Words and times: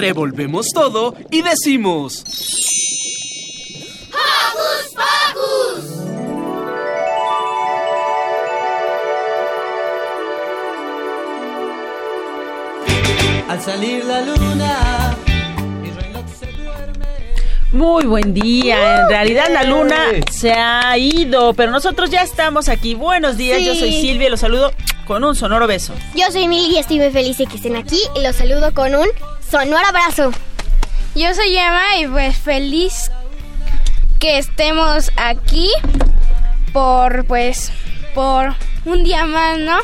Revolvemos 0.00 0.68
todo 0.72 1.14
y 1.30 1.42
decimos... 1.42 2.24
¡Hocus 4.08 4.94
Pocus! 4.94 5.84
Al 13.46 13.60
salir 13.60 14.02
la 14.06 14.22
luna, 14.22 15.16
mi 15.82 15.90
reloj 15.90 16.24
se 16.38 16.46
duerme. 16.46 17.06
Muy 17.72 18.04
buen 18.04 18.32
día. 18.32 19.02
En 19.02 19.08
realidad 19.10 19.48
la 19.52 19.64
luna 19.64 19.98
se 20.30 20.52
ha 20.52 20.96
ido, 20.96 21.52
pero 21.52 21.70
nosotros 21.70 22.08
ya 22.08 22.22
estamos 22.22 22.70
aquí. 22.70 22.94
Buenos 22.94 23.36
días, 23.36 23.62
yo 23.62 23.74
soy. 23.74 24.00
Silvia 24.00 24.28
y 24.28 24.30
los 24.30 24.40
saludo 24.40 24.72
con 25.06 25.24
un 25.24 25.36
sonoro 25.36 25.66
beso. 25.66 25.92
Yo 26.14 26.24
soy 26.32 26.48
Mili 26.48 26.76
y 26.76 26.78
estoy 26.78 27.00
muy 27.00 27.10
feliz 27.10 27.36
de 27.36 27.44
que 27.44 27.56
estén 27.56 27.76
aquí 27.76 28.00
y 28.16 28.22
los 28.22 28.34
saludo 28.36 28.72
con 28.72 28.94
un 28.94 29.08
sonoro 29.50 29.84
abrazo. 29.86 30.30
Yo 31.16 31.34
soy 31.34 31.56
Emma 31.56 31.98
y 31.98 32.06
pues 32.06 32.36
feliz 32.36 33.10
que 34.20 34.38
estemos 34.38 35.10
aquí 35.16 35.68
por 36.72 37.24
pues 37.24 37.72
por 38.14 38.54
un 38.84 39.02
día 39.02 39.26
más, 39.26 39.58
¿no? 39.58 39.78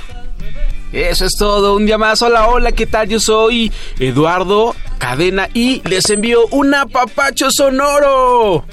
Eso 0.93 1.25
es 1.25 1.33
todo, 1.37 1.75
un 1.75 1.85
día 1.85 1.99
más. 1.99 2.23
Hola, 2.23 2.47
hola, 2.49 2.71
¿qué 2.73 2.87
tal? 2.87 3.09
Yo 3.09 3.19
soy 3.19 3.73
Eduardo 3.99 4.77
Cadena 4.99 5.49
y 5.53 5.83
les 5.89 6.09
envío 6.11 6.47
un 6.53 6.73
apapacho 6.75 7.49
sonoro. 7.51 8.65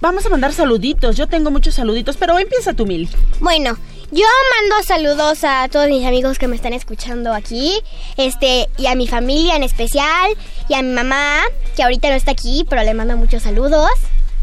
Vamos 0.00 0.26
a 0.26 0.28
mandar 0.28 0.52
saluditos. 0.52 1.16
Yo 1.16 1.26
tengo 1.26 1.50
muchos 1.50 1.74
saluditos, 1.74 2.18
pero 2.18 2.38
empieza 2.38 2.74
tú, 2.74 2.84
Mili. 2.84 3.08
Bueno, 3.40 3.78
yo 4.12 4.24
mando 4.60 4.86
saludos 4.86 5.42
a 5.42 5.68
todos 5.68 5.88
mis 5.88 6.06
amigos 6.06 6.38
que 6.38 6.46
me 6.46 6.56
están 6.56 6.72
escuchando 6.72 7.32
aquí, 7.32 7.80
este, 8.16 8.68
y 8.78 8.86
a 8.86 8.94
mi 8.94 9.08
familia 9.08 9.56
en 9.56 9.62
especial, 9.62 10.30
y 10.68 10.74
a 10.74 10.82
mi 10.82 10.90
mamá, 10.92 11.42
que 11.74 11.82
ahorita 11.82 12.08
no 12.08 12.14
está 12.14 12.30
aquí, 12.30 12.64
pero 12.68 12.82
le 12.82 12.94
mando 12.94 13.16
muchos 13.16 13.42
saludos. 13.42 13.90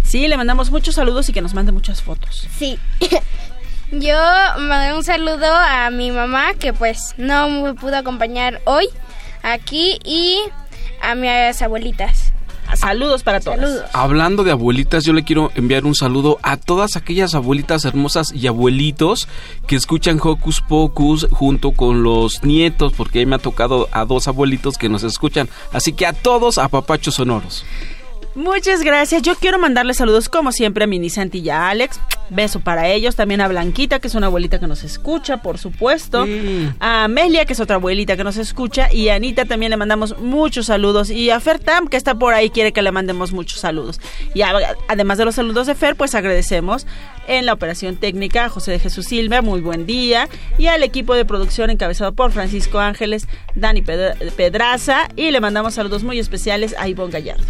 Sí, 0.03 0.27
le 0.27 0.35
mandamos 0.35 0.69
muchos 0.69 0.95
saludos 0.95 1.29
y 1.29 1.33
que 1.33 1.41
nos 1.41 1.53
mande 1.53 1.71
muchas 1.71 2.01
fotos. 2.01 2.47
Sí. 2.57 2.77
Yo 3.91 4.17
mandé 4.57 4.93
un 4.93 5.03
saludo 5.03 5.45
a 5.45 5.89
mi 5.91 6.11
mamá 6.11 6.55
que 6.55 6.73
pues 6.73 7.13
no 7.17 7.47
me 7.47 7.73
pudo 7.73 7.95
acompañar 7.95 8.59
hoy 8.65 8.89
aquí 9.43 9.99
y 10.03 10.39
a 11.01 11.15
mis 11.15 11.61
abuelitas. 11.61 12.32
Saludos 12.75 13.23
para 13.23 13.39
todos. 13.39 13.59
Saludos. 13.59 13.83
Hablando 13.93 14.43
de 14.43 14.51
abuelitas, 14.51 15.03
yo 15.03 15.13
le 15.13 15.23
quiero 15.23 15.51
enviar 15.55 15.85
un 15.85 15.95
saludo 15.95 16.39
a 16.43 16.57
todas 16.57 16.95
aquellas 16.95 17.35
abuelitas 17.35 17.85
hermosas 17.85 18.31
y 18.33 18.47
abuelitos 18.47 19.27
que 19.67 19.75
escuchan 19.75 20.19
Hocus 20.21 20.61
Pocus 20.61 21.27
junto 21.31 21.71
con 21.71 22.03
los 22.03 22.43
nietos, 22.43 22.93
porque 22.93 23.19
ahí 23.19 23.25
me 23.25 23.35
ha 23.35 23.39
tocado 23.39 23.89
a 23.91 24.05
dos 24.05 24.27
abuelitos 24.27 24.77
que 24.77 24.89
nos 24.89 25.03
escuchan. 25.03 25.49
Así 25.71 25.93
que 25.93 26.05
a 26.05 26.13
todos, 26.13 26.57
a 26.57 26.67
papachos 26.69 27.15
sonoros. 27.15 27.65
Muchas 28.35 28.81
gracias. 28.81 29.21
Yo 29.21 29.35
quiero 29.35 29.59
mandarle 29.59 29.93
saludos 29.93 30.27
como 30.27 30.51
siempre 30.51 30.85
a 30.85 30.87
Mini 30.87 31.09
Santi 31.11 31.37
y 31.39 31.49
a 31.51 31.69
Alex. 31.69 31.99
Beso 32.31 32.61
para 32.61 32.87
ellos. 32.89 33.15
También 33.15 33.41
a 33.41 33.47
Blanquita, 33.47 33.99
que 33.99 34.07
es 34.07 34.15
una 34.15 34.25
abuelita 34.25 34.59
que 34.59 34.65
nos 34.65 34.83
escucha, 34.83 35.37
por 35.43 35.59
supuesto. 35.59 36.25
A 36.79 37.03
Amelia, 37.03 37.45
que 37.45 37.53
es 37.53 37.59
otra 37.59 37.75
abuelita 37.75 38.17
que 38.17 38.23
nos 38.23 38.37
escucha. 38.37 38.91
Y 38.91 39.09
a 39.09 39.15
Anita 39.15 39.45
también 39.45 39.69
le 39.69 39.77
mandamos 39.77 40.17
muchos 40.17 40.65
saludos. 40.65 41.11
Y 41.11 41.29
a 41.29 41.39
Fer 41.39 41.59
Tam, 41.59 41.87
que 41.87 41.95
está 41.95 42.15
por 42.15 42.33
ahí, 42.33 42.49
quiere 42.49 42.73
que 42.73 42.81
le 42.81 42.91
mandemos 42.91 43.33
muchos 43.33 43.59
saludos. 43.59 44.01
Y 44.33 44.41
a- 44.41 44.75
además 44.87 45.19
de 45.19 45.25
los 45.25 45.35
saludos 45.35 45.67
de 45.67 45.75
Fer, 45.75 45.95
pues 45.95 46.15
agradecemos 46.15 46.87
en 47.27 47.45
la 47.45 47.53
operación 47.53 47.97
técnica 47.97 48.45
a 48.45 48.49
José 48.49 48.71
de 48.71 48.79
Jesús 48.79 49.05
Silva, 49.05 49.43
muy 49.43 49.61
buen 49.61 49.85
día. 49.85 50.27
Y 50.57 50.67
al 50.67 50.81
equipo 50.81 51.13
de 51.13 51.25
producción 51.25 51.69
encabezado 51.69 52.13
por 52.13 52.31
Francisco 52.31 52.79
Ángeles, 52.79 53.27
Dani 53.53 53.83
Pedra- 53.83 54.15
Pedraza. 54.35 55.07
Y 55.15 55.29
le 55.29 55.39
mandamos 55.39 55.75
saludos 55.75 56.03
muy 56.03 56.17
especiales 56.17 56.73
a 56.79 56.87
Ivonne 56.87 57.11
Gallardo. 57.11 57.43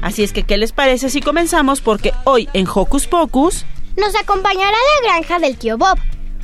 Así 0.00 0.22
es 0.22 0.32
que, 0.32 0.42
¿qué 0.42 0.56
les 0.56 0.72
parece 0.72 1.10
si 1.10 1.20
comenzamos? 1.20 1.80
Porque 1.80 2.12
hoy 2.24 2.48
en 2.52 2.66
Hocus 2.66 3.06
Pocus... 3.06 3.64
Nos 3.96 4.16
acompañará 4.16 4.70
la 5.02 5.08
granja 5.08 5.38
del 5.38 5.58
tío 5.58 5.76
Bob, 5.76 5.98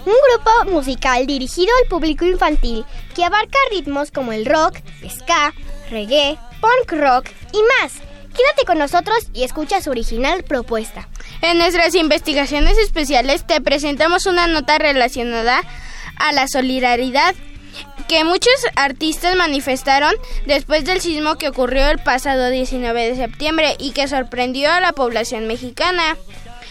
un 0.05 0.13
grupo 0.13 0.73
musical 0.73 1.27
dirigido 1.27 1.71
al 1.83 1.89
público 1.89 2.25
infantil 2.25 2.85
que 3.15 3.25
abarca 3.25 3.59
ritmos 3.71 4.11
como 4.11 4.33
el 4.33 4.45
rock, 4.45 4.79
ska, 5.09 5.55
reggae, 5.91 6.39
punk 6.61 6.93
rock 7.01 7.29
y 7.53 7.59
más. 7.81 7.95
Quédate 8.29 8.65
con 8.67 8.79
nosotros 8.79 9.29
y 9.33 9.43
escucha 9.43 9.81
su 9.81 9.91
original 9.91 10.45
propuesta. 10.45 11.09
En 11.41 11.59
nuestras 11.59 11.95
investigaciones 11.95 12.79
especiales 12.79 13.47
te 13.47 13.61
presentamos 13.61 14.27
una 14.27 14.47
nota 14.47 14.79
relacionada 14.79 15.63
a 16.17 16.33
la 16.33 16.47
solidaridad 16.49 17.35
que 18.09 18.25
muchos 18.25 18.55
artistas 18.75 19.37
manifestaron 19.37 20.15
después 20.47 20.85
del 20.85 21.01
sismo 21.01 21.37
que 21.37 21.49
ocurrió 21.49 21.89
el 21.91 21.99
pasado 21.99 22.49
19 22.49 23.09
de 23.09 23.17
septiembre 23.17 23.77
y 23.79 23.91
que 23.91 24.09
sorprendió 24.09 24.73
a 24.73 24.81
la 24.81 24.93
población 24.93 25.47
mexicana. 25.47 26.17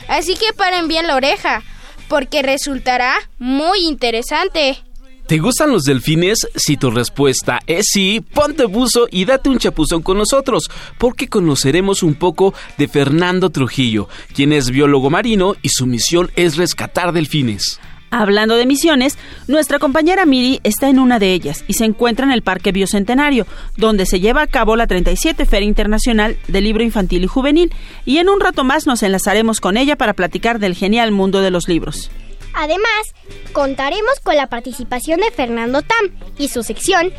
Así 0.08 0.34
que 0.36 0.52
paren 0.54 0.88
bien 0.88 1.06
la 1.08 1.16
oreja, 1.16 1.64
porque 2.10 2.42
resultará 2.42 3.16
muy 3.38 3.82
interesante. 3.86 4.82
¿Te 5.28 5.40
gustan 5.40 5.72
los 5.72 5.84
delfines? 5.84 6.48
Si 6.56 6.78
tu 6.78 6.90
respuesta 6.90 7.60
es 7.68 7.88
sí, 7.92 8.22
ponte 8.34 8.64
buzo 8.64 9.08
y 9.12 9.26
date 9.26 9.50
un 9.50 9.60
chapuzón 9.60 10.02
con 10.02 10.18
nosotros, 10.18 10.70
porque 10.98 11.28
conoceremos 11.28 12.02
un 12.02 12.16
poco 12.16 12.54
de 12.78 12.88
Fernando 12.88 13.50
Trujillo, 13.50 14.08
quien 14.34 14.54
es 14.54 14.72
biólogo 14.72 15.10
marino 15.10 15.56
y 15.62 15.70
su 15.70 15.86
misión 15.86 16.32
es 16.38 16.56
rescatar 16.56 17.12
delfines. 17.12 17.80
Hablando 18.10 18.56
de 18.56 18.66
misiones, 18.66 19.18
nuestra 19.48 19.80
compañera 19.80 20.26
Miri 20.26 20.62
está 20.64 20.90
en 20.90 21.00
una 21.00 21.20
de 21.20 21.34
ellas 21.34 21.66
y 21.68 21.74
se 21.74 21.84
encuentra 21.84 22.26
en 22.26 22.32
el 22.32 22.42
Parque 22.42 22.72
Biocentenario, 22.72 23.46
donde 23.76 24.06
se 24.06 24.22
lleva 24.22 24.42
a 24.42 24.48
cabo 24.48 24.78
la 24.78 24.88
37 24.88 25.46
Feria 25.46 25.68
Internacional 25.68 26.38
del 26.48 26.64
Libro 26.64 26.84
Infantil 26.84 27.26
y 27.26 27.28
Juvenil, 27.28 27.74
y 28.06 28.20
en 28.20 28.30
un 28.30 28.40
rato 28.40 28.64
más 28.64 28.88
nos 28.88 29.04
enlazaremos 29.04 29.60
con 29.60 29.76
ella 29.76 29.98
para 29.98 30.14
platicar 30.14 30.60
del 30.60 30.74
genial 30.74 31.12
mundo 31.12 31.42
de 31.42 31.52
los 31.52 31.68
libros. 31.68 32.10
Además, 32.54 33.14
contaremos 33.52 34.20
con 34.24 34.36
la 34.36 34.48
participación 34.48 35.20
de 35.20 35.30
Fernando 35.32 35.82
Tam 35.82 36.12
y 36.38 36.48
su 36.48 36.64
sección 36.64 37.12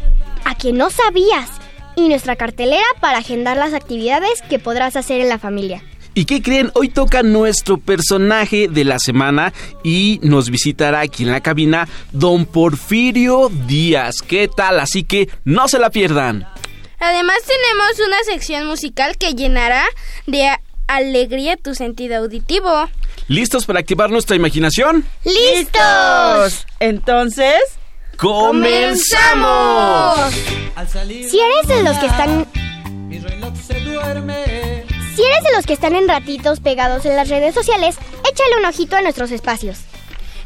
A 0.44 0.56
que 0.56 0.72
no 0.72 0.90
sabías 0.90 1.50
y 1.96 2.08
nuestra 2.08 2.36
cartelera 2.36 2.86
para 3.00 3.18
agendar 3.18 3.56
las 3.56 3.74
actividades 3.74 4.42
que 4.48 4.58
podrás 4.58 4.96
hacer 4.96 5.20
en 5.20 5.28
la 5.28 5.38
familia. 5.38 5.82
¿Y 6.18 6.24
qué 6.24 6.42
creen? 6.42 6.72
Hoy 6.74 6.88
toca 6.88 7.22
nuestro 7.22 7.78
personaje 7.78 8.66
de 8.66 8.82
la 8.82 8.98
semana 8.98 9.52
y 9.84 10.18
nos 10.24 10.50
visitará 10.50 10.98
aquí 10.98 11.22
en 11.22 11.30
la 11.30 11.40
cabina 11.40 11.88
don 12.10 12.44
Porfirio 12.44 13.52
Díaz. 13.68 14.16
¿Qué 14.26 14.48
tal? 14.48 14.80
Así 14.80 15.04
que 15.04 15.28
no 15.44 15.68
se 15.68 15.78
la 15.78 15.90
pierdan. 15.90 16.44
Además 16.98 17.36
tenemos 17.46 18.04
una 18.04 18.16
sección 18.24 18.66
musical 18.66 19.16
que 19.16 19.34
llenará 19.34 19.84
de 20.26 20.50
alegría 20.88 21.56
tu 21.56 21.76
sentido 21.76 22.16
auditivo. 22.16 22.88
¿Listos 23.28 23.64
para 23.64 23.78
activar 23.78 24.10
nuestra 24.10 24.34
imaginación? 24.34 25.04
¡Listos! 25.22 26.66
Entonces, 26.80 27.60
¡Comenzamos! 28.16 29.06
Si 30.98 31.38
eres 31.38 31.68
de 31.68 31.84
los 31.84 31.96
que 31.98 32.06
están 32.06 32.44
mi 33.06 33.20
reloj 33.20 33.54
se 33.64 33.78
duerme. 33.78 34.77
Si 35.18 35.24
eres 35.24 35.42
de 35.42 35.56
los 35.56 35.66
que 35.66 35.72
están 35.72 35.96
en 35.96 36.06
ratitos 36.06 36.60
pegados 36.60 37.04
en 37.04 37.16
las 37.16 37.28
redes 37.28 37.52
sociales, 37.52 37.96
échale 38.20 38.56
un 38.60 38.66
ojito 38.66 38.94
a 38.94 39.02
nuestros 39.02 39.32
espacios. 39.32 39.80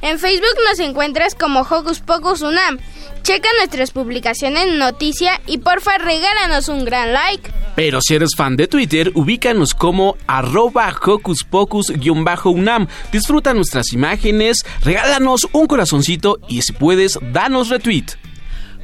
En 0.01 0.19
Facebook 0.19 0.57
nos 0.67 0.79
encuentras 0.79 1.35
como 1.35 1.61
Hocus 1.61 2.01
Pocus 2.01 2.41
Unam. 2.41 2.79
Checa 3.23 3.51
nuestras 3.59 3.91
publicaciones 3.91 4.69
noticia 4.79 5.43
y 5.47 5.59
porfa 5.59 5.99
regálanos 5.99 6.71
un 6.71 6.87
gran 6.87 7.13
like. 7.13 7.53
Pero 7.77 8.01
si 8.01 8.15
eres 8.15 8.31
fan 8.35 8.57
de 8.57 8.67
Twitter, 8.67 9.13
ubícanos 9.15 9.75
como 9.75 10.17
arroba 10.27 10.91
hocus 11.07 11.45
pocus-unam. 11.45 12.89
Disfruta 13.13 13.53
nuestras 13.53 13.93
imágenes, 13.93 14.65
regálanos 14.83 15.49
un 15.53 15.67
corazoncito 15.67 16.39
y 16.49 16.63
si 16.63 16.73
puedes, 16.73 17.19
danos 17.31 17.69
retweet. 17.69 18.22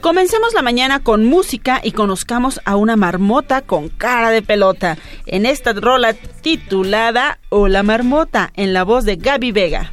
Comencemos 0.01 0.55
la 0.55 0.63
mañana 0.63 1.01
con 1.03 1.25
música 1.25 1.81
y 1.83 1.91
conozcamos 1.91 2.61
a 2.65 2.77
una 2.77 2.95
marmota 2.95 3.63
con 3.63 3.89
cara 3.89 4.31
de 4.31 4.43
pelota. 4.43 4.97
En 5.27 5.45
esta 5.45 5.73
rola 5.73 6.15
titulada 6.15 7.41
Hola 7.49 7.83
Marmota, 7.83 8.53
en 8.55 8.73
la 8.73 8.85
voz 8.85 9.05
de 9.05 9.17
Gaby 9.17 9.51
Vega. 9.51 9.93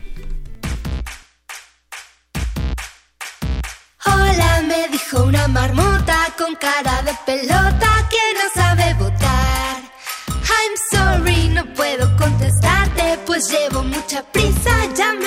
Hola, 4.06 4.62
me 4.68 4.88
dijo 4.90 5.24
una 5.24 5.48
marmota 5.48 6.18
con 6.38 6.54
cara 6.56 7.02
de 7.02 7.14
pelota 7.26 8.10
que 8.10 8.34
no 8.36 8.62
sabe 8.62 8.94
votar. 9.00 9.78
I'm 10.48 10.76
sorry, 10.92 11.50
no 11.50 11.66
puedo 11.74 12.16
contestarte, 12.16 13.18
pues 13.26 13.50
llevo 13.50 13.84
mucha 13.84 14.22
prisa, 14.32 14.72
ya 14.96 15.14
me 15.14 15.25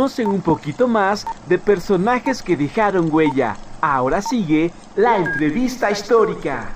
Conocen 0.00 0.28
un 0.28 0.40
poquito 0.40 0.88
más 0.88 1.26
de 1.46 1.58
personajes 1.58 2.42
que 2.42 2.56
dejaron 2.56 3.12
huella. 3.12 3.58
Ahora 3.82 4.22
sigue 4.22 4.70
la 4.96 5.18
entrevista 5.18 5.90
histórica. 5.90 6.72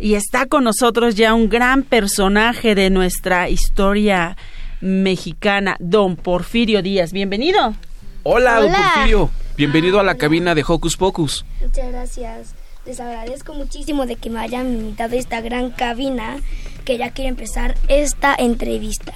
Y 0.00 0.14
está 0.14 0.46
con 0.46 0.64
nosotros 0.64 1.14
ya 1.14 1.32
un 1.32 1.48
gran 1.48 1.84
personaje 1.84 2.74
de 2.74 2.90
nuestra 2.90 3.50
historia 3.50 4.36
mexicana, 4.80 5.76
don 5.78 6.16
Porfirio 6.16 6.82
Díaz. 6.82 7.12
Bienvenido. 7.12 7.76
Hola, 8.24 8.62
don. 8.62 8.72
Porfirio. 8.72 9.30
Bienvenido 9.56 10.00
a 10.00 10.02
la 10.02 10.16
cabina 10.16 10.56
de 10.56 10.64
Hocus 10.66 10.96
Pocus. 10.96 11.44
Muchas 11.60 11.92
gracias. 11.92 12.54
Les 12.84 12.98
agradezco 12.98 13.54
muchísimo 13.54 14.06
de 14.06 14.16
que 14.16 14.28
me 14.28 14.40
hayan 14.40 14.74
invitado 14.74 15.14
a 15.14 15.18
esta 15.20 15.40
gran 15.40 15.70
cabina 15.70 16.38
que 16.84 16.98
ya 16.98 17.12
quiero 17.12 17.28
empezar 17.28 17.76
esta 17.86 18.34
entrevista. 18.36 19.12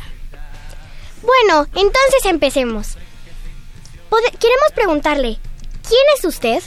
Bueno, 1.27 1.67
entonces 1.75 2.25
empecemos. 2.25 2.97
Queremos 4.39 4.73
preguntarle, 4.75 5.39
¿quién 5.87 6.01
es 6.17 6.25
usted? 6.25 6.63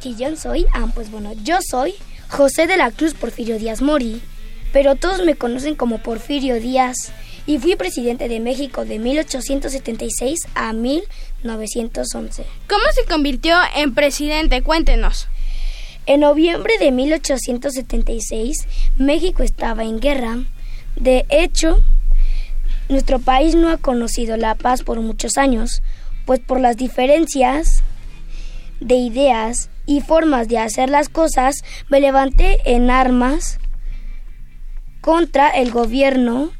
Si 0.00 0.14
yo 0.16 0.36
soy, 0.36 0.66
ah, 0.74 0.86
pues 0.94 1.10
bueno, 1.10 1.32
yo 1.42 1.58
soy 1.68 1.94
José 2.28 2.66
de 2.66 2.76
la 2.76 2.90
Cruz 2.90 3.14
Porfirio 3.14 3.58
Díaz 3.58 3.80
Mori, 3.80 4.20
pero 4.72 4.96
todos 4.96 5.24
me 5.24 5.34
conocen 5.34 5.76
como 5.76 6.02
Porfirio 6.02 6.60
Díaz 6.60 7.12
y 7.46 7.58
fui 7.58 7.76
presidente 7.76 8.28
de 8.28 8.40
México 8.40 8.84
de 8.84 8.98
1876 8.98 10.40
a 10.54 10.72
1911. 10.74 12.44
¿Cómo 12.68 12.84
se 12.94 13.04
convirtió 13.06 13.56
en 13.76 13.94
presidente? 13.94 14.62
Cuéntenos. 14.62 15.28
En 16.04 16.20
noviembre 16.20 16.74
de 16.78 16.92
1876, 16.92 18.66
México 18.98 19.42
estaba 19.42 19.84
en 19.84 20.00
guerra. 20.00 20.38
De 20.96 21.24
hecho, 21.30 21.82
nuestro 22.88 23.18
país 23.18 23.54
no 23.54 23.70
ha 23.70 23.76
conocido 23.76 24.36
la 24.36 24.54
paz 24.54 24.82
por 24.82 25.00
muchos 25.00 25.36
años, 25.36 25.82
pues 26.24 26.40
por 26.40 26.60
las 26.60 26.76
diferencias 26.76 27.82
de 28.80 28.96
ideas 28.96 29.70
y 29.86 30.00
formas 30.00 30.48
de 30.48 30.58
hacer 30.58 30.90
las 30.90 31.08
cosas, 31.08 31.62
me 31.88 32.00
levanté 32.00 32.58
en 32.64 32.90
armas 32.90 33.58
contra 35.00 35.50
el 35.50 35.70
gobierno 35.70 36.50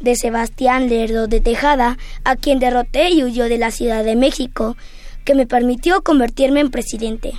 de 0.00 0.14
Sebastián 0.14 0.88
Lerdo 0.88 1.26
de 1.26 1.40
Tejada, 1.40 1.98
a 2.24 2.36
quien 2.36 2.60
derroté 2.60 3.10
y 3.10 3.24
huyó 3.24 3.48
de 3.48 3.58
la 3.58 3.72
Ciudad 3.72 4.04
de 4.04 4.14
México, 4.14 4.76
que 5.24 5.34
me 5.34 5.46
permitió 5.46 6.02
convertirme 6.02 6.60
en 6.60 6.70
presidente. 6.70 7.32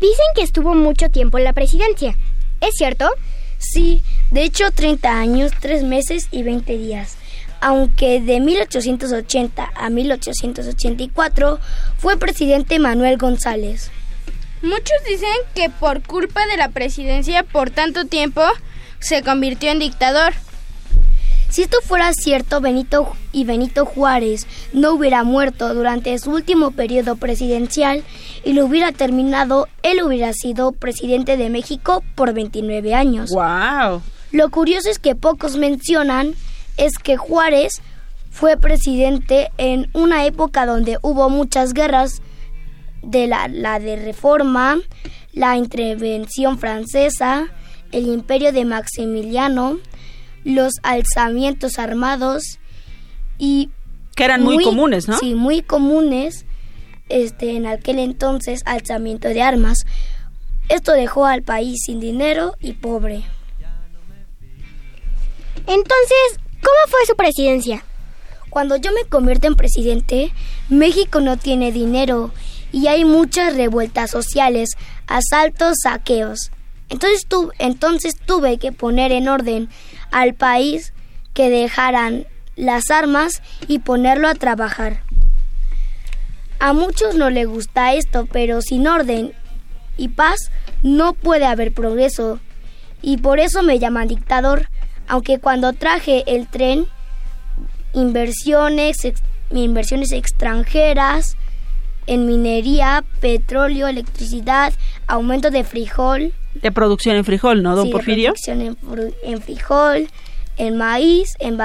Dicen 0.00 0.26
que 0.34 0.42
estuvo 0.42 0.74
mucho 0.74 1.08
tiempo 1.10 1.38
en 1.38 1.44
la 1.44 1.52
presidencia. 1.52 2.16
¿Es 2.60 2.74
cierto? 2.76 3.08
Sí, 3.58 4.02
de 4.30 4.44
hecho 4.44 4.70
30 4.70 5.18
años, 5.18 5.52
3 5.60 5.82
meses 5.82 6.28
y 6.30 6.42
20 6.42 6.78
días. 6.78 7.15
Aunque 7.60 8.20
de 8.20 8.40
1880 8.40 9.72
a 9.74 9.90
1884 9.90 11.58
fue 11.98 12.16
presidente 12.16 12.78
Manuel 12.78 13.16
González. 13.18 13.90
Muchos 14.62 14.96
dicen 15.08 15.28
que 15.54 15.70
por 15.70 16.02
culpa 16.02 16.46
de 16.46 16.56
la 16.56 16.70
presidencia 16.70 17.42
por 17.42 17.70
tanto 17.70 18.06
tiempo 18.06 18.42
se 19.00 19.22
convirtió 19.22 19.70
en 19.70 19.78
dictador. 19.78 20.32
Si 21.48 21.62
esto 21.62 21.78
fuera 21.82 22.12
cierto, 22.12 22.60
Benito 22.60 23.16
y 23.32 23.44
Benito 23.44 23.86
Juárez 23.86 24.46
no 24.72 24.92
hubiera 24.92 25.22
muerto 25.24 25.74
durante 25.74 26.18
su 26.18 26.30
último 26.30 26.72
periodo 26.72 27.16
presidencial 27.16 28.02
y 28.44 28.52
lo 28.52 28.66
hubiera 28.66 28.92
terminado, 28.92 29.68
él 29.82 30.02
hubiera 30.02 30.32
sido 30.32 30.72
presidente 30.72 31.36
de 31.36 31.48
México 31.48 32.02
por 32.14 32.32
29 32.32 32.94
años. 32.94 33.30
Wow. 33.30 34.02
Lo 34.32 34.50
curioso 34.50 34.90
es 34.90 34.98
que 34.98 35.14
pocos 35.14 35.56
mencionan 35.56 36.34
es 36.76 36.98
que 36.98 37.16
Juárez 37.16 37.82
fue 38.30 38.56
presidente 38.56 39.50
en 39.56 39.88
una 39.94 40.26
época 40.26 40.66
donde 40.66 40.98
hubo 41.02 41.30
muchas 41.30 41.72
guerras 41.72 42.20
de 43.02 43.26
la, 43.26 43.48
la 43.48 43.78
de 43.78 43.96
reforma, 43.96 44.78
la 45.32 45.56
intervención 45.56 46.58
francesa, 46.58 47.48
el 47.92 48.08
imperio 48.08 48.52
de 48.52 48.64
Maximiliano, 48.64 49.78
los 50.44 50.74
alzamientos 50.82 51.78
armados 51.78 52.58
y 53.38 53.70
Que 54.14 54.24
eran 54.24 54.42
muy, 54.42 54.62
comunes, 54.62 55.08
¿no? 55.08 55.18
Sí, 55.18 55.34
muy 55.34 55.62
comunes 55.62 56.46
este, 57.08 57.56
en 57.56 57.66
aquel 57.66 57.98
entonces 57.98 58.62
alzamiento 58.64 59.28
de 59.28 59.42
armas. 59.42 59.78
Esto 60.68 60.92
dejó 60.92 61.26
al 61.26 61.42
país 61.42 61.78
sin 61.84 62.00
dinero 62.00 62.56
y 62.60 62.72
pobre. 62.72 63.24
Entonces, 65.66 66.40
¿cómo 66.66 66.78
fue 66.88 67.06
su 67.06 67.14
presidencia? 67.14 67.84
Cuando 68.50 68.74
yo 68.74 68.90
me 68.90 69.04
convierto 69.04 69.46
en 69.46 69.54
presidente, 69.54 70.32
México 70.68 71.20
no 71.20 71.36
tiene 71.36 71.70
dinero 71.70 72.32
y 72.72 72.88
hay 72.88 73.04
muchas 73.04 73.54
revueltas 73.54 74.10
sociales, 74.10 74.70
asaltos, 75.06 75.76
saqueos. 75.84 76.50
Entonces, 76.88 77.24
entonces 77.60 78.16
tuve 78.18 78.58
que 78.58 78.72
poner 78.72 79.12
en 79.12 79.28
orden 79.28 79.68
al 80.10 80.34
país 80.34 80.92
que 81.34 81.50
dejaran 81.50 82.26
las 82.56 82.90
armas 82.90 83.42
y 83.68 83.78
ponerlo 83.78 84.26
a 84.26 84.34
trabajar. 84.34 85.02
A 86.58 86.72
muchos 86.72 87.14
no 87.14 87.30
les 87.30 87.46
gusta 87.46 87.94
esto, 87.94 88.26
pero 88.26 88.60
sin 88.60 88.88
orden 88.88 89.34
y 89.96 90.08
paz 90.08 90.50
no 90.82 91.12
puede 91.12 91.44
haber 91.44 91.72
progreso. 91.72 92.40
Y 93.02 93.18
por 93.18 93.38
eso 93.38 93.62
me 93.62 93.78
llaman 93.78 94.08
dictador, 94.08 94.68
aunque 95.08 95.38
cuando 95.38 95.72
traje 95.72 96.24
el 96.26 96.46
tren 96.46 96.86
inversiones, 97.92 99.04
ex- 99.04 99.22
inversiones 99.50 100.12
extranjeras 100.12 101.36
en 102.06 102.26
minería, 102.26 103.04
petróleo, 103.20 103.88
electricidad, 103.88 104.72
aumento 105.06 105.50
de 105.50 105.64
frijol, 105.64 106.32
De 106.54 106.70
producción 106.72 107.16
en 107.16 107.24
frijol, 107.24 107.62
¿no, 107.62 107.74
don 107.74 107.84
sí, 107.86 107.88
de 107.90 107.92
Porfirio? 107.92 108.24
producción 108.32 108.60
en, 109.24 109.42
frijol, 109.42 110.08
en 110.56 110.76
maíz, 110.76 111.34
en, 111.38 111.58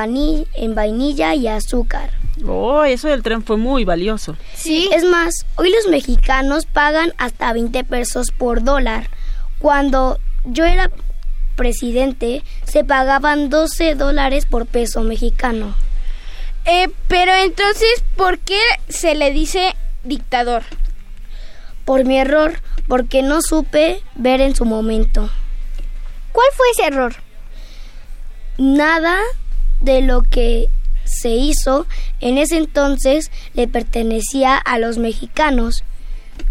en 0.56 0.76
vainilla 0.76 1.36
y 1.36 1.48
azúcar. 1.48 2.10
Oh, 2.48 2.84
eso 2.84 3.08
del 3.08 3.22
tren 3.24 3.44
fue 3.44 3.58
muy 3.58 3.86
valioso. 3.86 4.36
Sí. 4.56 4.90
Es 4.94 5.04
más, 5.06 5.46
hoy 5.56 5.70
los 5.72 5.88
mexicanos 5.92 6.66
pagan 6.66 7.14
hasta 7.18 7.54
20 7.54 7.84
pesos 7.84 8.32
por 8.32 8.64
dólar. 8.64 9.10
Cuando 9.60 10.18
yo 10.46 10.66
era 10.66 10.90
presidente, 11.62 12.42
se 12.66 12.84
pagaban 12.84 13.52
12 13.52 13.94
dólares 13.94 14.48
por 14.48 14.66
peso 14.66 15.04
mexicano. 15.04 15.76
Eh, 16.66 16.90
pero 17.08 17.36
entonces, 17.36 18.04
¿por 18.18 18.40
qué 18.40 18.60
se 18.90 19.14
le 19.14 19.30
dice 19.30 19.76
dictador? 20.04 20.64
Por 21.86 22.04
mi 22.04 22.18
error, 22.18 22.60
porque 22.88 23.22
no 23.22 23.44
supe 23.44 24.02
ver 24.16 24.42
en 24.42 24.56
su 24.56 24.66
momento. 24.66 25.30
¿Cuál 26.32 26.48
fue 26.54 26.66
ese 26.72 26.88
error? 26.88 27.14
Nada 28.58 29.20
de 29.82 30.02
lo 30.02 30.24
que 30.24 30.68
se 31.04 31.30
hizo 31.30 31.86
en 32.22 32.40
ese 32.40 32.58
entonces 32.58 33.30
le 33.54 33.68
pertenecía 33.68 34.58
a 34.58 34.80
los 34.80 34.98
mexicanos. 34.98 35.84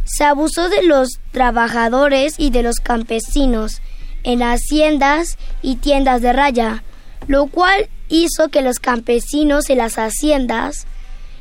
Se 0.04 0.22
abusó 0.22 0.68
de 0.68 0.84
los 0.84 1.18
trabajadores 1.32 2.34
y 2.38 2.50
de 2.50 2.62
los 2.62 2.76
campesinos 2.76 3.82
en 4.24 4.42
haciendas 4.42 5.38
y 5.62 5.76
tiendas 5.76 6.22
de 6.22 6.32
raya, 6.32 6.82
lo 7.26 7.46
cual 7.46 7.88
hizo 8.08 8.48
que 8.48 8.62
los 8.62 8.78
campesinos 8.78 9.70
en 9.70 9.78
las 9.78 9.94
haciendas 9.98 10.86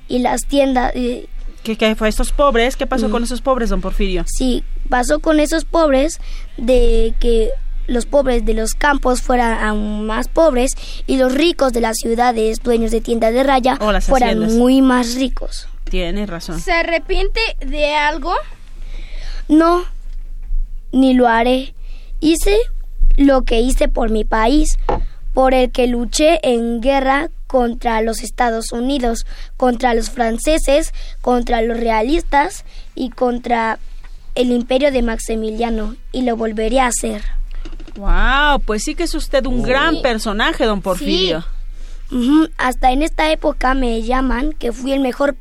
y 0.08 0.20
las 0.20 0.42
tiendas... 0.46 0.92
eh, 0.96 1.28
¿Qué, 1.64 1.76
qué 1.78 1.96
fue 1.96 2.08
estos 2.08 2.32
pobres? 2.32 2.76
¿Qué 2.78 2.88
pasó 2.88 3.10
Mm. 3.10 3.12
con 3.12 3.24
esos 3.24 3.42
pobres, 3.42 3.70
don 3.70 3.82
Porfirio? 3.82 4.24
Sí, 4.28 4.64
pasó 4.88 5.20
con 5.20 5.40
esos 5.40 5.66
pobres 5.66 6.20
de 6.58 7.14
que 7.20 7.50
los 7.88 8.06
pobres 8.06 8.46
de 8.46 8.54
los 8.54 8.76
campos 8.76 9.22
fueran 9.22 9.62
aún 9.64 10.06
más 10.06 10.28
pobres 10.30 10.72
y 11.08 11.18
los 11.18 11.34
ricos 11.34 11.74
de 11.74 11.82
las 11.82 11.98
ciudades, 11.98 12.60
dueños 12.64 12.92
de 12.92 13.02
tiendas 13.02 13.34
de 13.34 13.44
raya, 13.44 13.78
O 13.82 13.92
las 13.92 14.06
fueran 14.06 14.30
haciendas. 14.30 14.54
muy 14.54 14.82
más 14.82 15.16
ricos. 15.16 15.68
Tienes 15.86 16.30
razón. 16.30 16.60
¿Se 16.62 16.72
arrepiente 16.72 17.40
de 17.66 17.96
algo? 17.96 18.34
No, 19.48 19.84
ni 20.92 21.14
lo 21.16 21.28
haré. 21.28 21.74
Hice 22.20 22.58
lo 23.18 23.44
que 23.44 23.62
hice 23.62 23.88
por 23.88 24.10
mi 24.10 24.24
país, 24.24 24.78
por 25.34 25.54
el 25.54 25.72
que 25.72 25.88
luché 25.88 26.40
en 26.44 26.82
guerra 26.82 27.30
contra 27.48 28.02
los 28.02 28.22
Estados 28.22 28.72
Unidos, 28.72 29.26
contra 29.58 29.94
los 29.94 30.10
franceses, 30.10 30.94
contra 31.22 31.62
los 31.62 31.80
realistas 31.80 32.66
y 32.96 33.10
contra 33.10 33.80
el 34.36 34.52
imperio 34.52 34.92
de 34.92 35.02
Maximiliano, 35.02 35.96
y 36.12 36.22
lo 36.22 36.36
volveré 36.36 36.80
a 36.80 36.88
hacer. 36.88 37.24
Wow, 37.96 38.62
pues 38.66 38.84
sí 38.84 38.96
que 38.96 39.04
es 39.04 39.16
usted 39.16 39.46
un 39.46 39.64
gran 39.64 40.02
personaje, 40.02 40.66
don 40.66 40.82
Porfirio. 40.82 41.46
Hasta 42.58 42.92
en 42.92 43.04
esta 43.04 43.32
época 43.32 43.76
me 43.76 44.02
llaman 44.02 44.54
que 44.54 44.72
fui 44.72 44.94
el 44.94 45.00
mejor 45.00 45.36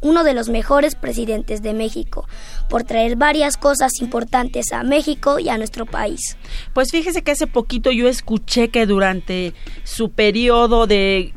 uno 0.00 0.24
de 0.24 0.34
los 0.34 0.48
mejores 0.50 0.94
presidentes 0.94 1.62
de 1.62 1.72
México 1.72 2.28
por 2.68 2.84
traer 2.84 3.16
varias 3.16 3.56
cosas 3.56 4.00
importantes 4.00 4.72
a 4.72 4.82
México 4.82 5.38
y 5.38 5.48
a 5.48 5.56
nuestro 5.56 5.86
país. 5.86 6.36
Pues 6.74 6.90
fíjese 6.90 7.22
que 7.22 7.30
hace 7.30 7.46
poquito 7.46 7.90
yo 7.92 8.08
escuché 8.08 8.68
que 8.68 8.84
durante 8.84 9.54
su 9.84 10.10
periodo 10.10 10.86
de 10.86 11.32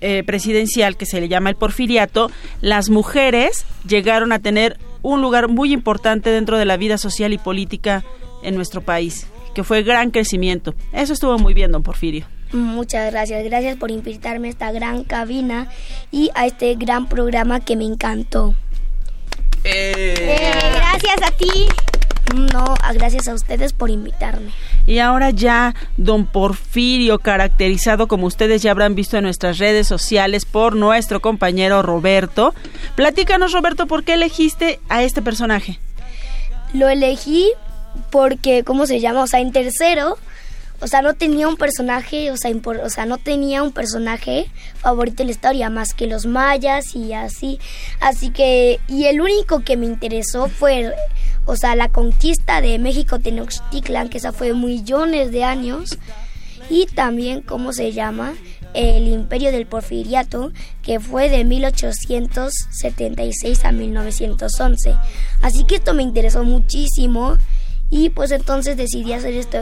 eh, 0.00 0.22
presidencial, 0.24 0.96
que 0.96 1.06
se 1.06 1.20
le 1.20 1.28
llama 1.28 1.50
el 1.50 1.56
porfiriato, 1.56 2.30
las 2.60 2.90
mujeres 2.90 3.66
llegaron 3.86 4.32
a 4.32 4.38
tener 4.38 4.78
un 5.02 5.20
lugar 5.20 5.48
muy 5.48 5.72
importante 5.72 6.30
dentro 6.30 6.58
de 6.58 6.64
la 6.64 6.76
vida 6.76 6.96
social 6.96 7.32
y 7.32 7.38
política 7.38 8.04
en 8.42 8.54
nuestro 8.54 8.82
país, 8.82 9.26
que 9.54 9.64
fue 9.64 9.82
gran 9.82 10.10
crecimiento. 10.10 10.74
Eso 10.92 11.12
estuvo 11.12 11.38
muy 11.38 11.54
bien, 11.54 11.72
don 11.72 11.82
Porfirio. 11.82 12.26
Muchas 12.52 13.12
gracias, 13.12 13.44
gracias 13.44 13.76
por 13.76 13.90
invitarme 13.90 14.48
a 14.48 14.50
esta 14.50 14.72
gran 14.72 15.04
cabina 15.04 15.68
y 16.10 16.30
a 16.34 16.46
este 16.46 16.74
gran 16.74 17.08
programa 17.08 17.60
que 17.60 17.76
me 17.76 17.84
encantó. 17.84 18.54
gracias 19.62 21.22
a 21.22 21.30
ti. 21.32 21.68
No, 22.34 22.76
gracias 22.94 23.26
a 23.26 23.34
ustedes 23.34 23.72
por 23.72 23.90
invitarme. 23.90 24.52
Y 24.86 24.98
ahora 24.98 25.30
ya 25.30 25.74
don 25.96 26.26
Porfirio, 26.26 27.18
caracterizado 27.18 28.06
como 28.06 28.26
ustedes 28.26 28.62
ya 28.62 28.70
habrán 28.70 28.94
visto 28.94 29.16
en 29.16 29.24
nuestras 29.24 29.58
redes 29.58 29.88
sociales 29.88 30.44
por 30.44 30.76
nuestro 30.76 31.20
compañero 31.20 31.82
Roberto. 31.82 32.54
Platícanos, 32.94 33.52
Roberto, 33.52 33.86
¿por 33.86 34.04
qué 34.04 34.14
elegiste 34.14 34.80
a 34.88 35.02
este 35.02 35.22
personaje? 35.22 35.80
Lo 36.72 36.88
elegí 36.88 37.50
porque, 38.10 38.62
¿cómo 38.64 38.86
se 38.86 39.00
llama? 39.00 39.22
O 39.22 39.26
sea, 39.26 39.40
en 39.40 39.50
tercero, 39.50 40.16
o 40.82 40.86
sea, 40.86 41.02
no 41.02 41.14
tenía 41.14 41.48
un 41.48 41.56
personaje, 41.56 42.30
o 42.30 42.36
sea, 42.36 42.50
impor- 42.50 42.82
o 42.82 42.90
sea, 42.90 43.06
no 43.06 43.18
tenía 43.18 43.62
un 43.62 43.72
personaje 43.72 44.50
favorito 44.76 45.22
en 45.22 45.28
la 45.28 45.32
historia 45.32 45.70
más 45.70 45.94
que 45.94 46.06
los 46.06 46.26
mayas 46.26 46.94
y 46.96 47.12
así. 47.12 47.58
Así 48.00 48.30
que, 48.30 48.80
y 48.88 49.04
el 49.04 49.20
único 49.20 49.60
que 49.60 49.76
me 49.76 49.86
interesó 49.86 50.48
fue, 50.48 50.92
o 51.44 51.56
sea, 51.56 51.74
la 51.76 51.88
conquista 51.88 52.60
de 52.60 52.78
México 52.78 53.18
Tenochtitlan, 53.18 54.08
que 54.08 54.18
esa 54.18 54.32
fue 54.32 54.54
millones 54.54 55.32
de 55.32 55.44
años. 55.44 55.98
Y 56.70 56.86
también, 56.86 57.42
¿cómo 57.42 57.72
se 57.72 57.92
llama? 57.92 58.32
El 58.74 59.08
imperio 59.08 59.50
del 59.50 59.66
porfiriato, 59.66 60.52
que 60.82 61.00
fue 61.00 61.28
de 61.28 61.44
1876 61.44 63.64
a 63.64 63.72
1911. 63.72 64.94
Así 65.42 65.64
que 65.64 65.74
esto 65.76 65.94
me 65.94 66.04
interesó 66.04 66.44
muchísimo 66.44 67.36
y 67.90 68.10
pues 68.10 68.30
entonces 68.30 68.76
decidí 68.76 69.12
hacer 69.12 69.34
esto, 69.34 69.58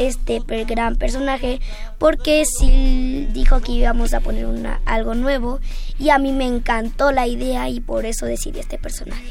este 0.00 0.40
gran 0.64 0.96
personaje 0.96 1.60
porque 1.98 2.44
sí 2.44 3.28
dijo 3.32 3.60
que 3.60 3.72
íbamos 3.72 4.14
a 4.14 4.20
poner 4.20 4.46
una, 4.46 4.80
algo 4.86 5.14
nuevo 5.14 5.60
y 5.98 6.10
a 6.10 6.18
mí 6.18 6.32
me 6.32 6.46
encantó 6.46 7.12
la 7.12 7.26
idea 7.26 7.68
y 7.68 7.80
por 7.80 8.06
eso 8.06 8.26
decidí 8.26 8.60
este 8.60 8.78
personaje. 8.78 9.28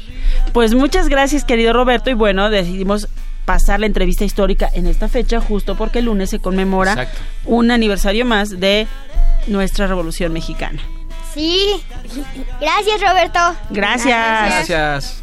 Pues 0.52 0.74
muchas 0.74 1.08
gracias, 1.08 1.44
querido 1.44 1.72
Roberto, 1.72 2.10
y 2.10 2.14
bueno, 2.14 2.48
decidimos 2.50 3.08
pasar 3.44 3.80
la 3.80 3.86
entrevista 3.86 4.24
histórica 4.24 4.70
en 4.72 4.86
esta 4.86 5.08
fecha 5.08 5.40
justo 5.40 5.74
porque 5.74 5.98
el 5.98 6.04
lunes 6.04 6.30
se 6.30 6.38
conmemora 6.38 6.92
Exacto. 6.92 7.18
un 7.46 7.72
aniversario 7.72 8.24
más 8.24 8.60
de 8.60 8.86
nuestra 9.48 9.88
Revolución 9.88 10.32
Mexicana. 10.32 10.80
Sí. 11.34 11.82
Gracias, 12.60 13.00
Roberto. 13.00 13.40
Gracias. 13.70 14.66
Gracias. 14.68 15.22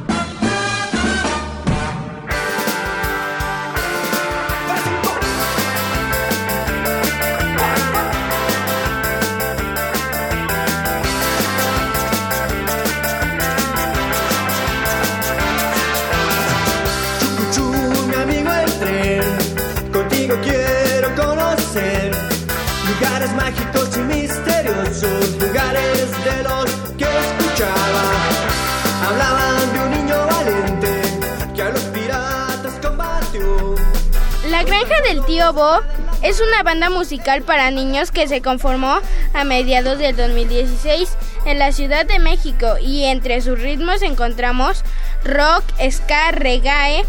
Del 35.03 35.25
Tío 35.25 35.51
Bob 35.53 35.83
es 36.21 36.41
una 36.41 36.63
banda 36.63 36.89
musical 36.89 37.41
para 37.41 37.71
niños 37.71 38.11
que 38.11 38.27
se 38.27 38.41
conformó 38.41 38.99
a 39.33 39.43
mediados 39.43 39.97
del 39.97 40.15
2016 40.15 41.09
en 41.45 41.59
la 41.59 41.71
Ciudad 41.71 42.05
de 42.05 42.19
México 42.19 42.77
y 42.79 43.05
entre 43.05 43.41
sus 43.41 43.59
ritmos 43.59 44.01
encontramos 44.01 44.83
rock, 45.23 45.63
ska, 45.89 46.31
reggae, 46.31 47.05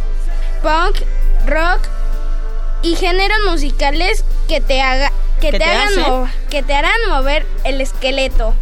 punk, 0.63 0.97
rock 1.47 1.81
y 2.83 2.97
géneros 2.97 3.39
musicales 3.49 4.25
que 4.49 4.61
te 4.61 4.81
haga 4.81 5.13
que, 5.41 5.51
¿Que 5.51 5.59
te, 5.59 5.65
te 5.65 5.65
hagan 5.65 6.31
que 6.51 6.63
te 6.63 6.75
harán 6.75 6.99
mover 7.09 7.47
el 7.65 7.81
esqueleto. 7.81 8.55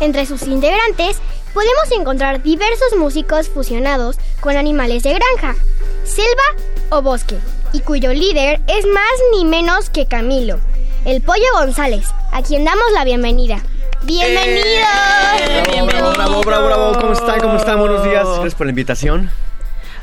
Entre 0.00 0.24
sus 0.24 0.42
integrantes 0.42 1.18
podemos 1.52 1.90
encontrar 1.92 2.42
diversos 2.42 2.96
músicos 2.96 3.48
fusionados 3.48 4.16
con 4.40 4.56
animales 4.56 5.02
de 5.02 5.14
granja, 5.14 5.56
selva 6.04 6.64
o 6.90 7.02
bosque, 7.02 7.38
y 7.72 7.80
cuyo 7.80 8.12
líder 8.12 8.60
es 8.66 8.84
más 8.86 9.12
ni 9.36 9.44
menos 9.44 9.90
que 9.90 10.06
Camilo, 10.06 10.58
el 11.04 11.20
Pollo 11.22 11.44
González, 11.54 12.06
a 12.32 12.42
quien 12.42 12.64
damos 12.64 12.84
la 12.94 13.04
bienvenida. 13.04 13.60
¡Bienvenido! 14.02 14.64
Bienvenido. 15.70 16.12
Bravo, 16.12 16.40
bravo, 16.42 16.66
bravo. 16.66 16.92
¿Cómo 17.00 17.12
están? 17.12 17.40
¿Cómo 17.40 17.56
están? 17.56 17.78
Buenos 17.78 18.02
días. 18.04 18.26
Gracias 18.26 18.54
por 18.54 18.66
la 18.66 18.70
invitación. 18.70 19.30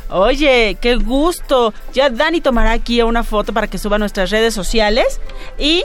Oye, 0.09 0.77
qué 0.81 0.95
gusto. 0.95 1.73
Ya 1.93 2.09
Dani 2.09 2.41
tomará 2.41 2.71
aquí 2.71 3.01
una 3.01 3.23
foto 3.23 3.53
para 3.53 3.67
que 3.67 3.77
suba 3.77 3.97
a 3.97 3.99
nuestras 3.99 4.31
redes 4.31 4.53
sociales 4.53 5.19
y 5.57 5.83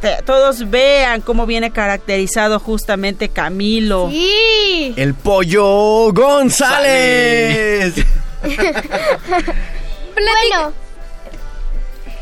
te- 0.00 0.20
todos 0.26 0.68
vean 0.68 1.20
cómo 1.20 1.46
viene 1.46 1.70
caracterizado 1.70 2.58
justamente 2.58 3.28
Camilo. 3.28 4.08
¡Sí! 4.10 4.92
El 4.96 5.14
pollo 5.14 6.12
González. 6.12 7.94
Bueno, 10.50 10.72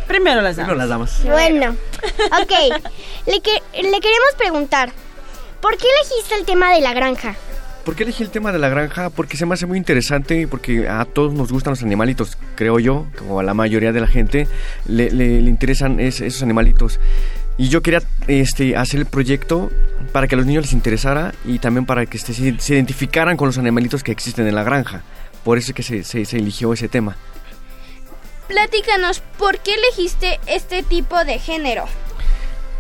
Primero 0.06 0.40
las 0.42 0.56
damas. 0.56 0.76
las 0.76 0.88
damas. 0.88 1.20
bueno. 1.24 1.76
Ok, 2.40 2.52
le, 3.26 3.40
que- 3.40 3.62
le 3.82 4.00
queremos 4.00 4.34
preguntar, 4.38 4.90
¿por 5.60 5.76
qué 5.76 5.86
elegiste 6.00 6.34
el 6.38 6.44
tema 6.46 6.72
de 6.72 6.80
la 6.80 6.92
granja? 6.92 7.34
¿Por 7.84 7.94
qué 7.94 8.02
elegí 8.02 8.24
el 8.24 8.30
tema 8.30 8.50
de 8.52 8.58
la 8.58 8.68
granja? 8.68 9.10
Porque 9.10 9.36
se 9.36 9.46
me 9.46 9.54
hace 9.54 9.64
muy 9.66 9.78
interesante 9.78 10.40
y 10.40 10.46
porque 10.46 10.88
a 10.88 11.04
todos 11.04 11.34
nos 11.34 11.52
gustan 11.52 11.70
los 11.72 11.82
animalitos, 11.84 12.36
creo 12.56 12.80
yo, 12.80 13.06
como 13.16 13.38
a 13.38 13.44
la 13.44 13.54
mayoría 13.54 13.92
de 13.92 14.00
la 14.00 14.08
gente 14.08 14.48
le, 14.86 15.10
le- 15.10 15.40
le 15.40 15.48
interesan 15.50 16.00
es- 16.00 16.20
esos 16.20 16.42
animalitos. 16.42 16.98
Y 17.58 17.68
yo 17.68 17.82
quería 17.82 18.02
este, 18.26 18.76
hacer 18.76 19.00
el 19.00 19.06
proyecto 19.06 19.70
para 20.12 20.26
que 20.26 20.34
a 20.34 20.38
los 20.38 20.46
niños 20.46 20.64
les 20.64 20.72
interesara 20.72 21.32
y 21.44 21.58
también 21.60 21.86
para 21.86 22.04
que 22.06 22.16
este, 22.16 22.34
se, 22.34 22.58
se 22.58 22.74
identificaran 22.74 23.36
con 23.36 23.46
los 23.46 23.56
animalitos 23.56 24.02
que 24.02 24.10
existen 24.12 24.46
en 24.48 24.54
la 24.56 24.62
granja. 24.64 25.02
Por 25.44 25.56
eso 25.56 25.70
es 25.70 25.74
que 25.74 25.82
se, 25.84 26.02
se- 26.02 26.24
se 26.24 26.36
eligió 26.38 26.72
ese 26.72 26.88
tema. 26.88 27.16
Platícanos, 28.48 29.20
¿por 29.38 29.58
qué 29.58 29.72
elegiste 29.74 30.38
este 30.46 30.82
tipo 30.82 31.24
de 31.24 31.38
género? 31.38 31.84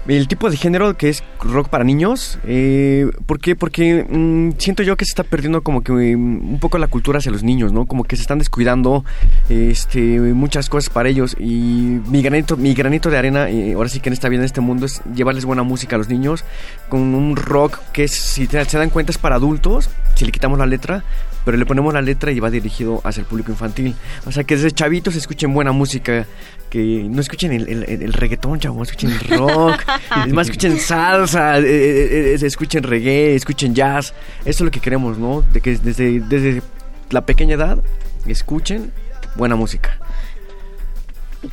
El 0.06 0.28
tipo 0.28 0.48
de 0.48 0.56
género 0.56 0.96
que 0.96 1.08
es 1.08 1.24
rock 1.40 1.68
para 1.68 1.82
niños, 1.82 2.38
eh, 2.46 3.10
¿por 3.26 3.40
qué? 3.40 3.56
Porque 3.56 4.06
mm, 4.08 4.52
siento 4.56 4.84
yo 4.84 4.96
que 4.96 5.04
se 5.04 5.10
está 5.10 5.24
perdiendo 5.24 5.62
como 5.62 5.82
que 5.82 5.90
mm, 5.92 6.48
un 6.52 6.60
poco 6.60 6.78
la 6.78 6.86
cultura 6.86 7.18
hacia 7.18 7.32
los 7.32 7.42
niños, 7.42 7.72
¿no? 7.72 7.86
Como 7.86 8.04
que 8.04 8.14
se 8.14 8.22
están 8.22 8.38
descuidando 8.38 9.04
este, 9.48 10.20
muchas 10.20 10.68
cosas 10.68 10.90
para 10.90 11.08
ellos 11.08 11.34
y 11.40 11.98
mi 12.06 12.22
granito, 12.22 12.56
mi 12.56 12.72
granito 12.72 13.10
de 13.10 13.18
arena, 13.18 13.50
eh, 13.50 13.72
ahora 13.74 13.88
sí 13.88 13.98
que 13.98 14.08
en 14.08 14.12
esta 14.12 14.28
vida, 14.28 14.42
en 14.42 14.44
este 14.46 14.60
mundo, 14.60 14.86
es 14.86 15.02
llevarles 15.12 15.44
buena 15.44 15.64
música 15.64 15.96
a 15.96 15.98
los 15.98 16.08
niños 16.08 16.44
con 16.88 17.00
un 17.00 17.34
rock 17.34 17.80
que 17.92 18.04
es, 18.04 18.12
si 18.12 18.46
te- 18.46 18.64
se 18.64 18.78
dan 18.78 18.90
cuenta 18.90 19.10
es 19.10 19.18
para 19.18 19.34
adultos, 19.34 19.90
si 20.14 20.24
le 20.24 20.30
quitamos 20.30 20.56
la 20.60 20.66
letra, 20.66 21.02
pero 21.46 21.56
le 21.56 21.64
ponemos 21.64 21.94
la 21.94 22.02
letra 22.02 22.30
y 22.32 22.40
va 22.40 22.50
dirigido 22.50 23.00
hacia 23.04 23.20
el 23.22 23.26
público 23.26 23.50
infantil. 23.52 23.94
O 24.26 24.32
sea, 24.32 24.44
que 24.44 24.56
desde 24.56 24.72
chavitos 24.72 25.14
escuchen 25.16 25.54
buena 25.54 25.70
música, 25.72 26.26
que 26.68 27.06
no 27.08 27.20
escuchen 27.22 27.52
el, 27.52 27.68
el- 27.68 28.02
el- 28.02 28.12
reggaetón, 28.12 28.58
chavos, 28.60 28.90
escuchen 28.90 29.12
el 29.12 29.38
rock, 29.38 29.80
es 30.26 30.32
más, 30.34 30.48
escuchen 30.48 30.78
salsa, 30.80 31.58
eh, 31.58 31.62
eh, 31.62 32.36
eh, 32.42 32.46
escuchen 32.46 32.82
reggae, 32.82 33.34
escuchen 33.36 33.74
jazz. 33.74 34.12
Eso 34.40 34.48
es 34.50 34.60
lo 34.62 34.70
que 34.70 34.80
queremos, 34.80 35.16
¿no? 35.18 35.42
De 35.52 35.60
que 35.60 35.78
desde, 35.78 36.20
desde 36.20 36.62
la 37.10 37.24
pequeña 37.24 37.54
edad 37.54 37.78
escuchen 38.26 38.92
buena 39.36 39.54
música. 39.56 39.98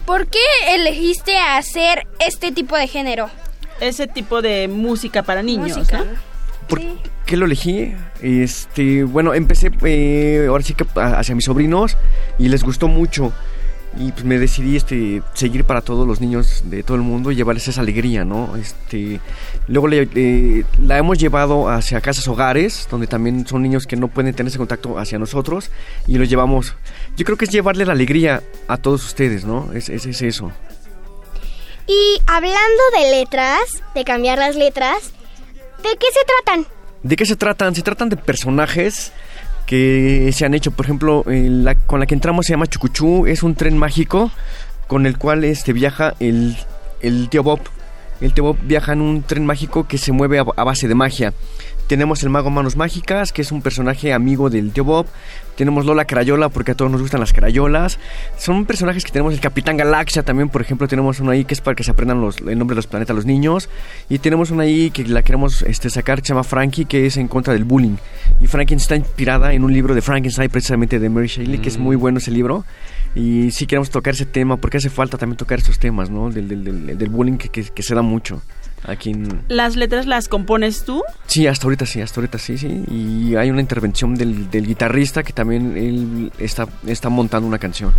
¿Por 0.05 0.27
qué 0.27 0.39
elegiste 0.69 1.37
hacer 1.37 2.07
este 2.19 2.51
tipo 2.51 2.75
de 2.75 2.87
género? 2.87 3.29
Ese 3.79 4.07
tipo 4.07 4.41
de 4.41 4.67
música 4.67 5.23
para 5.23 5.43
niños, 5.43 5.77
Música. 5.77 5.99
¿no? 5.99 6.32
¿Por 6.67 6.81
qué 7.25 7.37
lo 7.37 7.45
elegí? 7.45 7.93
Este, 8.21 9.03
bueno, 9.03 9.33
empecé 9.33 9.71
eh, 9.83 10.45
ahora 10.49 10.63
sí 10.63 10.73
que 10.73 10.85
hacia 10.99 11.35
mis 11.35 11.45
sobrinos 11.45 11.97
y 12.37 12.49
les 12.49 12.63
gustó 12.63 12.87
mucho. 12.87 13.31
Y 13.95 14.11
pues 14.11 14.23
me 14.25 14.39
decidí 14.39 14.75
este, 14.75 15.21
seguir 15.35 15.65
para 15.65 15.81
todos 15.81 16.07
los 16.07 16.19
niños 16.19 16.63
de 16.65 16.81
todo 16.81 16.97
el 16.97 17.03
mundo 17.03 17.29
y 17.31 17.35
llevarles 17.35 17.67
esa 17.67 17.81
alegría, 17.81 18.25
¿no? 18.25 18.55
Este, 18.55 19.19
luego 19.67 19.87
le- 19.87 20.09
eh, 20.15 20.63
la 20.81 20.97
hemos 20.97 21.19
llevado 21.19 21.69
hacia 21.69 22.01
casas 22.01 22.27
hogares, 22.27 22.87
donde 22.89 23.05
también 23.05 23.45
son 23.45 23.61
niños 23.61 23.85
que 23.85 23.95
no 23.95 24.07
pueden 24.07 24.33
tener 24.33 24.49
ese 24.49 24.57
contacto 24.57 24.97
hacia 24.97 25.19
nosotros 25.19 25.69
y 26.07 26.17
los 26.17 26.27
llevamos. 26.27 26.73
Yo 27.15 27.23
creo 27.23 27.37
que 27.37 27.45
es 27.45 27.51
llevarle 27.51 27.85
la 27.85 27.91
alegría 27.93 28.41
a 28.67 28.77
todos 28.77 29.05
ustedes, 29.05 29.45
¿no? 29.45 29.71
Es, 29.73 29.89
es, 29.89 30.07
es 30.07 30.23
eso. 30.23 30.51
Y 31.85 32.19
hablando 32.25 32.83
de 32.97 33.11
letras, 33.11 33.83
de 33.93 34.03
cambiar 34.05 34.39
las 34.39 34.55
letras, 34.55 35.13
¿de 35.83 35.97
qué 35.97 36.07
se 36.11 36.25
tratan? 36.25 36.67
¿De 37.03 37.15
qué 37.15 37.25
se 37.25 37.35
tratan? 37.35 37.75
Se 37.75 37.81
tratan 37.81 38.09
de 38.09 38.17
personajes 38.17 39.11
que 39.65 40.31
se 40.33 40.45
han 40.45 40.53
hecho. 40.53 40.71
Por 40.71 40.85
ejemplo, 40.85 41.23
eh, 41.27 41.75
con 41.85 41.99
la 41.99 42.05
que 42.05 42.15
entramos 42.15 42.45
se 42.45 42.53
llama 42.53 42.67
Chucuchú. 42.67 43.27
Es 43.27 43.43
un 43.43 43.55
tren 43.55 43.77
mágico 43.77 44.31
con 44.87 45.05
el 45.05 45.17
cual 45.17 45.43
este, 45.43 45.73
viaja 45.73 46.15
el, 46.19 46.57
el 47.01 47.29
tío 47.29 47.43
Bob. 47.43 47.59
El 48.21 48.33
tío 48.33 48.45
Bob 48.45 48.57
viaja 48.61 48.93
en 48.93 49.01
un 49.01 49.23
tren 49.23 49.45
mágico 49.45 49.87
que 49.87 49.97
se 49.97 50.11
mueve 50.13 50.39
a 50.39 50.63
base 50.63 50.87
de 50.87 50.95
magia. 50.95 51.33
Tenemos 51.87 52.23
el 52.23 52.29
mago 52.29 52.49
Manos 52.49 52.77
Mágicas, 52.77 53.33
que 53.33 53.41
es 53.41 53.51
un 53.51 53.61
personaje 53.61 54.13
amigo 54.13 54.49
del 54.49 54.71
tío 54.71 54.85
Bob. 54.85 55.07
Tenemos 55.55 55.85
Lola 55.85 56.05
Crayola, 56.05 56.49
porque 56.49 56.71
a 56.71 56.75
todos 56.75 56.89
nos 56.91 57.01
gustan 57.01 57.19
las 57.19 57.31
crayolas. 57.33 57.99
Son 58.37 58.65
personajes 58.65 59.03
que 59.03 59.11
tenemos 59.11 59.33
el 59.33 59.39
Capitán 59.39 59.77
Galaxia 59.77 60.23
también, 60.23 60.49
por 60.49 60.61
ejemplo, 60.61 60.87
tenemos 60.87 61.19
uno 61.19 61.31
ahí 61.31 61.45
que 61.45 61.53
es 61.53 61.61
para 61.61 61.75
que 61.75 61.83
se 61.83 61.91
aprendan 61.91 62.21
los, 62.21 62.37
el 62.39 62.57
nombre 62.57 62.73
de 62.73 62.77
los 62.77 62.87
planetas 62.87 63.11
a 63.11 63.15
los 63.15 63.25
niños. 63.25 63.69
Y 64.09 64.19
tenemos 64.19 64.51
una 64.51 64.63
ahí 64.63 64.89
que 64.91 65.03
la 65.05 65.21
queremos 65.21 65.61
este, 65.63 65.89
sacar 65.89 66.21
que 66.21 66.27
se 66.27 66.33
llama 66.33 66.43
Frankie, 66.43 66.85
que 66.85 67.05
es 67.05 67.17
en 67.17 67.27
contra 67.27 67.53
del 67.53 67.63
bullying. 67.65 67.95
Y 68.41 68.47
Frankie 68.47 68.75
está 68.75 68.95
inspirada 68.95 69.53
en 69.53 69.63
un 69.63 69.71
libro 69.73 69.93
de 69.93 70.01
Frankenstein, 70.01 70.49
precisamente 70.49 70.99
de 70.99 71.09
Mary 71.09 71.27
Shelley, 71.27 71.59
que 71.59 71.69
es 71.69 71.77
muy 71.77 71.95
bueno 71.95 72.17
ese 72.17 72.31
libro. 72.31 72.65
Y 73.15 73.51
sí 73.51 73.67
queremos 73.67 73.91
tocar 73.91 74.15
ese 74.15 74.25
tema, 74.25 74.57
porque 74.57 74.77
hace 74.77 74.89
falta 74.89 75.17
también 75.19 75.37
tocar 75.37 75.59
esos 75.59 75.77
temas, 75.77 76.09
¿no? 76.09 76.31
Del, 76.31 76.47
del, 76.47 76.63
del, 76.63 76.97
del 76.97 77.09
bullying 77.09 77.37
que, 77.37 77.49
que- 77.49 77.63
que 77.69 77.83
se 77.83 77.93
da 77.93 78.01
mucho 78.01 78.41
aquí 78.85 79.11
en, 79.11 79.43
¿Las 79.47 79.75
letras 79.75 80.05
las 80.05 80.27
compones 80.27 80.83
tú? 80.85 81.03
Sí, 81.27 81.47
hasta 81.47 81.65
ahorita 81.65 81.85
sí, 81.85 82.01
hasta 82.01 82.19
ahorita 82.19 82.37
sí, 82.37 82.57
sí. 82.57 82.83
Y 82.87 83.35
hay 83.35 83.49
una 83.49 83.61
intervención 83.61 84.15
del, 84.15 84.49
del 84.49 84.67
guitarrista 84.67 85.23
que 85.23 85.33
también 85.33 85.77
él 85.77 86.31
está, 86.37 86.67
está 86.87 87.09
montando 87.09 87.47
una 87.47 87.59
canción. 87.59 87.93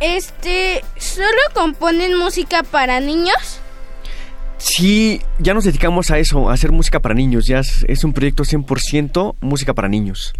Este, 0.00 0.82
¿solo 0.96 1.40
componen 1.54 2.18
música 2.18 2.62
para 2.62 2.98
niños? 3.00 3.60
Sí, 4.58 5.20
ya 5.38 5.54
nos 5.54 5.64
dedicamos 5.64 6.10
a 6.10 6.18
eso, 6.18 6.48
a 6.48 6.52
hacer 6.52 6.72
música 6.72 7.00
para 7.00 7.14
niños. 7.14 7.46
Ya 7.46 7.58
es, 7.58 7.84
es 7.88 8.04
un 8.04 8.12
proyecto 8.12 8.44
100% 8.44 9.36
música 9.40 9.74
para 9.74 9.88
niños. 9.88 10.32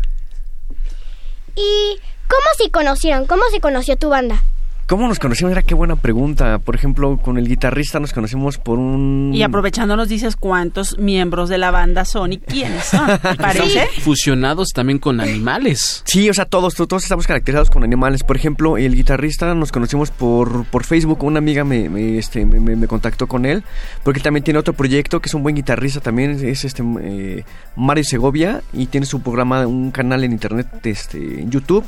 ¿Y 1.56 1.98
cómo 2.28 2.46
se 2.56 2.70
conocieron? 2.70 3.26
¿Cómo 3.26 3.42
se 3.50 3.60
conoció 3.60 3.96
tu 3.96 4.08
banda? 4.08 4.42
¿Cómo 4.86 5.08
nos 5.08 5.18
conocimos? 5.18 5.52
Era 5.52 5.62
qué 5.62 5.74
buena 5.74 5.96
pregunta. 5.96 6.58
Por 6.58 6.74
ejemplo, 6.74 7.16
con 7.16 7.38
el 7.38 7.48
guitarrista 7.48 7.98
nos 7.98 8.12
conocimos 8.12 8.58
por 8.58 8.78
un... 8.78 9.30
Y 9.32 9.42
aprovechando 9.42 9.96
nos 9.96 10.08
dices 10.08 10.36
cuántos 10.36 10.98
miembros 10.98 11.48
de 11.48 11.56
la 11.56 11.70
banda 11.70 12.04
son 12.04 12.34
y 12.34 12.38
quiénes 12.38 12.84
son. 12.86 13.06
¿te 13.22 13.34
¿Parece? 13.36 13.86
Fusionados 14.00 14.68
también 14.74 14.98
con 14.98 15.20
animales. 15.20 16.02
Sí, 16.04 16.28
o 16.28 16.34
sea, 16.34 16.44
todos, 16.44 16.74
to- 16.74 16.86
todos 16.86 17.04
estamos 17.04 17.26
caracterizados 17.26 17.70
con 17.70 17.84
animales. 17.84 18.22
Por 18.22 18.36
ejemplo, 18.36 18.76
el 18.76 18.94
guitarrista 18.94 19.54
nos 19.54 19.72
conocimos 19.72 20.10
por, 20.10 20.64
por 20.66 20.84
Facebook. 20.84 21.22
Una 21.24 21.38
amiga 21.38 21.64
me, 21.64 21.88
me, 21.88 22.18
este, 22.18 22.44
me, 22.44 22.60
me- 22.60 22.76
me 22.76 22.86
contactó 22.86 23.26
con 23.26 23.46
él. 23.46 23.62
Porque 24.02 24.18
él 24.18 24.24
también 24.24 24.44
tiene 24.44 24.58
otro 24.60 24.74
proyecto 24.74 25.20
que 25.20 25.28
es 25.30 25.34
un 25.34 25.42
buen 25.42 25.54
guitarrista 25.56 26.00
también. 26.00 26.32
Es 26.44 26.64
este 26.66 26.82
eh, 27.00 27.44
Mario 27.76 28.04
Segovia. 28.04 28.62
Y 28.74 28.86
tiene 28.86 29.06
su 29.06 29.22
programa, 29.22 29.66
un 29.66 29.90
canal 29.90 30.22
en 30.24 30.32
internet, 30.32 30.66
este, 30.84 31.16
en 31.40 31.50
YouTube. 31.50 31.84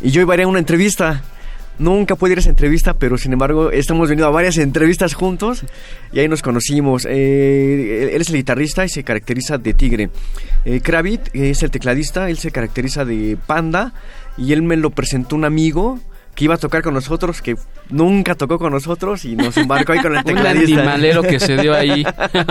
Y 0.00 0.10
yo 0.12 0.22
iba 0.22 0.32
a 0.32 0.36
ir 0.38 0.42
a 0.44 0.46
una 0.48 0.60
entrevista. 0.60 1.22
Nunca 1.78 2.16
pude 2.16 2.32
ir 2.32 2.38
a 2.38 2.40
esa 2.40 2.50
entrevista, 2.50 2.94
pero 2.94 3.16
sin 3.16 3.32
embargo 3.32 3.70
estamos 3.70 4.08
venido 4.08 4.26
a 4.26 4.30
varias 4.30 4.58
entrevistas 4.58 5.14
juntos 5.14 5.64
y 6.12 6.20
ahí 6.20 6.28
nos 6.28 6.42
conocimos. 6.42 7.06
Eh, 7.08 8.10
él, 8.14 8.20
es 8.20 8.28
el 8.28 8.36
guitarrista 8.36 8.84
y 8.84 8.88
se 8.88 9.02
caracteriza 9.02 9.58
de 9.58 9.74
tigre. 9.74 10.10
Eh, 10.64 10.80
Kravit 10.80 11.34
es 11.34 11.62
el 11.62 11.70
tecladista, 11.70 12.28
él 12.28 12.38
se 12.38 12.50
caracteriza 12.50 13.04
de 13.04 13.38
panda 13.46 13.94
y 14.36 14.52
él 14.52 14.62
me 14.62 14.76
lo 14.76 14.90
presentó 14.90 15.34
un 15.34 15.44
amigo 15.44 15.98
que 16.34 16.44
iba 16.44 16.54
a 16.54 16.58
tocar 16.58 16.82
con 16.82 16.94
nosotros, 16.94 17.42
que 17.42 17.56
nunca 17.90 18.34
tocó 18.34 18.58
con 18.58 18.72
nosotros 18.72 19.24
y 19.24 19.36
nos 19.36 19.56
embarcó 19.56 19.92
ahí 19.92 20.00
con 20.00 20.12
el 20.12 20.18
Un 20.24 20.24
tecladista. 20.24 20.80
animalero 20.80 21.22
que 21.22 21.40
se 21.40 21.56
dio 21.56 21.74
ahí. 21.74 22.04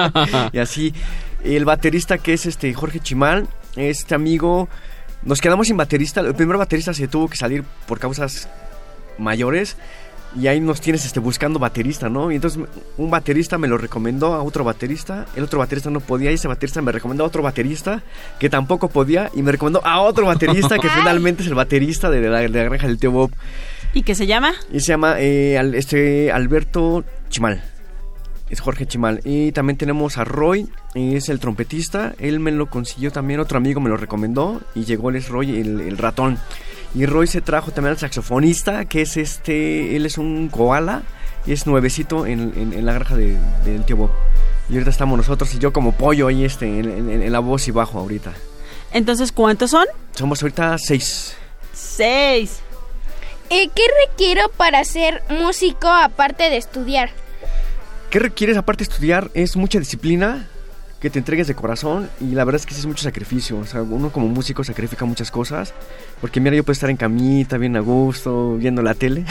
y 0.51 0.57
así, 0.57 0.93
el 1.43 1.65
baterista 1.65 2.17
que 2.17 2.33
es 2.33 2.45
este 2.45 2.73
Jorge 2.73 2.99
Chimal, 2.99 3.47
este 3.75 4.13
amigo, 4.13 4.67
nos 5.23 5.41
quedamos 5.41 5.67
sin 5.67 5.77
baterista. 5.77 6.21
El 6.21 6.35
primer 6.35 6.57
baterista 6.57 6.93
se 6.93 7.07
tuvo 7.07 7.27
que 7.29 7.37
salir 7.37 7.63
por 7.87 7.99
causas 7.99 8.49
mayores. 9.17 9.77
Y 10.39 10.47
ahí 10.47 10.61
nos 10.61 10.79
tienes 10.79 11.05
este, 11.05 11.19
buscando 11.19 11.59
baterista, 11.59 12.07
¿no? 12.07 12.31
Y 12.31 12.35
entonces 12.35 12.63
un 12.97 13.11
baterista 13.11 13.57
me 13.57 13.67
lo 13.67 13.77
recomendó 13.77 14.33
a 14.33 14.41
otro 14.41 14.63
baterista, 14.63 15.25
el 15.35 15.43
otro 15.43 15.59
baterista 15.59 15.89
no 15.89 15.99
podía, 15.99 16.31
y 16.31 16.35
ese 16.35 16.47
baterista 16.47 16.81
me 16.81 16.93
recomendó 16.93 17.25
a 17.25 17.27
otro 17.27 17.43
baterista 17.43 18.01
que 18.39 18.49
tampoco 18.49 18.87
podía, 18.87 19.29
y 19.33 19.41
me 19.41 19.51
recomendó 19.51 19.85
a 19.85 19.99
otro 19.99 20.25
baterista 20.25 20.77
que 20.79 20.87
finalmente 20.99 21.43
es 21.43 21.49
el 21.49 21.55
baterista 21.55 22.09
de 22.09 22.21
la, 22.29 22.39
de 22.39 22.47
la 22.47 22.63
granja 22.63 22.87
del 22.87 22.97
tío 22.97 23.11
Bob. 23.11 23.31
¿Y 23.93 24.03
qué 24.03 24.15
se 24.15 24.25
llama? 24.25 24.53
Y 24.71 24.79
se 24.79 24.93
llama 24.93 25.15
eh, 25.19 25.57
al- 25.57 25.75
este 25.75 26.31
Alberto 26.31 27.03
Chimal. 27.27 27.61
Es 28.49 28.61
Jorge 28.61 28.85
Chimal. 28.85 29.19
Y 29.25 29.51
también 29.51 29.75
tenemos 29.75 30.17
a 30.17 30.23
Roy, 30.23 30.69
es 30.95 31.27
el 31.27 31.39
trompetista. 31.41 32.13
Él 32.19 32.39
me 32.39 32.51
lo 32.51 32.69
consiguió 32.69 33.11
también, 33.11 33.41
otro 33.41 33.57
amigo 33.57 33.81
me 33.81 33.89
lo 33.89 33.97
recomendó. 33.97 34.61
Y 34.75 34.85
llegó 34.85 35.11
es 35.11 35.27
Roy, 35.27 35.59
el, 35.59 35.81
el 35.81 35.97
ratón. 35.97 36.37
Y 36.93 37.05
Roy 37.05 37.27
se 37.27 37.41
trajo 37.41 37.71
también 37.71 37.91
al 37.93 37.97
saxofonista, 37.99 38.85
que 38.85 39.01
es 39.01 39.15
este, 39.17 39.95
él 39.95 40.05
es 40.05 40.17
un 40.17 40.49
koala. 40.49 41.03
Y 41.45 41.53
es 41.53 41.65
nuevecito 41.65 42.25
en, 42.27 42.53
en- 42.55 42.73
en 42.73 42.85
la 42.85 42.93
granja 42.93 43.15
de- 43.15 43.37
del 43.65 43.83
tío 43.83 43.97
Bob. 43.97 44.11
Y 44.69 44.73
ahorita 44.73 44.91
estamos 44.91 45.17
nosotros 45.17 45.53
y 45.55 45.59
yo 45.59 45.73
como 45.73 45.91
pollo 45.93 46.27
ahí 46.27 46.45
este, 46.45 46.65
en, 46.79 47.09
en- 47.09 47.23
en 47.23 47.31
la 47.31 47.39
voz 47.39 47.67
y 47.67 47.71
bajo 47.71 47.97
ahorita. 47.99 48.31
Entonces, 48.93 49.31
¿cuántos 49.31 49.71
son? 49.71 49.85
Somos 50.15 50.41
ahorita 50.43 50.77
seis. 50.77 51.35
Seis. 51.73 52.59
Eh, 53.49 53.69
¿Qué 53.73 53.83
requiero 54.07 54.49
para 54.55 54.83
ser 54.83 55.23
músico 55.29 55.87
aparte 55.87 56.43
de 56.49 56.57
estudiar? 56.57 57.09
¿Qué 58.09 58.19
requieres 58.19 58.55
aparte 58.57 58.83
de 58.85 58.91
estudiar? 58.91 59.31
Es 59.33 59.55
mucha 59.55 59.79
disciplina, 59.79 60.47
que 61.01 61.09
te 61.09 61.17
entregues 61.17 61.47
de 61.47 61.55
corazón 61.55 62.09
y 62.21 62.35
la 62.35 62.45
verdad 62.45 62.61
es 62.61 62.67
que 62.67 62.75
sí 62.75 62.79
es 62.79 62.85
mucho 62.85 63.03
sacrificio. 63.03 63.57
O 63.57 63.65
sea, 63.65 63.81
uno 63.81 64.11
como 64.11 64.27
músico 64.27 64.63
sacrifica 64.63 65.03
muchas 65.03 65.31
cosas. 65.31 65.73
Porque 66.21 66.39
mira, 66.39 66.55
yo 66.55 66.63
puedo 66.63 66.73
estar 66.73 66.91
en 66.91 66.97
camita, 66.97 67.57
bien 67.57 67.75
a 67.75 67.79
gusto, 67.79 68.55
viendo 68.57 68.83
la 68.83 68.93
tele. 68.93 69.25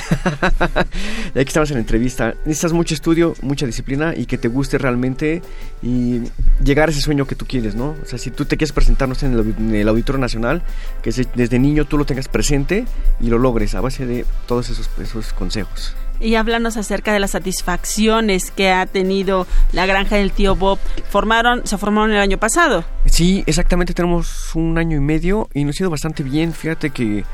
y 1.35 1.38
aquí 1.38 1.48
estamos 1.48 1.70
en 1.70 1.76
la 1.76 1.80
entrevista. 1.80 2.35
Necesitas 2.44 2.72
mucho 2.72 2.92
estudio, 2.92 3.35
mucha 3.42 3.66
disciplina 3.66 4.14
y 4.16 4.26
que 4.26 4.37
te 4.37 4.48
guste 4.48 4.78
realmente 4.78 5.42
y 5.80 6.22
llegar 6.62 6.88
a 6.88 6.92
ese 6.92 7.00
sueño 7.00 7.24
que 7.28 7.37
tú 7.37 7.46
quieres, 7.46 7.76
¿no? 7.76 7.94
O 8.02 8.06
sea, 8.06 8.18
si 8.18 8.33
tú 8.33 8.46
te 8.46 8.56
quieres 8.56 8.72
presentarnos 8.72 9.22
en 9.22 9.35
el, 9.35 9.54
en 9.56 9.72
el 9.72 9.88
Auditorio 9.88 10.20
Nacional, 10.20 10.62
que 11.02 11.12
desde 11.37 11.59
niño 11.61 11.85
tú 11.85 11.98
lo 11.98 12.04
tengas 12.04 12.26
presente 12.26 12.85
y 13.20 13.28
lo 13.28 13.38
logres 13.38 13.76
a 13.76 13.80
base 13.80 14.06
de 14.06 14.26
todos 14.48 14.70
esos, 14.70 14.90
esos 15.00 15.33
consejos. 15.33 15.94
Y 16.20 16.35
háblanos 16.35 16.76
acerca 16.76 17.12
de 17.14 17.18
las 17.20 17.30
satisfacciones 17.30 18.50
que 18.50 18.70
ha 18.70 18.85
tenido 18.87 19.46
la 19.72 19.87
granja 19.87 20.16
del 20.16 20.33
tío 20.33 20.54
Bob. 20.54 20.78
Formaron, 21.09 21.66
se 21.66 21.78
formaron 21.78 22.12
el 22.12 22.18
año 22.20 22.37
pasado. 22.38 22.85
Sí, 23.06 23.42
exactamente, 23.46 23.94
tenemos 23.94 24.54
un 24.54 24.76
año 24.78 24.96
y 24.98 25.00
medio 25.00 25.48
y 25.54 25.64
nos 25.64 25.80
ha 25.80 25.85
ido 25.85 25.90
bastante 25.90 26.22
bien. 26.22 26.52
Fíjate 26.52 26.90
que 26.90 27.24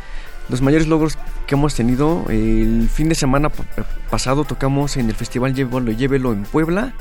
los 0.48 0.62
mayores 0.62 0.86
logros 0.86 1.18
que 1.48 1.56
hemos 1.56 1.74
tenido, 1.74 2.24
el 2.28 2.88
fin 2.92 3.08
de 3.08 3.16
semana 3.16 3.48
pa- 3.48 3.64
pasado 4.08 4.44
tocamos 4.44 4.96
en 4.96 5.08
el 5.08 5.16
Festival 5.16 5.52
Llévelo, 5.54 5.90
Llévelo 5.90 6.32
en 6.32 6.44
Puebla. 6.44 6.92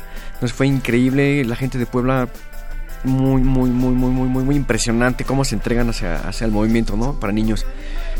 Nos 0.42 0.54
fue 0.54 0.66
increíble, 0.66 1.46
la 1.46 1.56
gente 1.56 1.78
de 1.78 1.86
Puebla 1.86 2.28
muy, 3.04 3.44
muy, 3.44 3.70
muy, 3.70 3.92
muy, 3.94 4.10
muy, 4.10 4.28
muy, 4.28 4.44
muy 4.44 4.56
impresionante 4.56 5.24
cómo 5.24 5.46
se 5.46 5.54
entregan 5.54 5.90
hacia, 5.90 6.16
hacia 6.28 6.46
el 6.46 6.52
movimiento, 6.52 6.98
¿no? 6.98 7.20
Para 7.20 7.32
niños. 7.32 7.64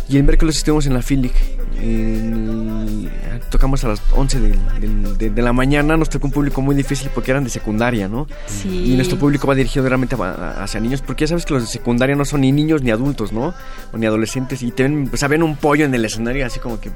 Y 0.08 0.18
el 0.18 0.24
miércoles 0.24 0.58
estuvimos 0.58 0.86
en 0.86 0.94
la 0.94 1.02
FILIC. 1.02 1.34
en- 1.78 3.12
tocamos 3.50 3.84
a 3.84 3.90
las 3.90 4.02
11 4.14 4.40
del- 4.40 4.60
del- 4.80 5.18
de, 5.18 5.30
de 5.30 5.42
la 5.42 5.52
mañana. 5.54 5.98
Nos 5.98 6.10
tocó 6.10 6.28
un 6.28 6.34
público 6.34 6.62
muy 6.62 6.74
difícil 6.76 7.10
porque 7.14 7.32
eran 7.32 7.44
de 7.44 7.50
secundaria, 7.50 8.08
¿no? 8.08 8.28
Sí. 8.48 8.92
Y 8.94 8.96
nuestro 8.96 9.18
público 9.18 9.48
va 9.48 9.56
dirigido 9.56 9.88
realmente 9.88 10.16
hacia 10.18 10.80
niños. 10.80 11.02
Porque 11.02 11.24
ya 11.26 11.30
sabes 11.30 11.46
que 11.46 11.54
los 11.54 11.64
de 11.64 11.68
secundaria 11.70 12.16
no 12.16 12.26
son 12.26 12.42
ni 12.42 12.52
niños 12.52 12.82
ni 12.82 12.92
adultos, 12.92 13.32
¿no? 13.34 13.54
O 13.94 13.98
ni 13.98 14.06
adolescentes. 14.06 14.62
Y 14.64 14.72
te 14.72 14.84
ven, 14.84 15.08
pues, 15.10 15.28
ven 15.28 15.44
un 15.44 15.56
pollo 15.58 15.86
en 15.86 15.94
el 15.94 16.04
escenario 16.06 16.46
así 16.46 16.60
como 16.60 16.80
que, 16.80 16.92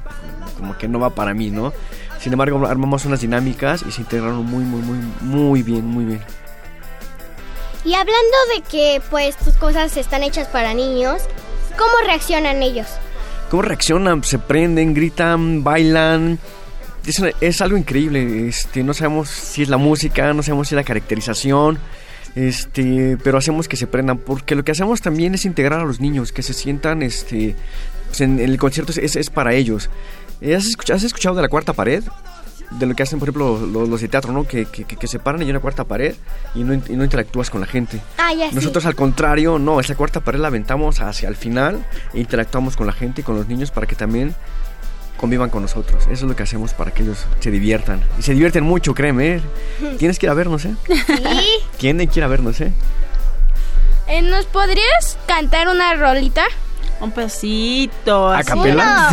como 0.56 0.76
que 0.78 0.88
no 0.88 0.98
va 0.98 1.10
para 1.14 1.34
mí, 1.34 1.50
¿no? 1.50 1.72
Sin 2.20 2.32
embargo, 2.32 2.66
armamos 2.66 3.04
unas 3.04 3.20
dinámicas 3.20 3.84
y 3.86 3.92
se 3.92 4.00
integraron 4.02 4.44
muy, 4.44 4.64
muy, 4.64 4.80
muy, 4.82 4.98
muy 5.22 5.62
bien, 5.62 5.86
muy 5.86 6.04
bien. 6.04 6.20
Y 7.84 7.94
hablando 7.94 8.36
de 8.54 8.62
que 8.62 9.00
pues 9.10 9.36
tus 9.36 9.54
cosas 9.54 9.96
están 9.96 10.22
hechas 10.22 10.48
para 10.48 10.74
niños, 10.74 11.22
¿cómo 11.80 12.06
reaccionan 12.06 12.62
ellos? 12.62 12.86
¿Cómo 13.50 13.62
reaccionan? 13.62 14.22
Se 14.22 14.38
prenden, 14.38 14.94
gritan, 14.94 15.64
bailan. 15.64 16.38
Es, 17.40 17.60
algo 17.60 17.76
increíble. 17.76 18.48
Este, 18.48 18.84
no 18.84 18.94
sabemos 18.94 19.28
si 19.30 19.62
es 19.62 19.68
la 19.68 19.78
música, 19.78 20.32
no 20.34 20.42
sabemos 20.42 20.68
si 20.68 20.74
es 20.74 20.76
la 20.76 20.84
caracterización. 20.84 21.78
Este, 22.36 23.16
pero 23.24 23.38
hacemos 23.38 23.66
que 23.66 23.76
se 23.76 23.86
prendan. 23.88 24.18
Porque 24.18 24.54
lo 24.54 24.62
que 24.62 24.72
hacemos 24.72 25.00
también 25.00 25.34
es 25.34 25.44
integrar 25.46 25.80
a 25.80 25.84
los 25.84 25.98
niños, 26.00 26.30
que 26.30 26.42
se 26.42 26.52
sientan, 26.52 27.02
este, 27.02 27.56
pues, 28.08 28.20
en, 28.20 28.38
el 28.38 28.56
concierto 28.58 28.92
es, 28.92 29.16
es- 29.16 29.30
para 29.30 29.54
ellos. 29.54 29.90
Eh, 30.40 30.54
¿Has 30.54 30.66
escuchado, 30.66 30.98
has 30.98 31.04
escuchado 31.04 31.34
de 31.34 31.42
la 31.42 31.48
cuarta 31.48 31.72
pared? 31.72 32.04
De 32.70 32.86
lo 32.86 32.94
que 32.94 33.02
hacen, 33.02 33.18
por 33.18 33.28
ejemplo, 33.28 33.58
los, 33.66 33.88
los 33.88 34.00
de 34.00 34.08
teatro, 34.08 34.32
¿no? 34.32 34.46
Que, 34.46 34.64
que, 34.66 34.84
que- 34.84 35.06
se 35.08 35.18
paran 35.18 35.40
y 35.42 35.44
hay 35.44 35.50
una 35.50 35.58
cuarta 35.60 35.82
pared 35.84 36.14
y 36.54 36.62
no, 36.62 36.72
y 36.74 36.96
no 36.96 37.02
interactúas 37.04 37.50
con 37.50 37.60
la 37.60 37.66
gente. 37.66 38.00
Ah, 38.16 38.32
ya 38.32 38.48
sí. 38.50 38.54
Nosotros 38.54 38.86
al 38.86 38.94
contrario, 38.94 39.58
no, 39.58 39.80
esa 39.80 39.96
cuarta 39.96 40.20
pared 40.20 40.38
la 40.38 40.48
aventamos 40.48 41.00
hacia 41.00 41.28
el 41.28 41.34
final 41.36 41.84
e 42.14 42.20
interactuamos 42.20 42.76
con 42.76 42.86
la 42.86 42.92
gente 42.92 43.22
y 43.22 43.24
con 43.24 43.34
los 43.36 43.48
niños 43.48 43.70
para 43.72 43.88
que 43.88 43.96
también 43.96 44.34
convivan 45.16 45.50
con 45.50 45.62
nosotros. 45.62 46.04
Eso 46.04 46.12
es 46.12 46.22
lo 46.22 46.36
que 46.36 46.44
hacemos 46.44 46.72
para 46.72 46.92
que 46.92 47.02
ellos 47.02 47.26
se 47.40 47.50
diviertan. 47.50 48.00
Y 48.18 48.22
se 48.22 48.32
divierten 48.34 48.62
mucho, 48.64 48.94
créeme. 48.94 49.36
¿eh? 49.36 49.40
Tienes 49.98 50.18
que 50.20 50.26
ir 50.26 50.30
a 50.30 50.34
vernos, 50.34 50.64
¿eh? 50.64 50.74
Sí. 50.86 51.02
Tienen 51.76 52.08
que 52.08 52.20
ir 52.20 52.24
a 52.24 52.28
vernos, 52.28 52.60
¿eh? 52.60 52.72
Eh, 54.08 54.22
¿Nos 54.22 54.46
podrías 54.46 55.18
cantar 55.26 55.68
una 55.68 55.94
rolita? 55.94 56.44
Un 57.00 57.10
pedacito. 57.12 58.30
¿A 58.32 58.42
capela? 58.42 59.08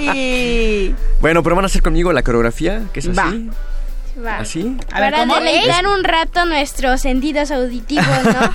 Sí. 0.00 0.94
Bueno, 1.20 1.42
pero 1.42 1.56
van 1.56 1.64
a 1.64 1.66
hacer 1.66 1.82
conmigo 1.82 2.12
la 2.12 2.22
coreografía, 2.22 2.82
que 2.92 3.00
es 3.00 3.08
así. 3.08 3.50
Va. 4.24 4.38
¿Así? 4.38 4.76
A 4.92 5.00
ver, 5.00 5.12
Para 5.12 5.18
¿cómo? 5.26 5.34
deleitar 5.36 5.86
un 5.86 6.04
rato 6.04 6.44
nuestros 6.44 7.00
sentidos 7.00 7.50
auditivos, 7.50 8.06
¿no? 8.24 8.52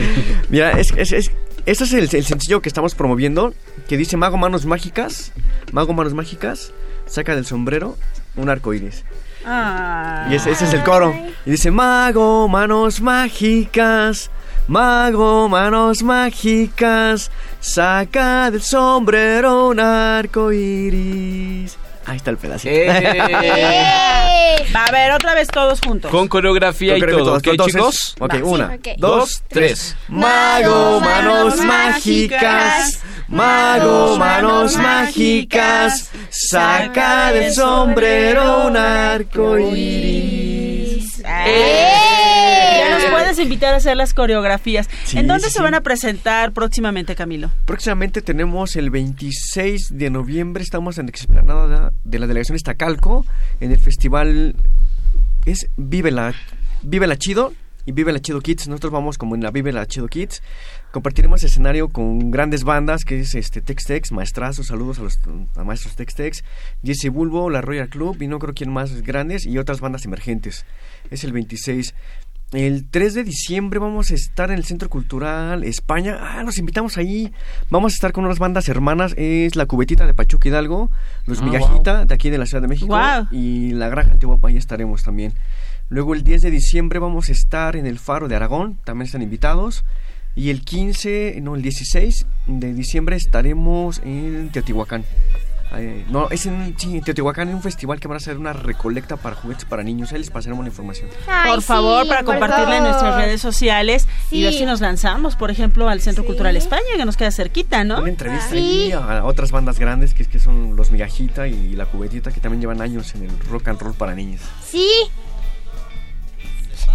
Mira, 0.48 0.72
es, 0.72 0.92
es, 0.96 1.12
es- 1.12 1.30
este 1.64 1.82
es 1.84 1.92
el, 1.94 2.04
el 2.12 2.24
sencillo 2.24 2.62
que 2.62 2.68
estamos 2.68 2.94
promoviendo, 2.94 3.52
que 3.88 3.96
dice 3.96 4.16
Mago 4.16 4.36
Manos 4.36 4.66
Mágicas. 4.66 5.32
Mago 5.72 5.92
Manos 5.94 6.14
Mágicas, 6.14 6.72
saca 7.06 7.34
del 7.34 7.44
sombrero 7.44 7.96
un 8.36 8.48
arco 8.48 8.72
iris. 8.72 9.04
Ah. 9.44 10.28
Y 10.30 10.34
ese, 10.36 10.50
ese 10.52 10.64
es 10.66 10.72
el 10.74 10.82
coro. 10.84 11.12
Y 11.44 11.50
dice, 11.50 11.70
mago, 11.72 12.46
manos 12.48 13.00
mágicas, 13.00 14.30
mago, 14.68 15.48
manos 15.48 16.02
mágicas, 16.02 17.30
saca 17.60 18.50
del 18.50 18.62
sombrero 18.62 19.68
un 19.68 19.80
arco 19.80 20.52
iris. 20.52 21.76
Ahí 22.06 22.18
está 22.18 22.30
el 22.30 22.36
pedacito. 22.36 22.70
Eh. 22.72 23.18
Va 24.74 24.84
a 24.84 24.90
ver, 24.92 25.12
otra 25.12 25.34
vez 25.34 25.48
todos 25.48 25.80
juntos. 25.80 26.10
Con 26.10 26.28
coreografía 26.28 26.96
y 26.96 27.00
Con 27.00 27.10
todo, 27.10 27.40
coreografía, 27.40 27.52
¿ok, 27.52 27.56
todos, 27.56 27.72
chicos? 27.72 28.14
Ok, 28.20 28.30
Va, 28.32 28.36
sí, 28.36 28.42
una, 28.42 28.78
dos, 28.98 29.42
tres. 29.48 29.96
Mago, 30.08 31.00
manos 31.00 31.56
mágicas, 31.58 33.00
mago, 33.28 34.16
manos 34.18 34.76
mágicas, 34.76 36.10
saca 36.30 37.32
del 37.32 37.52
sombrero 37.52 38.68
un 38.68 38.76
arco 38.76 39.58
iris. 39.58 41.18
Ya 41.22 42.05
invitar 43.38 43.74
a 43.74 43.78
hacer 43.78 43.96
las 43.96 44.14
coreografías. 44.14 44.88
Sí, 45.04 45.18
¿En 45.18 45.26
dónde 45.26 45.48
sí, 45.48 45.54
se 45.54 45.62
van 45.62 45.74
a 45.74 45.80
presentar 45.80 46.52
próximamente, 46.52 47.14
Camilo? 47.14 47.50
Próximamente 47.64 48.22
tenemos 48.22 48.76
el 48.76 48.90
26 48.90 49.90
de 49.92 50.10
noviembre, 50.10 50.62
estamos 50.62 50.98
en 50.98 51.06
la 51.06 51.10
explanada 51.10 51.92
de 52.04 52.18
la 52.18 52.26
delegación 52.26 52.56
Iztacalco, 52.56 53.26
en 53.60 53.72
el 53.72 53.78
festival 53.78 54.54
es 55.46 55.68
Vive 55.76 56.10
la, 56.10 56.34
Vive 56.82 57.06
la 57.06 57.16
Chido 57.16 57.52
y 57.86 57.92
Vive 57.92 58.12
la 58.12 58.20
Chido 58.20 58.40
Kids. 58.40 58.68
Nosotros 58.68 58.92
vamos 58.92 59.16
como 59.16 59.36
en 59.36 59.42
la 59.42 59.52
Vive 59.52 59.72
la 59.72 59.86
Chido 59.86 60.08
Kids. 60.08 60.42
Compartiremos 60.90 61.42
escenario 61.44 61.88
con 61.88 62.30
grandes 62.30 62.64
bandas 62.64 63.04
que 63.04 63.20
es 63.20 63.34
este 63.34 63.62
Tex 63.62 63.84
Tex, 63.84 64.12
Maestrazos, 64.12 64.66
saludos 64.66 64.98
a 64.98 65.02
los 65.02 65.20
a 65.54 65.62
maestros 65.62 65.94
Tex 65.94 66.14
Tex, 66.14 66.44
Jesse 66.82 67.10
Bulbo, 67.10 67.48
la 67.48 67.60
Royal 67.60 67.88
Club 67.88 68.20
y 68.20 68.26
no 68.26 68.38
creo 68.38 68.54
quién 68.54 68.72
más 68.72 69.02
grandes 69.02 69.46
y 69.46 69.56
otras 69.58 69.80
bandas 69.80 70.04
emergentes. 70.04 70.66
Es 71.10 71.22
el 71.22 71.32
26. 71.32 71.94
El 72.52 72.88
3 72.88 73.14
de 73.14 73.24
diciembre 73.24 73.80
vamos 73.80 74.12
a 74.12 74.14
estar 74.14 74.50
en 74.50 74.56
el 74.56 74.64
Centro 74.64 74.88
Cultural 74.88 75.64
España. 75.64 76.16
Ah, 76.20 76.44
los 76.44 76.58
invitamos 76.58 76.96
ahí. 76.96 77.32
Vamos 77.70 77.92
a 77.92 77.94
estar 77.94 78.12
con 78.12 78.24
unas 78.24 78.38
bandas 78.38 78.68
hermanas. 78.68 79.14
Es 79.16 79.56
la 79.56 79.66
Cubetita 79.66 80.06
de 80.06 80.14
Pachuca 80.14 80.48
Hidalgo, 80.48 80.88
Los 81.26 81.40
Ah, 81.40 81.44
Migajita 81.44 82.04
de 82.04 82.14
aquí 82.14 82.30
de 82.30 82.38
la 82.38 82.46
Ciudad 82.46 82.62
de 82.62 82.68
México 82.68 82.96
y 83.32 83.72
la 83.72 83.88
Granja 83.88 84.12
Antiguapa. 84.12 84.48
Ahí 84.48 84.56
estaremos 84.56 85.02
también. 85.02 85.32
Luego 85.88 86.14
el 86.14 86.22
10 86.22 86.42
de 86.42 86.50
diciembre 86.52 87.00
vamos 87.00 87.28
a 87.28 87.32
estar 87.32 87.74
en 87.74 87.84
el 87.84 87.98
Faro 87.98 88.28
de 88.28 88.36
Aragón. 88.36 88.78
También 88.84 89.06
están 89.06 89.22
invitados. 89.22 89.84
Y 90.36 90.50
el 90.50 90.62
15, 90.62 91.40
no, 91.42 91.56
el 91.56 91.62
16 91.62 92.26
de 92.46 92.74
diciembre 92.74 93.16
estaremos 93.16 94.00
en 94.04 94.50
Teotihuacán. 94.52 95.04
Eh, 95.74 96.04
no, 96.08 96.30
es 96.30 96.46
en, 96.46 96.74
sí, 96.78 96.96
en 96.96 97.02
Teotihuacán, 97.02 97.48
en 97.48 97.56
un 97.56 97.62
festival 97.62 97.98
que 97.98 98.06
van 98.08 98.14
a 98.14 98.18
hacer 98.18 98.38
una 98.38 98.52
recolecta 98.52 99.16
para 99.16 99.34
juguetes 99.36 99.64
para 99.64 99.82
niños. 99.82 100.12
Ahí 100.12 100.18
les 100.20 100.30
pasaremos 100.30 100.64
la 100.64 100.68
información. 100.70 101.08
Ay, 101.26 101.50
por 101.50 101.62
favor, 101.62 102.04
sí, 102.04 102.08
para 102.08 102.22
por 102.22 102.34
compartirla 102.34 102.76
en 102.78 102.84
nuestras 102.84 103.16
redes 103.16 103.40
sociales 103.40 104.06
y 104.30 104.42
ver 104.44 104.52
si 104.54 104.64
nos 104.64 104.80
lanzamos, 104.80 105.34
por 105.36 105.50
ejemplo, 105.50 105.88
al 105.88 106.00
Centro 106.00 106.24
Cultural 106.24 106.56
España, 106.56 106.82
que 106.96 107.04
nos 107.04 107.16
queda 107.16 107.30
cerquita, 107.32 107.82
¿no? 107.84 107.98
Una 107.98 108.08
entrevista 108.08 108.50
Sí. 108.50 108.56
ahí 108.56 108.92
a 108.92 109.24
otras 109.24 109.50
bandas 109.50 109.78
grandes 109.78 110.14
que, 110.14 110.24
que 110.24 110.38
son 110.38 110.76
los 110.76 110.90
Migajita 110.92 111.48
y 111.48 111.74
la 111.74 111.86
Cubetita 111.86 112.30
que 112.30 112.40
también 112.40 112.60
llevan 112.60 112.80
años 112.80 113.14
en 113.16 113.24
el 113.24 113.38
rock 113.50 113.68
and 113.68 113.80
roll 113.80 113.94
para 113.94 114.14
niños. 114.14 114.40
Sí. 114.64 114.88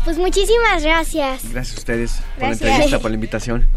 Pues 0.06 0.18
muchísimas 0.18 0.82
gracias. 0.82 1.44
Gracias 1.52 1.76
a 1.76 1.80
ustedes 1.80 2.12
por 2.14 2.24
la 2.44 2.48
Gracias. 2.48 2.70
entrevista, 2.70 3.00
por 3.00 3.12
la 3.12 3.16
invitación. 3.16 3.68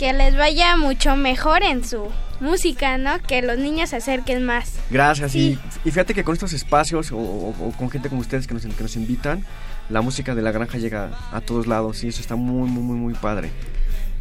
Que 0.00 0.12
les 0.14 0.34
vaya 0.36 0.76
mucho 0.76 1.14
mejor 1.14 1.62
en 1.62 1.84
su 1.84 2.08
música, 2.40 2.96
¿no? 2.98 3.18
Que 3.20 3.42
los 3.42 3.58
niños 3.58 3.90
se 3.90 3.96
acerquen 3.96 4.44
más. 4.46 4.72
Gracias. 4.90 5.34
Y, 5.34 5.58
y 5.84 5.90
fíjate 5.90 6.14
que 6.14 6.24
con 6.24 6.32
estos 6.32 6.54
espacios 6.54 7.12
o, 7.12 7.18
o- 7.18 7.50
o 7.68 7.72
con 7.72 7.90
gente 7.90 8.08
como 8.08 8.22
ustedes 8.22 8.46
que 8.46 8.54
nos, 8.54 8.62
que 8.64 8.82
nos 8.82 8.96
invitan, 8.96 9.44
la 9.90 10.00
música 10.00 10.34
de 10.34 10.40
la 10.40 10.52
granja 10.52 10.78
llega 10.78 11.10
a 11.32 11.40
todos 11.42 11.66
lados 11.66 12.02
y 12.02 12.08
eso 12.08 12.20
está 12.22 12.34
muy, 12.34 12.68
muy, 12.70 12.82
muy, 12.82 12.96
muy 12.96 13.14
padre. 13.14 13.50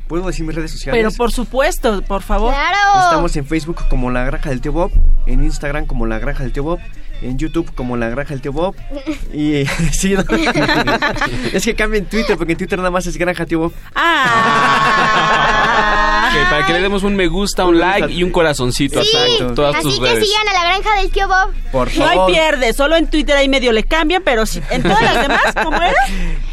¿Puedo 0.10 0.28
decir 0.28 0.46
mis 0.46 0.56
redes 0.56 0.72
sociales? 0.72 1.00
Pero 1.02 1.16
por 1.16 1.32
supuesto, 1.32 2.02
por 2.02 2.24
favor. 2.24 2.52
Claro. 2.52 3.04
Estamos 3.06 3.36
en 3.38 3.46
Facebook 3.46 3.88
como 3.90 4.10
La 4.12 4.26
Granja 4.26 4.50
del 4.50 4.60
Tío 4.60 4.74
Bob, 4.74 4.92
en 5.28 5.44
Instagram 5.44 5.86
como 5.86 6.06
La 6.08 6.20
Granja 6.20 6.44
del 6.44 6.52
Tío 6.52 6.64
Bob, 6.64 6.80
en 7.22 7.38
YouTube 7.38 7.72
como 7.76 7.98
La 7.98 8.08
Granja 8.10 8.30
del 8.34 8.42
Tío 8.42 8.54
Bob. 8.54 8.76
Y 9.34 9.66
sí, 9.92 10.14
¿no? 10.16 10.22
es 11.54 11.64
que 11.64 11.76
cambia 11.76 12.00
en 12.00 12.06
Twitter, 12.06 12.38
porque 12.38 12.54
en 12.54 12.58
Twitter 12.58 12.78
nada 12.80 12.90
más 12.92 13.06
es 13.08 13.18
Granja 13.18 13.46
Tío 13.46 13.60
Bob. 13.60 13.74
Ah. 13.96 16.30
Ok, 16.32 16.50
para 16.50 16.66
que 16.66 16.74
le 16.74 16.82
demos 16.82 17.04
un 17.04 17.16
me 17.16 17.28
gusta, 17.28 17.66
un 17.66 17.80
like 17.80 18.12
y 18.12 18.24
un 18.24 18.32
corazoncito. 18.32 19.04
Sí. 19.04 19.10
Exacto. 19.18 19.54
Todas 19.56 19.76
Así 19.76 19.84
tus 19.84 20.00
que 20.00 20.06
redes. 20.14 20.28
sigan 20.28 20.48
a 20.48 20.54
la 20.54 20.64
granja 20.64 20.96
del 21.02 21.10
tío 21.12 21.28
Bob. 21.28 21.52
Por 21.72 21.96
No 21.98 22.06
hay 22.08 22.16
favor. 22.18 22.32
pierde, 22.32 22.74
solo 22.74 22.96
en 22.98 23.10
Twitter 23.10 23.36
ahí 23.36 23.50
medio 23.50 23.72
le 23.72 23.84
cambian, 23.84 24.22
pero 24.24 24.46
sí- 24.46 24.62
en 24.70 24.84
todas 24.84 25.02
las 25.02 25.22
demás, 25.22 25.42
¿cómo 25.64 25.78
era? 25.78 25.94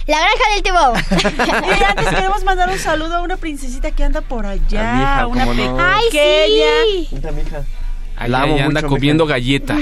La 0.06 0.18
granja 0.18 0.44
del 0.54 0.62
tío 0.62 0.72
Bob. 0.72 0.96
Y 1.78 1.82
antes 1.84 2.08
queremos 2.08 2.42
mandar 2.44 2.70
un 2.70 2.78
saludo 2.78 3.16
a 3.16 3.20
una 3.22 3.36
princesita 3.36 3.90
que 3.90 4.02
anda 4.04 4.20
por 4.22 4.46
allá, 4.46 5.26
una 5.28 5.44
no. 5.44 5.50
pequeña. 5.52 5.94
Ay, 5.94 6.04
sí. 6.10 7.08
Mira, 7.12 7.32
mija. 7.32 7.62
Ahí, 8.18 8.30
La 8.30 8.42
amo 8.42 8.56
anda 8.58 8.82
comiendo 8.82 9.26
galleta. 9.26 9.76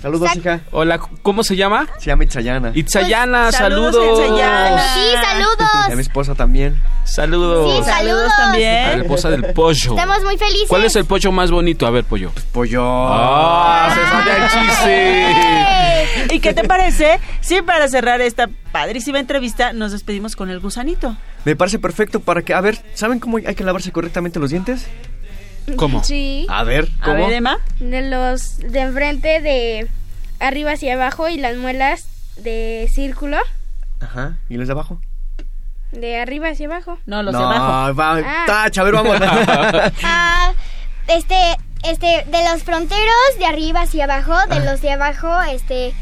Saludos, 0.00 0.34
hija. 0.34 0.60
Hola, 0.70 0.98
¿cómo 1.22 1.42
se 1.42 1.56
llama? 1.56 1.86
Se 1.98 2.06
llama 2.06 2.24
Itzayana. 2.24 2.72
Itzayana, 2.74 3.42
Pues, 3.44 3.56
saludos, 3.56 3.94
saludos. 3.94 4.20
Itzayana. 4.20 4.82
Sí, 4.94 5.00
Y 5.00 5.14
a 5.14 5.18
mi 5.20 5.24
saludos. 5.26 5.98
esposa 6.00 6.34
también. 6.34 6.80
Saludos. 7.04 7.84
Sí, 7.84 7.90
saludos. 7.90 8.32
A 8.32 8.38
la 8.38 8.44
también. 8.46 9.00
esposa 9.02 9.28
del 9.30 9.44
pollo. 9.52 9.90
Estamos 9.90 10.22
muy 10.24 10.38
felices. 10.38 10.68
¿Cuál 10.68 10.84
es 10.84 10.96
el 10.96 11.04
pollo 11.04 11.32
más 11.32 11.50
bonito? 11.50 11.86
A 11.86 11.90
ver, 11.90 12.04
pollo. 12.04 12.32
Pollo. 12.52 12.82
¡Ah! 12.86 13.94
se 13.94 14.00
sabía 14.08 14.36
el 14.36 14.48
chiste. 16.26 16.34
¿Y 16.34 16.40
qué 16.40 16.54
te 16.54 16.64
parece? 16.64 17.20
Sí, 17.42 17.60
para 17.60 17.86
cerrar 17.88 18.22
esta 18.22 18.48
padrísima 18.72 19.18
entrevista, 19.18 19.72
nos 19.74 19.92
despedimos 19.92 20.34
con 20.34 20.48
el 20.48 20.60
gusanito. 20.60 21.14
Me 21.44 21.56
parece 21.56 21.78
perfecto 21.78 22.20
para 22.20 22.40
que... 22.42 22.54
A 22.54 22.60
ver, 22.62 22.78
¿saben 22.94 23.18
cómo 23.20 23.36
hay 23.36 23.54
que 23.54 23.64
lavarse 23.64 23.92
correctamente 23.92 24.38
los 24.38 24.50
dientes? 24.50 24.86
¿Cómo? 25.76 26.02
Sí. 26.04 26.46
A 26.48 26.64
ver, 26.64 26.88
A 27.00 27.04
¿cómo? 27.04 27.26
ver, 27.26 27.32
Emma. 27.34 27.58
De 27.78 28.02
los 28.08 28.58
de 28.58 28.80
enfrente 28.80 29.40
de 29.40 29.88
arriba 30.40 30.72
hacia 30.72 30.94
abajo 30.94 31.28
y 31.28 31.36
las 31.38 31.56
muelas 31.56 32.06
de 32.36 32.88
círculo 32.92 33.36
Ajá. 34.00 34.38
¿Y 34.48 34.56
los 34.56 34.66
de 34.68 34.72
abajo? 34.72 35.00
de 35.92 36.20
arriba 36.20 36.48
hacia 36.50 36.66
abajo. 36.66 36.98
No, 37.06 37.22
los 37.24 37.32
no, 37.32 37.40
de 37.40 37.44
abajo. 37.56 37.94
va, 37.96 38.16
Ah. 38.24 38.44
tacha, 38.46 38.80
a 38.82 38.84
ver, 38.84 38.94
vamos. 38.94 39.18
Ah, 40.04 40.52
este, 41.08 41.34
este, 41.82 42.24
de 42.30 42.44
los 42.48 42.62
fronteros 42.62 43.38
de 43.38 43.46
arriba 43.46 43.82
hacia 43.82 44.04
abajo, 44.04 44.34
de 44.48 44.60
los 44.64 44.80
de 44.82 44.92
abajo, 44.92 45.40
este, 45.52 45.92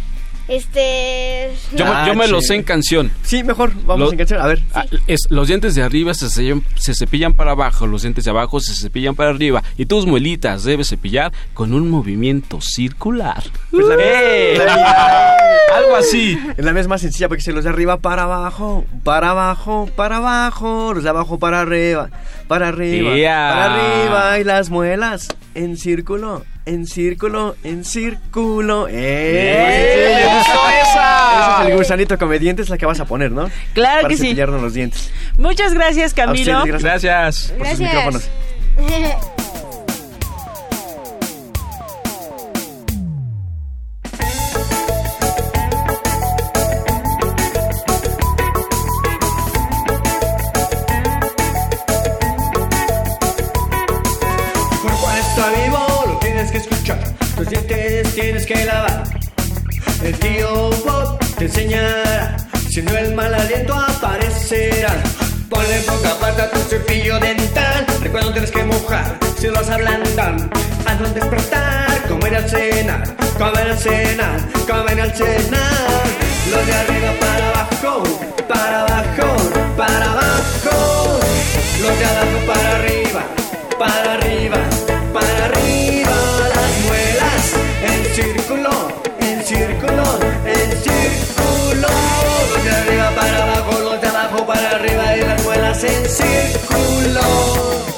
este. 0.49 1.51
Yo, 1.77 1.85
Ah, 1.87 2.05
yo 2.07 2.15
me 2.15 2.27
lo 2.29 2.41
che. 2.41 2.47
sé 2.49 2.55
en 2.57 2.63
canción. 2.63 3.11
sí, 3.23 3.43
mejor, 3.45 3.73
vamos 3.85 3.99
Lo- 4.01 4.09
a 4.11 4.13
enganchar. 4.13 4.41
A 4.41 4.47
ver. 4.47 4.61
Ah, 4.75 4.85
es, 5.07 5.21
los 5.31 5.49
dientes 5.49 5.75
de 5.75 5.83
arriba 5.83 6.15
se 6.15 6.29
cepillan, 6.29 6.65
se 6.77 6.95
cepillan 6.95 7.35
para 7.35 7.53
abajo, 7.53 7.87
los 7.87 8.03
dientes 8.03 8.25
de 8.25 8.31
abajo 8.31 8.61
se 8.61 8.75
cepillan 8.75 9.15
para 9.15 9.31
arriba. 9.31 9.63
Y 9.77 9.87
tus 9.87 10.07
muelitas 10.07 10.65
debes 10.65 10.89
cepillar 10.89 11.33
con 11.55 11.73
un 11.75 11.91
movimiento 11.91 12.61
circular. 12.61 13.43
Pues 13.71 13.87
la 13.87 13.97
mía- 13.97 14.05
¡Eh! 14.07 14.55
la 14.65 15.37
Algo 15.77 15.97
así. 15.97 16.39
Es 16.57 16.65
la 16.65 16.73
misma 16.73 16.99
sencilla 16.99 17.29
porque 17.29 17.43
se 17.43 17.53
los 17.53 17.65
de 17.65 17.71
arriba 17.71 17.99
para 17.99 18.23
abajo, 18.25 18.85
para 19.05 19.31
abajo, 19.31 19.89
para 19.95 20.17
abajo, 20.17 20.93
los 20.95 21.05
de 21.05 21.11
abajo 21.11 21.39
para 21.39 21.61
arriba, 21.61 22.09
para 22.49 22.69
arriba, 22.69 23.15
¡Ea! 23.15 23.51
para 23.53 23.65
arriba 23.75 24.39
y 24.41 24.45
las 24.45 24.71
muelas 24.71 25.29
en 25.55 25.77
círculo, 25.77 26.45
en 26.67 26.87
círculo, 26.87 27.55
en 27.63 27.85
círculo. 27.85 28.89
¡Eh! 28.89 28.95
¡Eh! 28.95 30.15
¡Me 30.27 30.37
gustó 30.39 30.61
esa! 30.83 31.53
Ese 31.59 31.63
es 31.65 31.69
el 31.71 31.77
gusanito 31.79 32.19
comediante, 32.19 32.63
es 32.63 32.69
la 32.71 32.79
que 32.79 32.87
vas 32.87 33.01
a 33.01 33.05
poner, 33.05 33.31
¿no? 33.31 33.49
Claro 33.75 33.99
Para 34.03 34.09
que 34.09 34.17
sí. 34.17 34.23
cepillarnos 34.25 34.63
los 34.63 34.75
dientes. 34.75 35.11
Muchas 35.37 35.75
gracias, 35.75 36.13
A 36.13 36.17
Camilo. 36.17 36.59
ustedes, 36.59 36.83
gracias 36.83 36.83
Gracias. 36.83 37.53
por 37.59 37.67
sus 37.69 37.79
Gracias. 37.79 37.95
micrófonos. 37.95 38.31
tienes 58.21 58.47
que 58.47 58.65
lavar. 58.65 59.05
El 60.03 60.15
tío 60.19 60.71
Bob 60.85 61.19
te 61.39 61.45
enseñará. 61.45 62.37
Si 62.69 62.83
no 62.83 62.97
el 62.97 63.15
mal 63.15 63.33
aliento 63.33 63.75
aparecerá. 63.75 64.93
Ponle 65.49 65.79
poca 65.87 66.15
parte 66.21 66.43
a 66.43 66.51
tu 66.51 66.59
cepillo 66.59 67.19
dental. 67.21 67.87
Recuerda 68.03 68.33
tienes 68.33 68.51
que 68.51 68.65
mojar, 68.65 69.19
si 69.39 69.47
lo 69.47 69.55
vas 69.55 69.71
a 69.71 69.75
ablandar. 69.75 70.35
Hazlo 70.87 71.07
al 71.07 71.15
despertar, 71.15 72.09
comer 72.09 72.37
al 72.37 72.49
cenar, 72.49 73.17
comer 73.39 73.69
al 73.71 73.79
cenar, 73.79 74.39
comer 74.67 75.01
al 75.01 75.15
cenar. 75.15 76.05
Los 76.51 76.67
de 76.67 76.75
arriba 76.75 77.13
para 77.21 77.49
abajo, 77.51 78.03
para 78.49 78.81
abajo, 78.83 79.29
para 79.77 80.13
abajo. 80.13 81.21
Los 81.83 81.99
de 81.99 82.05
abajo 82.05 82.39
para 82.47 82.77
arriba, 82.79 83.23
para 83.79 84.15
arriba, 84.15 84.59
círculo. 91.69 91.89
De 92.65 92.71
arriba 92.71 93.11
para 93.15 93.43
abajo, 93.43 93.79
los 93.81 94.01
de 94.01 94.09
abajo 94.09 94.47
para 94.47 94.71
arriba 94.71 95.17
y 95.17 95.21
las 95.21 95.43
muelas 95.45 95.85
en 95.85 96.09
círculo. 96.09 97.98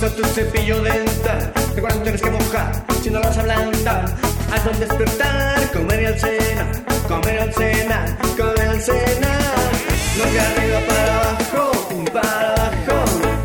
Poca 0.00 0.06
pasta 0.06 0.06
a 0.06 0.10
tu 0.10 0.24
cepillo 0.34 0.82
dental. 0.82 1.52
Recuerda 1.74 1.96
no 1.96 2.02
tienes 2.02 2.22
que 2.22 2.30
mojar 2.30 2.84
si 3.02 3.10
no 3.10 3.20
vas 3.20 3.36
a 3.36 3.40
ablandar. 3.40 4.04
Hazlo 4.52 4.72
al 4.72 4.80
despertar, 4.80 5.70
comer 5.72 6.02
y 6.02 6.06
al 6.06 6.18
cenar, 6.18 6.66
comer 7.08 7.34
y 7.34 7.38
al 7.38 7.54
cenar, 7.54 8.18
comer 8.36 8.68
al 8.68 8.80
cenar. 8.80 9.70
Los 10.18 10.32
de 10.32 10.40
arriba 10.40 10.80
para 10.88 11.14
abajo, 11.16 11.72
para 12.12 12.52
abajo, 12.52 12.96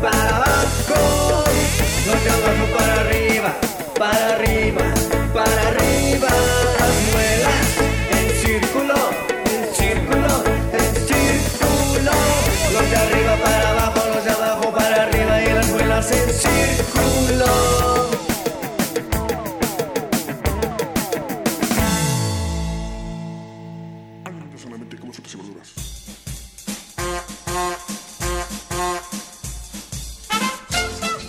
para 0.02 0.36
abajo. 0.36 1.44
Los 2.06 2.24
de 2.24 2.30
abajo 2.30 2.64
para 2.76 2.92
arriba, 2.92 2.95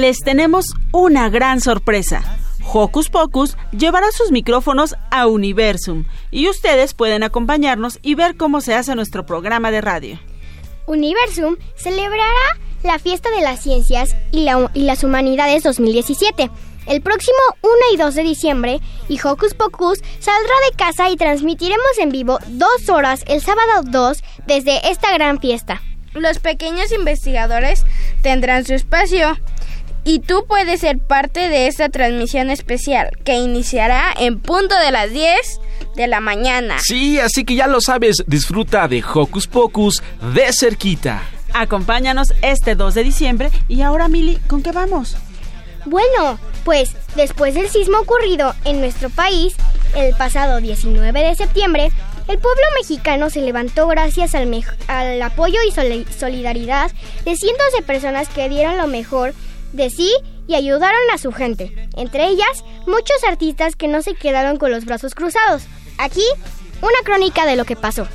Les 0.00 0.20
tenemos 0.20 0.64
una 0.92 1.28
gran 1.28 1.60
sorpresa. 1.60 2.22
Hocus 2.72 3.10
Pocus 3.10 3.58
llevará 3.70 4.10
sus 4.12 4.30
micrófonos 4.30 4.94
a 5.10 5.26
Universum 5.26 6.04
y 6.30 6.48
ustedes 6.48 6.94
pueden 6.94 7.22
acompañarnos 7.22 7.98
y 8.00 8.14
ver 8.14 8.38
cómo 8.38 8.62
se 8.62 8.74
hace 8.74 8.94
nuestro 8.94 9.26
programa 9.26 9.70
de 9.70 9.82
radio. 9.82 10.18
Universum 10.86 11.56
celebrará 11.76 12.24
la 12.82 12.98
Fiesta 12.98 13.28
de 13.30 13.42
las 13.42 13.60
Ciencias 13.62 14.16
y, 14.32 14.44
la- 14.44 14.70
y 14.72 14.84
las 14.84 15.04
Humanidades 15.04 15.64
2017 15.64 16.50
el 16.86 17.02
próximo 17.02 17.36
1 17.60 17.72
y 17.92 17.96
2 17.98 18.14
de 18.14 18.22
diciembre 18.22 18.80
y 19.06 19.20
Hocus 19.22 19.52
Pocus 19.52 19.98
saldrá 20.18 20.54
de 20.70 20.76
casa 20.78 21.10
y 21.10 21.16
transmitiremos 21.18 21.98
en 22.00 22.08
vivo 22.08 22.38
dos 22.48 22.88
horas 22.88 23.22
el 23.28 23.42
sábado 23.42 23.82
2 23.84 24.22
desde 24.46 24.90
esta 24.90 25.12
gran 25.12 25.40
fiesta. 25.40 25.82
Los 26.14 26.38
pequeños 26.38 26.90
investigadores 26.90 27.84
tendrán 28.22 28.64
su 28.64 28.72
espacio 28.72 29.36
y 30.04 30.20
tú 30.20 30.44
puedes 30.48 30.80
ser 30.80 30.98
parte 30.98 31.48
de 31.48 31.66
esta 31.66 31.88
transmisión 31.88 32.50
especial 32.50 33.10
que 33.24 33.34
iniciará 33.34 34.12
en 34.18 34.40
punto 34.40 34.78
de 34.78 34.90
las 34.90 35.10
10 35.10 35.60
de 35.96 36.06
la 36.06 36.20
mañana. 36.20 36.78
Sí, 36.82 37.18
así 37.18 37.44
que 37.44 37.54
ya 37.54 37.66
lo 37.66 37.80
sabes, 37.80 38.16
disfruta 38.26 38.88
de 38.88 39.02
Hocus 39.02 39.46
Pocus 39.46 40.02
de 40.34 40.52
cerquita. 40.52 41.22
Acompáñanos 41.52 42.32
este 42.42 42.74
2 42.74 42.94
de 42.94 43.04
diciembre 43.04 43.50
y 43.68 43.82
ahora 43.82 44.08
Mili, 44.08 44.36
¿con 44.46 44.62
qué 44.62 44.72
vamos? 44.72 45.16
Bueno, 45.86 46.38
pues 46.64 46.92
después 47.16 47.54
del 47.54 47.68
sismo 47.70 47.98
ocurrido 48.00 48.54
en 48.64 48.80
nuestro 48.80 49.08
país 49.10 49.54
el 49.96 50.14
pasado 50.14 50.60
19 50.60 51.22
de 51.22 51.34
septiembre, 51.34 51.90
El 52.28 52.38
pueblo 52.38 52.62
mexicano 52.80 53.28
se 53.28 53.40
levantó 53.40 53.88
gracias 53.88 54.36
al, 54.36 54.46
mej- 54.46 54.72
al 54.86 55.20
apoyo 55.20 55.58
y 55.66 55.72
soli- 55.72 56.06
solidaridad 56.16 56.92
de 57.24 57.34
cientos 57.34 57.66
de 57.76 57.82
personas 57.82 58.28
que 58.28 58.48
dieron 58.48 58.76
lo 58.76 58.86
mejor 58.86 59.34
de 59.72 59.90
sí 59.90 60.10
y 60.46 60.54
ayudaron 60.54 61.00
a 61.12 61.18
su 61.18 61.32
gente. 61.32 61.88
Entre 61.96 62.26
ellas, 62.28 62.64
muchos 62.86 63.22
artistas 63.28 63.76
que 63.76 63.88
no 63.88 64.02
se 64.02 64.14
quedaron 64.14 64.56
con 64.56 64.70
los 64.70 64.84
brazos 64.84 65.14
cruzados. 65.14 65.62
Aquí, 65.98 66.24
una 66.82 66.98
crónica 67.04 67.46
de 67.46 67.56
lo 67.56 67.64
que 67.64 67.76
pasó. 67.76 68.06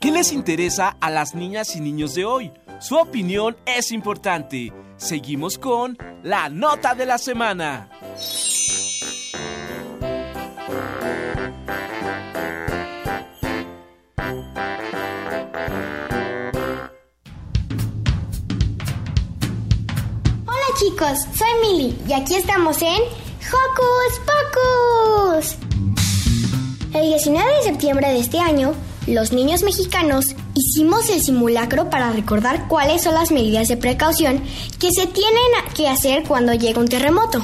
¿Qué 0.00 0.10
les 0.10 0.32
interesa 0.32 0.96
a 1.00 1.10
las 1.10 1.34
niñas 1.34 1.76
y 1.76 1.80
niños 1.80 2.14
de 2.14 2.24
hoy? 2.24 2.52
Su 2.80 2.96
opinión 2.96 3.56
es 3.64 3.92
importante. 3.92 4.72
Seguimos 4.96 5.58
con 5.58 5.96
la 6.22 6.48
nota 6.48 6.94
de 6.94 7.06
la 7.06 7.18
semana. 7.18 7.88
Chicos, 20.92 21.26
soy 21.36 21.48
Mili 21.62 21.98
y 22.08 22.12
aquí 22.12 22.34
estamos 22.34 22.82
en 22.82 23.00
Hocus 23.48 24.20
Pocus. 24.26 25.56
El 26.94 27.08
19 27.08 27.56
de 27.56 27.62
septiembre 27.62 28.08
de 28.08 28.18
este 28.18 28.38
año, 28.38 28.74
los 29.06 29.32
niños 29.32 29.62
mexicanos 29.62 30.34
hicimos 30.54 31.08
el 31.08 31.22
simulacro 31.22 31.88
para 31.88 32.10
recordar 32.12 32.68
cuáles 32.68 33.02
son 33.02 33.14
las 33.14 33.30
medidas 33.30 33.68
de 33.68 33.76
precaución 33.76 34.42
que 34.78 34.90
se 34.90 35.06
tienen 35.06 35.42
que 35.74 35.88
hacer 35.88 36.24
cuando 36.24 36.52
llega 36.52 36.80
un 36.80 36.88
terremoto. 36.88 37.42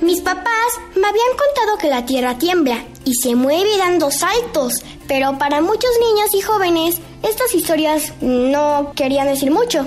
Mis 0.00 0.20
papás 0.20 0.46
me 0.94 1.06
habían 1.06 1.36
contado 1.36 1.78
que 1.78 1.90
la 1.90 2.06
tierra 2.06 2.38
tiembla 2.38 2.84
y 3.04 3.14
se 3.14 3.34
mueve 3.34 3.76
dando 3.76 4.10
saltos, 4.10 4.82
pero 5.06 5.38
para 5.38 5.60
muchos 5.60 5.90
niños 6.00 6.34
y 6.34 6.40
jóvenes 6.40 6.98
estas 7.22 7.54
historias 7.54 8.12
no 8.20 8.92
querían 8.94 9.26
decir 9.26 9.50
mucho, 9.50 9.86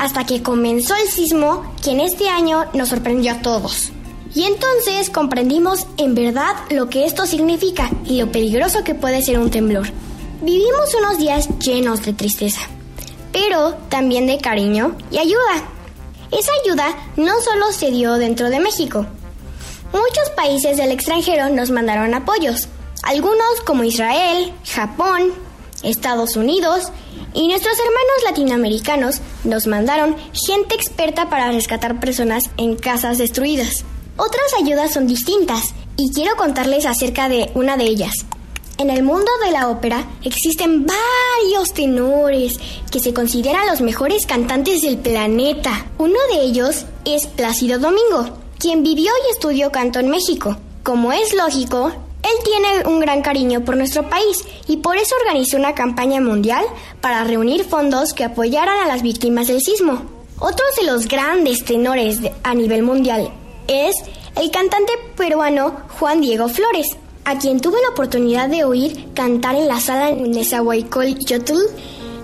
hasta 0.00 0.26
que 0.26 0.42
comenzó 0.42 0.96
el 0.96 1.08
sismo 1.08 1.72
que 1.84 1.92
en 1.92 2.00
este 2.00 2.28
año 2.28 2.64
nos 2.74 2.88
sorprendió 2.88 3.32
a 3.32 3.42
todos. 3.42 3.92
Y 4.34 4.44
entonces 4.44 5.10
comprendimos 5.10 5.86
en 5.96 6.14
verdad 6.14 6.56
lo 6.70 6.88
que 6.88 7.04
esto 7.04 7.26
significa 7.26 7.90
y 8.04 8.20
lo 8.20 8.32
peligroso 8.32 8.82
que 8.82 8.94
puede 8.94 9.22
ser 9.22 9.38
un 9.38 9.50
temblor. 9.50 9.86
Vivimos 10.42 10.94
unos 10.98 11.18
días 11.18 11.48
llenos 11.58 12.04
de 12.04 12.14
tristeza, 12.14 12.62
pero 13.32 13.74
también 13.88 14.26
de 14.26 14.38
cariño 14.38 14.96
y 15.10 15.18
ayuda. 15.18 15.68
Esa 16.32 16.52
ayuda 16.64 16.96
no 17.16 17.40
solo 17.40 17.72
se 17.72 17.90
dio 17.90 18.14
dentro 18.14 18.50
de 18.50 18.60
México, 18.60 19.06
Muchos 19.92 20.30
países 20.36 20.76
del 20.76 20.92
extranjero 20.92 21.48
nos 21.48 21.72
mandaron 21.72 22.14
apoyos, 22.14 22.68
algunos 23.02 23.60
como 23.66 23.82
Israel, 23.82 24.52
Japón, 24.64 25.32
Estados 25.82 26.36
Unidos 26.36 26.92
y 27.34 27.48
nuestros 27.48 27.76
hermanos 27.78 28.24
latinoamericanos 28.24 29.20
nos 29.44 29.66
mandaron 29.66 30.16
gente 30.32 30.74
experta 30.74 31.28
para 31.28 31.52
rescatar 31.52 32.00
personas 32.00 32.50
en 32.56 32.76
casas 32.76 33.18
destruidas. 33.18 33.84
Otras 34.16 34.52
ayudas 34.60 34.92
son 34.92 35.06
distintas 35.06 35.74
y 35.96 36.10
quiero 36.12 36.36
contarles 36.36 36.86
acerca 36.86 37.28
de 37.28 37.50
una 37.54 37.76
de 37.76 37.84
ellas. 37.84 38.14
En 38.78 38.88
el 38.88 39.02
mundo 39.02 39.30
de 39.44 39.50
la 39.50 39.68
ópera 39.68 40.06
existen 40.24 40.86
varios 40.86 41.74
tenores 41.74 42.58
que 42.90 42.98
se 42.98 43.12
consideran 43.12 43.66
los 43.66 43.82
mejores 43.82 44.24
cantantes 44.24 44.80
del 44.80 44.96
planeta. 44.96 45.86
Uno 45.98 46.18
de 46.32 46.40
ellos 46.40 46.86
es 47.04 47.26
Plácido 47.26 47.78
Domingo, 47.78 48.38
quien 48.58 48.82
vivió 48.82 49.12
y 49.26 49.32
estudió 49.32 49.70
canto 49.70 50.00
en 50.00 50.08
México. 50.08 50.56
Como 50.82 51.12
es 51.12 51.34
lógico, 51.34 51.92
él 52.22 52.44
tiene 52.44 52.86
un 52.86 53.00
gran 53.00 53.22
cariño 53.22 53.64
por 53.64 53.76
nuestro 53.76 54.08
país 54.08 54.44
y 54.66 54.78
por 54.78 54.96
eso 54.96 55.14
organizó 55.20 55.56
una 55.56 55.74
campaña 55.74 56.20
mundial 56.20 56.64
para 57.00 57.24
reunir 57.24 57.64
fondos 57.64 58.12
que 58.12 58.24
apoyaran 58.24 58.78
a 58.80 58.86
las 58.86 59.02
víctimas 59.02 59.46
del 59.46 59.60
sismo. 59.60 60.02
Otro 60.38 60.64
de 60.78 60.86
los 60.86 61.06
grandes 61.06 61.64
tenores 61.64 62.18
a 62.42 62.54
nivel 62.54 62.82
mundial 62.82 63.30
es 63.68 63.96
el 64.36 64.50
cantante 64.50 64.92
peruano 65.16 65.76
Juan 65.98 66.20
Diego 66.20 66.48
Flores, 66.48 66.96
a 67.24 67.38
quien 67.38 67.60
tuve 67.60 67.78
la 67.82 67.90
oportunidad 67.90 68.48
de 68.48 68.64
oír 68.64 69.12
cantar 69.14 69.54
en 69.54 69.68
la 69.68 69.80
sala 69.80 70.12
Nezahualcóyotl 70.12 71.58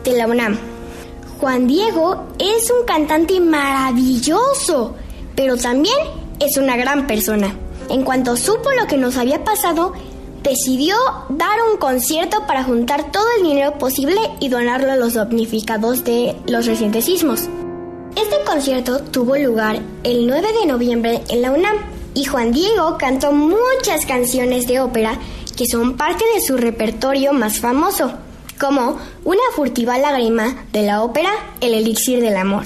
de 0.04 0.12
la 0.12 0.26
UNAM. 0.26 0.58
Juan 1.40 1.66
Diego 1.66 2.26
es 2.38 2.70
un 2.70 2.86
cantante 2.86 3.38
maravilloso, 3.40 4.94
pero 5.34 5.56
también 5.56 5.96
es 6.40 6.56
una 6.56 6.76
gran 6.76 7.06
persona. 7.06 7.54
En 7.88 8.02
cuanto 8.02 8.36
supo 8.36 8.70
lo 8.72 8.86
que 8.86 8.96
nos 8.96 9.16
había 9.16 9.44
pasado, 9.44 9.92
decidió 10.42 10.96
dar 11.28 11.58
un 11.70 11.78
concierto 11.78 12.46
para 12.46 12.64
juntar 12.64 13.10
todo 13.10 13.26
el 13.36 13.44
dinero 13.44 13.78
posible 13.78 14.18
y 14.40 14.48
donarlo 14.48 14.92
a 14.92 14.96
los 14.96 15.14
damnificados 15.14 16.04
de 16.04 16.36
los 16.46 16.66
recientes 16.66 17.04
sismos. 17.04 17.48
Este 18.16 18.36
concierto 18.44 19.00
tuvo 19.00 19.36
lugar 19.36 19.80
el 20.02 20.26
9 20.26 20.48
de 20.60 20.66
noviembre 20.66 21.22
en 21.28 21.42
la 21.42 21.52
UNAM 21.52 21.76
y 22.14 22.24
Juan 22.24 22.52
Diego 22.52 22.96
cantó 22.98 23.32
muchas 23.32 24.06
canciones 24.06 24.66
de 24.66 24.80
ópera 24.80 25.18
que 25.56 25.66
son 25.66 25.96
parte 25.96 26.24
de 26.34 26.40
su 26.40 26.56
repertorio 26.56 27.32
más 27.32 27.60
famoso, 27.60 28.12
como 28.58 28.98
Una 29.24 29.42
furtiva 29.54 29.98
lágrima 29.98 30.64
de 30.72 30.82
la 30.82 31.02
ópera 31.02 31.30
El 31.60 31.74
elixir 31.74 32.20
del 32.20 32.36
amor. 32.36 32.64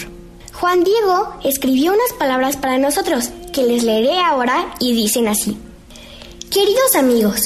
Juan 0.52 0.84
Diego 0.84 1.34
escribió 1.42 1.92
unas 1.92 2.12
palabras 2.18 2.56
para 2.56 2.78
nosotros 2.78 3.30
que 3.50 3.62
les 3.62 3.82
leeré 3.82 4.18
ahora 4.20 4.74
y 4.80 4.92
dicen 4.92 5.28
así. 5.28 5.56
Queridos 6.50 6.94
amigos, 6.96 7.40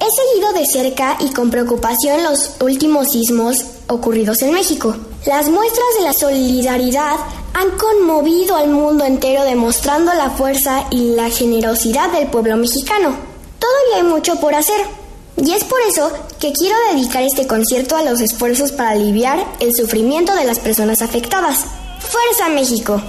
he 0.00 0.06
seguido 0.10 0.52
de 0.52 0.66
cerca 0.66 1.16
y 1.20 1.30
con 1.30 1.50
preocupación 1.50 2.22
los 2.24 2.52
últimos 2.60 3.12
sismos 3.12 3.56
ocurridos 3.86 4.42
en 4.42 4.52
México. 4.52 4.96
Las 5.26 5.48
muestras 5.48 5.86
de 5.98 6.04
la 6.04 6.12
solidaridad 6.12 7.16
han 7.54 7.70
conmovido 7.78 8.56
al 8.56 8.70
mundo 8.70 9.04
entero 9.04 9.44
demostrando 9.44 10.12
la 10.14 10.30
fuerza 10.30 10.86
y 10.90 11.14
la 11.14 11.30
generosidad 11.30 12.10
del 12.12 12.28
pueblo 12.28 12.56
mexicano. 12.56 13.14
Todavía 13.58 13.96
hay 13.96 14.02
mucho 14.02 14.36
por 14.40 14.54
hacer. 14.54 14.80
Y 15.36 15.52
es 15.52 15.64
por 15.64 15.80
eso 15.88 16.10
que 16.40 16.52
quiero 16.52 16.76
dedicar 16.92 17.22
este 17.22 17.46
concierto 17.46 17.96
a 17.96 18.02
los 18.02 18.20
esfuerzos 18.20 18.72
para 18.72 18.90
aliviar 18.90 19.46
el 19.60 19.74
sufrimiento 19.74 20.34
de 20.34 20.44
las 20.44 20.58
personas 20.58 21.00
afectadas. 21.00 21.64
¡Fuerza 22.00 22.48
México! 22.48 23.00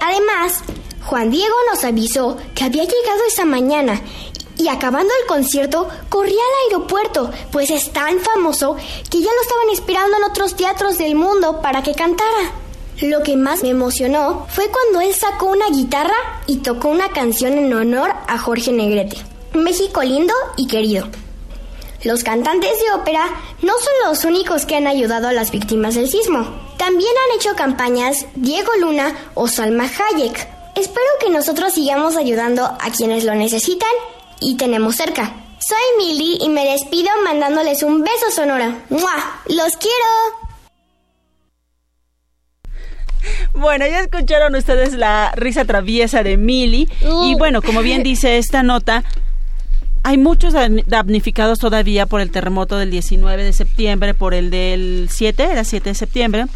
Además, 0.00 0.62
Juan 1.06 1.30
Diego 1.30 1.54
nos 1.70 1.84
avisó 1.84 2.36
que 2.54 2.64
había 2.64 2.84
llegado 2.84 3.24
esa 3.28 3.44
mañana 3.44 4.00
y 4.56 4.68
acabando 4.68 5.12
el 5.20 5.26
concierto 5.26 5.88
corría 6.08 6.40
al 6.40 6.72
aeropuerto, 6.72 7.30
pues 7.50 7.70
es 7.70 7.92
tan 7.92 8.20
famoso 8.20 8.76
que 9.10 9.20
ya 9.20 9.30
lo 9.32 9.42
estaban 9.42 9.70
esperando 9.72 10.16
en 10.16 10.24
otros 10.24 10.56
teatros 10.56 10.98
del 10.98 11.14
mundo 11.14 11.60
para 11.60 11.82
que 11.82 11.94
cantara. 11.94 12.52
Lo 13.00 13.22
que 13.22 13.36
más 13.36 13.62
me 13.62 13.70
emocionó 13.70 14.46
fue 14.48 14.68
cuando 14.68 15.00
él 15.00 15.14
sacó 15.14 15.46
una 15.46 15.68
guitarra 15.68 16.14
y 16.46 16.58
tocó 16.58 16.88
una 16.88 17.08
canción 17.10 17.58
en 17.58 17.72
honor 17.72 18.12
a 18.28 18.38
Jorge 18.38 18.72
Negrete. 18.72 19.16
México 19.52 20.02
lindo 20.02 20.34
y 20.56 20.68
querido. 20.68 21.08
Los 22.04 22.22
cantantes 22.22 22.70
de 22.78 22.92
ópera 22.92 23.26
no 23.62 23.72
son 23.72 24.08
los 24.08 24.24
únicos 24.24 24.66
que 24.66 24.76
han 24.76 24.86
ayudado 24.86 25.26
a 25.26 25.32
las 25.32 25.50
víctimas 25.50 25.94
del 25.94 26.08
sismo. 26.08 26.46
También 26.76 27.10
han 27.10 27.36
hecho 27.36 27.56
campañas 27.56 28.26
Diego 28.34 28.70
Luna 28.78 29.16
o 29.34 29.48
Salma 29.48 29.84
Hayek. 29.84 30.53
Espero 30.74 31.06
que 31.20 31.30
nosotros 31.30 31.72
sigamos 31.72 32.16
ayudando 32.16 32.64
a 32.64 32.90
quienes 32.96 33.24
lo 33.24 33.34
necesitan 33.34 33.90
y 34.40 34.56
tenemos 34.56 34.96
cerca. 34.96 35.32
Soy 35.60 35.78
Mili 35.98 36.38
y 36.40 36.48
me 36.48 36.64
despido 36.64 37.10
mandándoles 37.24 37.82
un 37.82 38.02
beso 38.02 38.30
sonora. 38.34 38.84
¡Mua! 38.90 39.40
¡Los 39.46 39.76
quiero! 39.76 40.44
Bueno, 43.54 43.86
ya 43.86 44.00
escucharon 44.00 44.54
ustedes 44.56 44.94
la 44.94 45.32
risa 45.36 45.64
traviesa 45.64 46.22
de 46.22 46.36
Mili. 46.36 46.88
Y 47.22 47.36
bueno, 47.36 47.62
como 47.62 47.80
bien 47.80 48.02
dice 48.02 48.36
esta 48.38 48.62
nota, 48.62 49.04
hay 50.02 50.18
muchos 50.18 50.54
damnificados 50.86 51.60
todavía 51.60 52.06
por 52.06 52.20
el 52.20 52.30
terremoto 52.30 52.76
del 52.76 52.90
19 52.90 53.44
de 53.44 53.52
septiembre, 53.52 54.12
por 54.12 54.34
el 54.34 54.50
del 54.50 55.08
7, 55.10 55.44
era 55.44 55.64
7 55.64 55.88
de 55.88 55.94
septiembre. 55.94 56.46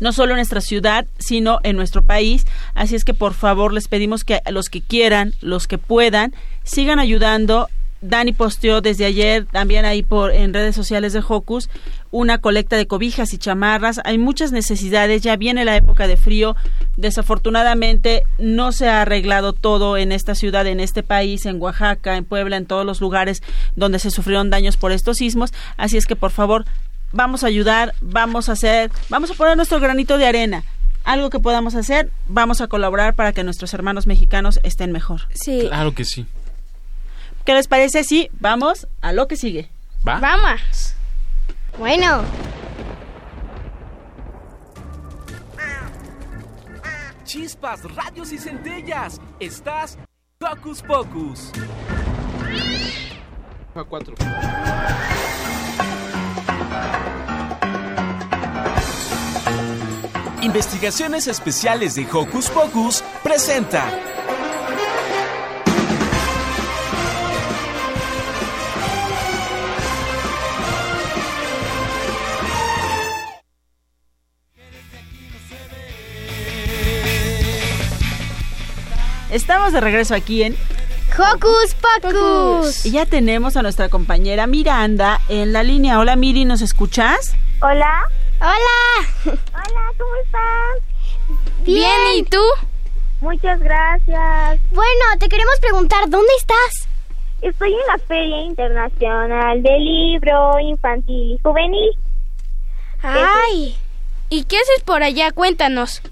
No 0.00 0.12
solo 0.12 0.32
en 0.32 0.36
nuestra 0.36 0.60
ciudad, 0.60 1.06
sino 1.18 1.60
en 1.62 1.76
nuestro 1.76 2.02
país. 2.02 2.46
Así 2.74 2.94
es 2.94 3.04
que 3.04 3.14
por 3.14 3.34
favor 3.34 3.72
les 3.72 3.88
pedimos 3.88 4.24
que 4.24 4.40
los 4.50 4.68
que 4.68 4.82
quieran, 4.82 5.34
los 5.40 5.66
que 5.66 5.78
puedan, 5.78 6.34
sigan 6.62 6.98
ayudando. 6.98 7.68
Dani 8.00 8.32
posteó 8.32 8.82
desde 8.82 9.06
ayer 9.06 9.46
también 9.46 9.86
ahí 9.86 10.02
por 10.02 10.30
en 10.30 10.52
redes 10.52 10.76
sociales 10.76 11.14
de 11.14 11.22
Hocus 11.26 11.70
una 12.14 12.38
colecta 12.38 12.76
de 12.76 12.86
cobijas 12.86 13.34
y 13.34 13.38
chamarras. 13.38 14.00
Hay 14.04 14.18
muchas 14.18 14.52
necesidades, 14.52 15.22
ya 15.22 15.34
viene 15.34 15.64
la 15.64 15.76
época 15.76 16.06
de 16.06 16.16
frío. 16.16 16.54
Desafortunadamente 16.96 18.22
no 18.38 18.70
se 18.70 18.88
ha 18.88 19.02
arreglado 19.02 19.52
todo 19.52 19.96
en 19.96 20.12
esta 20.12 20.36
ciudad, 20.36 20.64
en 20.68 20.78
este 20.78 21.02
país, 21.02 21.44
en 21.44 21.60
Oaxaca, 21.60 22.16
en 22.16 22.24
Puebla, 22.24 22.56
en 22.56 22.66
todos 22.66 22.86
los 22.86 23.00
lugares 23.00 23.42
donde 23.74 23.98
se 23.98 24.12
sufrieron 24.12 24.48
daños 24.48 24.76
por 24.76 24.92
estos 24.92 25.16
sismos. 25.16 25.52
Así 25.76 25.96
es 25.96 26.06
que 26.06 26.14
por 26.14 26.30
favor 26.30 26.64
vamos 27.14 27.44
a 27.44 27.46
ayudar, 27.46 27.94
vamos 28.00 28.48
a 28.48 28.52
hacer, 28.52 28.90
vamos 29.08 29.30
a 29.30 29.34
poner 29.34 29.56
nuestro 29.56 29.80
granito 29.80 30.18
de 30.18 30.26
arena. 30.26 30.64
algo 31.04 31.28
que 31.28 31.38
podamos 31.38 31.74
hacer, 31.74 32.10
vamos 32.28 32.62
a 32.62 32.66
colaborar 32.66 33.14
para 33.14 33.32
que 33.32 33.44
nuestros 33.44 33.74
hermanos 33.74 34.06
mexicanos 34.06 34.58
estén 34.62 34.90
mejor. 34.90 35.22
Sí. 35.34 35.66
Claro 35.68 35.94
que 35.94 36.04
sí. 36.04 36.26
¿Qué 37.44 37.52
les 37.52 37.68
parece 37.68 38.04
si 38.04 38.30
vamos 38.40 38.86
a 39.02 39.12
lo 39.12 39.28
que 39.28 39.36
sigue? 39.36 39.68
¿Va? 40.06 40.18
Vamos. 40.18 40.94
Bueno, 41.78 42.24
Chispas, 47.24 47.82
radios 47.94 48.32
y 48.32 48.38
centellas. 48.38 49.20
Estás 49.40 49.98
Hocus 50.40 50.82
Pocus. 50.82 51.50
A 53.74 53.82
cuatro. 53.84 54.14
Investigaciones 60.42 61.26
Especiales 61.26 61.94
de 61.94 62.06
Hocus 62.12 62.48
Pocus 62.50 63.02
presenta. 63.22 63.90
Estamos 79.30 79.72
de 79.72 79.80
regreso 79.80 80.14
aquí 80.14 80.44
en 80.44 80.56
Hocus 81.16 81.74
Pocus. 82.02 82.86
y 82.86 82.90
ya 82.92 83.06
tenemos 83.06 83.56
a 83.56 83.62
nuestra 83.62 83.88
compañera 83.88 84.46
Miranda 84.46 85.20
en 85.28 85.52
la 85.52 85.62
línea. 85.62 85.98
Hola 86.00 86.16
Miri, 86.16 86.44
¿nos 86.44 86.60
escuchas? 86.60 87.36
Hola. 87.62 88.02
Hola. 88.40 89.08
Hola, 89.24 89.92
¿cómo 89.96 90.14
estás? 90.24 91.64
Bien, 91.64 91.90
¿y 92.16 92.24
tú? 92.24 92.42
Muchas 93.20 93.60
gracias. 93.60 94.60
Bueno, 94.72 95.04
te 95.20 95.28
queremos 95.28 95.54
preguntar, 95.60 96.10
¿dónde 96.10 96.32
estás? 96.36 96.88
Estoy 97.42 97.72
en 97.72 97.86
la 97.86 97.98
Feria 98.06 98.40
Internacional 98.42 99.62
del 99.62 99.84
Libro 99.84 100.58
Infantil 100.60 101.32
y 101.32 101.38
Juvenil. 101.42 101.90
Ay. 103.02 103.76
¿Y 104.30 104.44
qué 104.44 104.56
haces 104.56 104.82
por 104.84 105.02
allá? 105.02 105.30
Cuéntanos. 105.30 106.02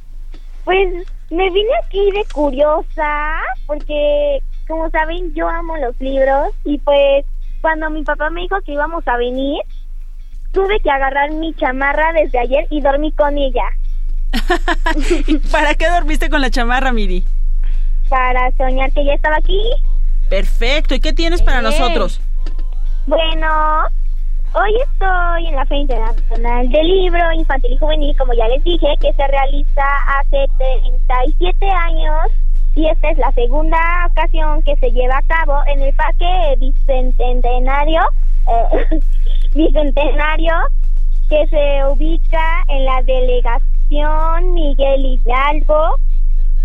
Pues 0.65 0.89
me 1.31 1.51
vine 1.51 1.71
aquí 1.85 2.11
de 2.13 2.25
curiosa 2.33 3.41
porque, 3.67 4.39
como 4.73 4.89
saben, 4.89 5.35
yo 5.35 5.47
amo 5.51 5.77
los 5.77 6.01
libros 6.01 6.55
y 6.65 6.79
pues 6.79 7.27
cuando 7.61 7.91
mi 7.91 8.03
papá 8.05 8.31
me 8.31 8.41
dijo 8.41 8.57
que 8.65 8.73
íbamos 8.73 9.07
a 9.07 9.19
venir, 9.19 9.61
tuve 10.51 10.81
que 10.81 10.91
agarrar 10.91 11.31
mi 11.31 11.53
chamarra 11.57 12.11
desde 12.15 12.39
ayer 12.39 12.67
y 12.71 12.81
dormí 12.81 13.13
con 13.13 13.37
ella 13.37 13.65
¿Y 15.27 15.37
¿Para 15.51 15.75
qué 15.75 15.91
dormiste 15.91 16.31
con 16.31 16.41
la 16.41 16.49
chamarra, 16.49 16.91
Miri? 16.91 17.23
para 18.09 18.51
soñar 18.57 18.91
que 18.93 19.05
ya 19.05 19.15
estaba 19.15 19.37
aquí. 19.37 19.61
Perfecto. 20.31 20.95
¿Y 20.95 21.01
qué 21.01 21.13
tienes 21.13 21.43
para 21.43 21.61
nosotros? 21.63 22.21
Bueno, 23.07 23.85
hoy 24.55 24.75
estoy 24.83 25.47
en 25.49 25.57
la 25.57 25.67
Feria 25.67 25.83
Internacional 25.83 26.69
del 26.71 26.87
Libro 26.87 27.33
Infantil 27.33 27.73
y 27.73 27.79
Juvenil, 27.79 28.17
como 28.17 28.33
ya 28.33 28.49
les 28.49 28.65
dije, 28.65 28.87
que 29.01 29.13
se 29.13 29.27
realiza 29.27 29.85
hace 30.19 30.47
37 30.59 31.71
años 31.71 32.33
y 32.75 32.89
esta 32.89 33.11
es 33.11 33.19
la 33.19 33.31
segunda 33.33 33.79
ocasión 34.11 34.63
que 34.63 34.77
se 34.77 34.91
lleva 34.91 35.19
a 35.19 35.23
cabo 35.23 35.61
en 35.67 35.83
el 35.83 35.95
Parque 35.95 36.57
Bicentenario, 36.59 38.03
eh, 38.49 39.01
Bicentenario, 39.55 40.55
que 41.29 41.47
se 41.49 41.85
ubica 41.91 42.65
en 42.69 42.85
la 42.85 43.03
delegación 43.03 44.55
Miguel 44.55 45.05
Hidalgo, 45.05 45.97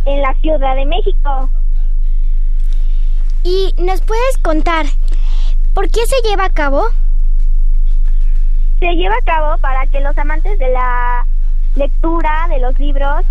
en 0.05 0.21
la 0.21 0.33
Ciudad 0.35 0.75
de 0.75 0.85
México. 0.85 1.49
¿Y 3.43 3.73
nos 3.77 4.01
puedes 4.01 4.37
contar 4.41 4.85
por 5.73 5.89
qué 5.89 6.01
se 6.05 6.29
lleva 6.29 6.45
a 6.45 6.53
cabo? 6.53 6.87
se 8.79 8.93
lleva 8.93 9.15
a 9.15 9.25
cabo 9.25 9.57
para 9.57 9.85
que 9.87 9.99
los 10.01 10.17
amantes 10.17 10.57
de 10.59 10.69
la 10.69 11.25
lectura 11.75 12.47
de 12.49 12.59
los 12.59 12.77
libros 12.79 13.25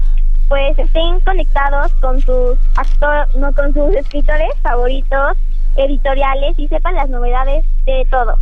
pues 0.48 0.78
estén 0.78 1.20
conectados 1.20 1.92
con 2.00 2.20
sus 2.20 2.56
actor 2.76 3.26
no 3.36 3.52
con 3.52 3.72
sus 3.74 3.94
escritores 3.94 4.48
favoritos 4.62 5.36
editoriales 5.76 6.58
y 6.58 6.68
sepan 6.68 6.94
las 6.94 7.08
novedades 7.08 7.64
de 7.84 8.06
todo. 8.10 8.38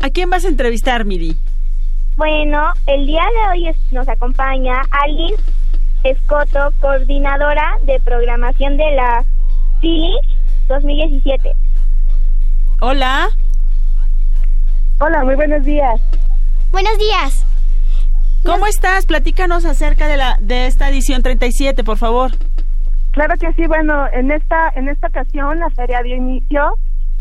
¿A 0.00 0.10
quién 0.10 0.30
vas 0.30 0.44
a 0.44 0.48
entrevistar, 0.48 1.04
Miri? 1.04 1.36
Bueno, 2.16 2.72
el 2.86 3.06
día 3.06 3.22
de 3.22 3.50
hoy 3.50 3.68
es- 3.68 3.92
nos 3.92 4.08
acompaña 4.08 4.82
Alin 4.90 5.34
Escoto, 6.04 6.72
coordinadora 6.80 7.74
de 7.82 7.98
programación 8.00 8.76
de 8.76 8.90
la 8.92 9.24
Philly 9.80 10.14
2017. 10.68 11.52
Hola. 12.80 13.28
Hola, 15.00 15.24
muy 15.24 15.34
buenos 15.34 15.64
días. 15.64 16.00
Buenos 16.70 16.96
días. 16.98 17.44
¿Cómo 18.46 18.68
estás? 18.68 19.06
Platícanos 19.06 19.64
acerca 19.64 20.06
de 20.06 20.16
la 20.16 20.36
de 20.40 20.68
esta 20.68 20.88
edición 20.88 21.20
37, 21.20 21.82
por 21.82 21.98
favor. 21.98 22.30
Claro 23.10 23.34
que 23.40 23.52
sí, 23.54 23.66
bueno, 23.66 24.06
en 24.12 24.30
esta 24.30 24.70
en 24.76 24.88
esta 24.88 25.08
ocasión 25.08 25.58
la 25.58 25.68
feria 25.70 26.00
dio 26.02 26.14
inicio 26.14 26.78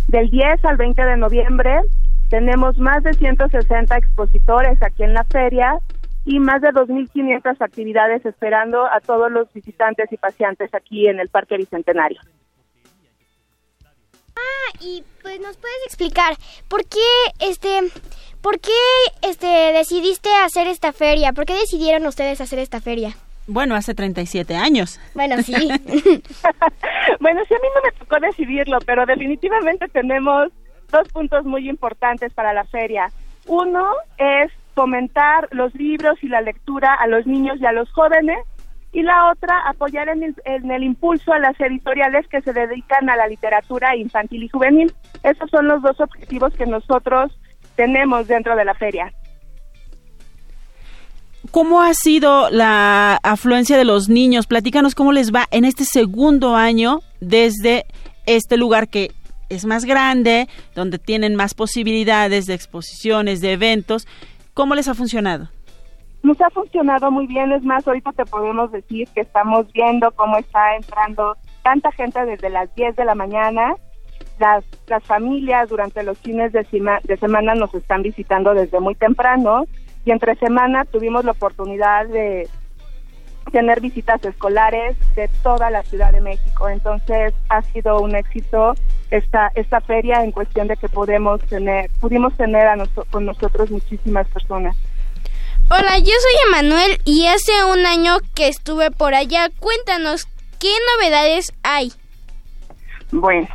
del 0.07 0.30
10 0.30 0.63
al 0.63 0.78
20 0.78 1.03
de 1.03 1.17
noviembre. 1.17 1.82
Tenemos 2.30 2.78
más 2.78 3.01
de 3.03 3.13
160 3.13 3.97
expositores 3.97 4.78
aquí 4.84 5.01
en 5.01 5.15
la 5.15 5.23
feria 5.23 5.80
y 6.26 6.39
más 6.39 6.61
de 6.61 6.69
2.500 6.69 7.59
actividades 7.59 8.23
esperando 8.23 8.86
a 8.86 8.99
todos 8.99 9.32
los 9.32 9.51
visitantes 9.51 10.11
y 10.11 10.17
paseantes 10.17 10.71
aquí 10.76 11.07
en 11.07 11.19
el 11.19 11.30
Parque 11.30 11.57
Bicentenario. 11.57 12.21
Ah, 14.36 14.77
y 14.81 15.03
pues 15.21 15.39
nos 15.39 15.57
puedes 15.57 15.77
explicar 15.86 16.36
por 16.67 16.86
qué 16.86 16.99
este 17.39 17.79
por 18.41 18.59
qué 18.59 18.71
este 19.21 19.47
decidiste 19.47 20.29
hacer 20.43 20.67
esta 20.67 20.91
feria? 20.93 21.33
¿Por 21.33 21.45
qué 21.45 21.53
decidieron 21.53 22.05
ustedes 22.05 22.41
hacer 22.41 22.59
esta 22.59 22.79
feria? 22.81 23.15
Bueno, 23.47 23.75
hace 23.75 23.93
37 23.93 24.55
años. 24.55 24.99
Bueno, 25.13 25.41
sí. 25.41 25.53
bueno, 27.19 27.41
sí, 27.47 27.53
a 27.53 27.59
mí 27.59 27.67
no 27.75 27.81
me 27.83 27.91
tocó 27.97 28.19
decidirlo, 28.19 28.79
pero 28.86 29.05
definitivamente 29.05 29.88
tenemos 29.88 30.49
dos 30.91 31.07
puntos 31.09 31.45
muy 31.45 31.69
importantes 31.69 32.33
para 32.33 32.53
la 32.53 32.65
feria. 32.65 33.11
Uno 33.47 33.86
es 34.17 34.51
fomentar 34.73 35.47
los 35.51 35.73
libros 35.75 36.21
y 36.23 36.27
la 36.27 36.41
lectura 36.41 36.93
a 36.95 37.07
los 37.07 37.25
niños 37.25 37.57
y 37.59 37.65
a 37.65 37.71
los 37.71 37.91
jóvenes, 37.91 38.38
y 38.95 39.01
la 39.01 39.29
otra, 39.29 39.59
apoyar 39.67 40.07
en 40.07 40.23
el, 40.71 40.83
impulso 40.83 41.33
a 41.33 41.39
las 41.39 41.59
editoriales 41.59 42.25
que 42.29 42.41
se 42.41 42.53
dedican 42.53 43.09
a 43.09 43.17
la 43.17 43.27
literatura 43.27 43.93
infantil 43.93 44.43
y 44.43 44.47
juvenil. 44.47 44.93
Esos 45.21 45.49
son 45.49 45.67
los 45.67 45.81
dos 45.81 45.99
objetivos 45.99 46.53
que 46.53 46.65
nosotros 46.65 47.37
tenemos 47.75 48.29
dentro 48.29 48.55
de 48.55 48.63
la 48.63 48.73
feria. 48.73 49.11
¿Cómo 51.51 51.81
ha 51.81 51.93
sido 51.93 52.49
la 52.51 53.19
afluencia 53.21 53.77
de 53.77 53.83
los 53.83 54.07
niños? 54.07 54.47
Platícanos 54.47 54.95
cómo 54.95 55.11
les 55.11 55.33
va 55.33 55.45
en 55.51 55.65
este 55.65 55.83
segundo 55.83 56.55
año 56.55 57.01
desde 57.19 57.83
este 58.25 58.55
lugar 58.55 58.87
que 58.87 59.11
es 59.49 59.65
más 59.65 59.83
grande, 59.83 60.47
donde 60.73 60.99
tienen 60.99 61.35
más 61.35 61.53
posibilidades 61.53 62.45
de 62.45 62.53
exposiciones, 62.53 63.41
de 63.41 63.51
eventos. 63.51 64.07
¿Cómo 64.53 64.73
les 64.73 64.87
ha 64.87 64.95
funcionado? 64.95 65.49
Nos 66.26 66.41
ha 66.41 66.49
funcionado 66.49 67.11
muy 67.11 67.28
bien, 67.28 67.51
es 67.51 67.63
más, 67.63 67.88
ahorita 67.88 68.11
te 68.13 68.26
podemos 68.26 68.71
decir 68.71 69.07
que 69.13 69.21
estamos 69.21 69.71
viendo 69.73 70.09
cómo 70.13 70.38
está 70.38 70.76
entrando 70.76 71.38
tanta 71.61 71.91
gente 71.91 72.26
desde 72.26 72.49
las 72.49 72.73
10 72.73 72.95
de 72.95 73.05
la 73.05 73.13
mañana. 73.13 73.76
Las, 74.39 74.63
las 74.88 75.03
familias 75.03 75.69
durante 75.69 76.01
los 76.01 76.17
fines 76.17 76.51
de, 76.51 76.65
sema- 76.65 76.99
de 77.03 77.15
semana 77.17 77.53
nos 77.53 77.73
están 77.76 78.01
visitando 78.01 78.55
desde 78.55 78.80
muy 78.80 78.95
temprano 78.95 79.65
y 80.03 80.09
entre 80.11 80.36
semana 80.38 80.84
tuvimos 80.86 81.26
la 81.26 81.32
oportunidad 81.34 82.07
de 82.07 82.49
tener 83.51 83.80
visitas 83.80 84.26
escolares 84.26 84.97
de 85.15 85.30
toda 85.43 85.69
la 85.69 85.84
Ciudad 85.84 86.11
de 86.11 86.21
México. 86.21 86.67
Entonces 86.69 87.36
ha 87.49 87.61
sido 87.61 87.99
un 88.01 88.15
éxito 88.15 88.73
esta 89.11 89.51
esta 89.53 89.80
feria 89.80 90.23
en 90.23 90.32
cuestión 90.32 90.67
de 90.67 90.76
que 90.76 90.89
podemos 90.89 91.39
tener 91.41 91.91
pudimos 92.01 92.36
tener 92.36 92.65
a 92.65 92.76
noso- 92.76 93.05
con 93.11 93.26
nosotros 93.26 93.69
muchísimas 93.69 94.28
personas. 94.30 94.76
Hola, 95.68 95.97
yo 95.97 96.05
soy 96.05 96.47
Emanuel 96.47 96.99
y 97.05 97.26
hace 97.26 97.51
un 97.66 97.88
año 97.88 98.18
que 98.36 98.47
estuve 98.47 98.91
por 98.91 99.16
allá. 99.16 99.49
Cuéntanos, 99.59 100.28
¿qué 100.59 100.70
novedades 100.93 101.53
hay? 101.63 101.91
Bueno, 103.11 103.47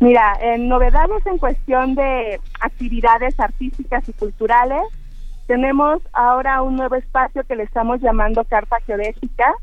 mira, 0.00 0.36
en 0.40 0.68
novedades 0.68 1.24
en 1.24 1.38
cuestión 1.38 1.94
de 1.94 2.40
actividades 2.60 3.38
artísticas 3.38 4.08
y 4.08 4.12
culturales, 4.14 4.82
tenemos 5.46 6.02
ahora 6.12 6.62
un 6.62 6.74
nuevo 6.74 6.96
espacio 6.96 7.44
que 7.44 7.54
le 7.54 7.62
estamos 7.62 8.00
llamando 8.00 8.42
Carta 8.44 8.78
Geodésica. 8.84 9.54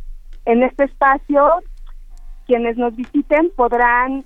En 0.45 0.63
este 0.63 0.85
espacio, 0.85 1.49
quienes 2.47 2.77
nos 2.77 2.95
visiten 2.95 3.51
podrán 3.57 4.23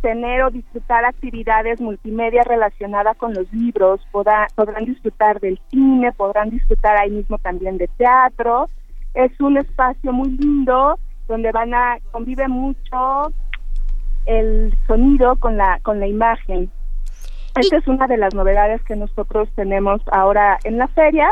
tener 0.00 0.42
o 0.42 0.50
disfrutar 0.50 1.04
actividades 1.04 1.80
multimedia 1.80 2.42
relacionadas 2.44 3.16
con 3.16 3.34
los 3.34 3.52
libros, 3.52 4.00
poda- 4.12 4.46
podrán 4.54 4.84
disfrutar 4.84 5.40
del 5.40 5.58
cine, 5.70 6.12
podrán 6.12 6.50
disfrutar 6.50 6.96
ahí 6.96 7.10
mismo 7.10 7.38
también 7.38 7.78
de 7.78 7.88
teatro 7.96 8.66
Es 9.14 9.32
un 9.40 9.56
espacio 9.58 10.12
muy 10.12 10.30
lindo 10.30 10.98
donde 11.26 11.50
van 11.52 11.74
a 11.74 11.96
convive 12.12 12.46
mucho 12.48 13.32
el 14.26 14.74
sonido 14.86 15.36
con 15.36 15.56
la 15.56 15.78
con 15.82 15.98
la 16.00 16.06
imagen. 16.06 16.70
Esta 17.56 17.78
es 17.78 17.88
una 17.88 18.06
de 18.06 18.18
las 18.18 18.34
novedades 18.34 18.82
que 18.82 18.94
nosotros 18.94 19.48
tenemos 19.56 20.00
ahora 20.12 20.58
en 20.64 20.78
la 20.78 20.86
feria 20.88 21.28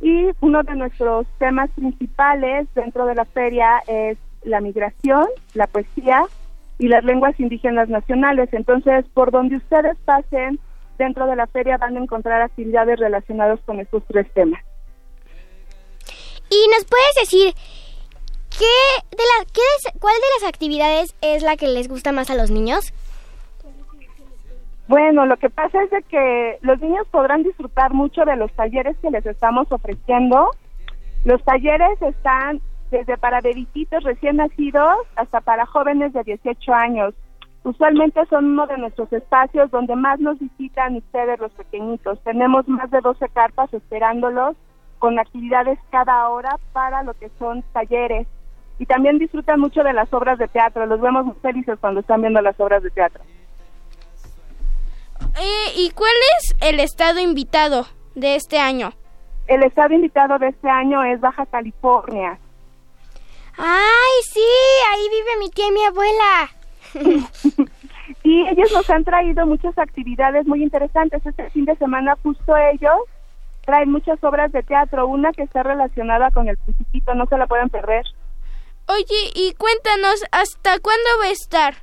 y 0.00 0.30
uno 0.40 0.62
de 0.62 0.74
nuestros 0.76 1.26
temas 1.38 1.68
principales 1.72 2.66
dentro 2.74 3.04
de 3.06 3.14
la 3.14 3.24
feria 3.26 3.82
es 3.86 4.16
la 4.44 4.60
migración, 4.60 5.26
la 5.54 5.66
poesía 5.66 6.22
y 6.80 6.88
las 6.88 7.04
lenguas 7.04 7.38
indígenas 7.38 7.88
nacionales. 7.88 8.48
Entonces, 8.52 9.04
por 9.14 9.30
donde 9.30 9.56
ustedes 9.58 9.96
pasen 10.04 10.58
dentro 10.98 11.26
de 11.26 11.36
la 11.36 11.46
feria 11.46 11.76
van 11.76 11.96
a 11.96 12.00
encontrar 12.00 12.42
actividades 12.42 12.98
relacionadas 12.98 13.60
con 13.64 13.78
estos 13.78 14.02
tres 14.08 14.26
temas. 14.34 14.60
¿Y 16.50 16.66
nos 16.74 16.84
puedes 16.84 17.14
decir 17.20 17.54
qué 18.58 19.16
de 19.16 19.22
la, 19.22 19.44
qué 19.52 19.60
es- 19.78 19.92
cuál 20.00 20.14
de 20.14 20.40
las 20.42 20.48
actividades 20.52 21.14
es 21.20 21.42
la 21.44 21.56
que 21.56 21.68
les 21.68 21.86
gusta 21.88 22.10
más 22.12 22.28
a 22.30 22.34
los 22.34 22.50
niños? 22.50 22.92
Bueno, 24.88 25.24
lo 25.26 25.36
que 25.36 25.48
pasa 25.50 25.82
es 25.84 25.90
de 25.90 26.02
que 26.02 26.58
los 26.62 26.80
niños 26.80 27.06
podrán 27.12 27.44
disfrutar 27.44 27.92
mucho 27.94 28.24
de 28.24 28.34
los 28.36 28.50
talleres 28.54 28.96
que 29.00 29.10
les 29.10 29.24
estamos 29.24 29.70
ofreciendo. 29.70 30.50
Los 31.24 31.40
talleres 31.44 32.02
están 32.02 32.60
desde 32.90 33.16
para 33.16 33.40
bebitos 33.40 34.02
recién 34.02 34.36
nacidos 34.36 34.96
hasta 35.16 35.40
para 35.40 35.66
jóvenes 35.66 36.12
de 36.12 36.24
18 36.24 36.74
años. 36.74 37.14
Usualmente 37.62 38.24
son 38.26 38.46
uno 38.46 38.66
de 38.66 38.78
nuestros 38.78 39.12
espacios 39.12 39.70
donde 39.70 39.94
más 39.94 40.18
nos 40.18 40.38
visitan 40.38 40.96
ustedes 40.96 41.38
los 41.38 41.52
pequeñitos. 41.52 42.18
Tenemos 42.24 42.66
más 42.68 42.90
de 42.90 43.00
12 43.00 43.28
carpas 43.28 43.72
esperándolos 43.74 44.56
con 44.98 45.18
actividades 45.18 45.78
cada 45.90 46.28
hora 46.28 46.56
para 46.72 47.02
lo 47.02 47.14
que 47.14 47.30
son 47.38 47.62
talleres. 47.72 48.26
Y 48.78 48.86
también 48.86 49.18
disfrutan 49.18 49.60
mucho 49.60 49.82
de 49.82 49.92
las 49.92 50.10
obras 50.12 50.38
de 50.38 50.48
teatro. 50.48 50.86
Los 50.86 51.00
vemos 51.00 51.26
muy 51.26 51.34
felices 51.42 51.78
cuando 51.80 52.00
están 52.00 52.22
viendo 52.22 52.40
las 52.40 52.58
obras 52.58 52.82
de 52.82 52.90
teatro. 52.90 53.22
Eh, 55.38 55.72
¿Y 55.76 55.90
cuál 55.90 56.12
es 56.38 56.56
el 56.62 56.80
estado 56.80 57.20
invitado 57.20 57.84
de 58.14 58.36
este 58.36 58.58
año? 58.58 58.92
El 59.46 59.62
estado 59.64 59.92
invitado 59.94 60.38
de 60.38 60.48
este 60.48 60.68
año 60.68 61.02
es 61.04 61.20
Baja 61.20 61.44
California. 61.44 62.38
¡Ay, 63.62 64.22
sí! 64.22 64.40
Ahí 64.90 65.06
vive 65.10 65.38
mi 65.38 65.50
tía 65.50 65.68
y 65.68 65.72
mi 65.72 65.84
abuela. 65.84 66.50
Y 68.24 68.48
ellos 68.48 68.72
nos 68.72 68.88
han 68.88 69.04
traído 69.04 69.46
muchas 69.46 69.76
actividades 69.78 70.46
muy 70.46 70.62
interesantes. 70.62 71.24
Este 71.24 71.50
fin 71.50 71.66
de 71.66 71.76
semana 71.76 72.16
justo 72.22 72.56
ellos 72.56 72.96
traen 73.66 73.92
muchas 73.92 74.22
obras 74.24 74.50
de 74.52 74.62
teatro, 74.62 75.06
una 75.06 75.32
que 75.32 75.42
está 75.42 75.62
relacionada 75.62 76.30
con 76.30 76.48
el 76.48 76.56
principito, 76.56 77.14
no 77.14 77.26
se 77.26 77.36
la 77.36 77.46
pueden 77.46 77.68
perder. 77.68 78.04
Oye, 78.86 79.30
y 79.34 79.54
cuéntanos, 79.54 80.24
¿hasta 80.32 80.78
cuándo 80.80 81.08
va 81.22 81.26
a 81.26 81.32
estar? 81.32 81.74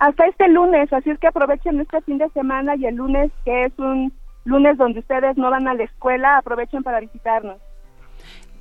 Hasta 0.00 0.26
este 0.26 0.48
lunes, 0.48 0.92
así 0.92 1.10
es 1.10 1.18
que 1.18 1.28
aprovechen 1.28 1.80
este 1.80 2.02
fin 2.02 2.18
de 2.18 2.28
semana 2.30 2.74
y 2.76 2.86
el 2.86 2.96
lunes, 2.96 3.30
que 3.44 3.64
es 3.64 3.72
un 3.78 4.12
lunes 4.44 4.76
donde 4.76 4.98
ustedes 4.98 5.36
no 5.36 5.50
van 5.50 5.68
a 5.68 5.74
la 5.74 5.84
escuela, 5.84 6.38
aprovechen 6.38 6.82
para 6.82 7.00
visitarnos. 7.00 7.58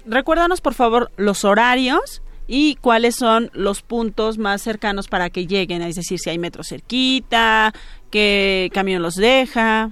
Recuérdanos, 0.06 0.62
por 0.62 0.76
favor, 0.76 1.12
los 1.18 1.43
horarios 1.43 2.22
y 2.47 2.75
cuáles 2.75 3.15
son 3.15 3.49
los 3.53 3.81
puntos 3.81 4.37
más 4.37 4.61
cercanos 4.61 5.07
para 5.07 5.29
que 5.29 5.47
lleguen. 5.47 5.81
Es 5.81 5.95
decir, 5.95 6.19
si 6.19 6.29
hay 6.29 6.37
metro 6.37 6.63
cerquita, 6.63 7.73
qué 8.11 8.69
camión 8.73 9.01
los 9.01 9.15
deja. 9.15 9.89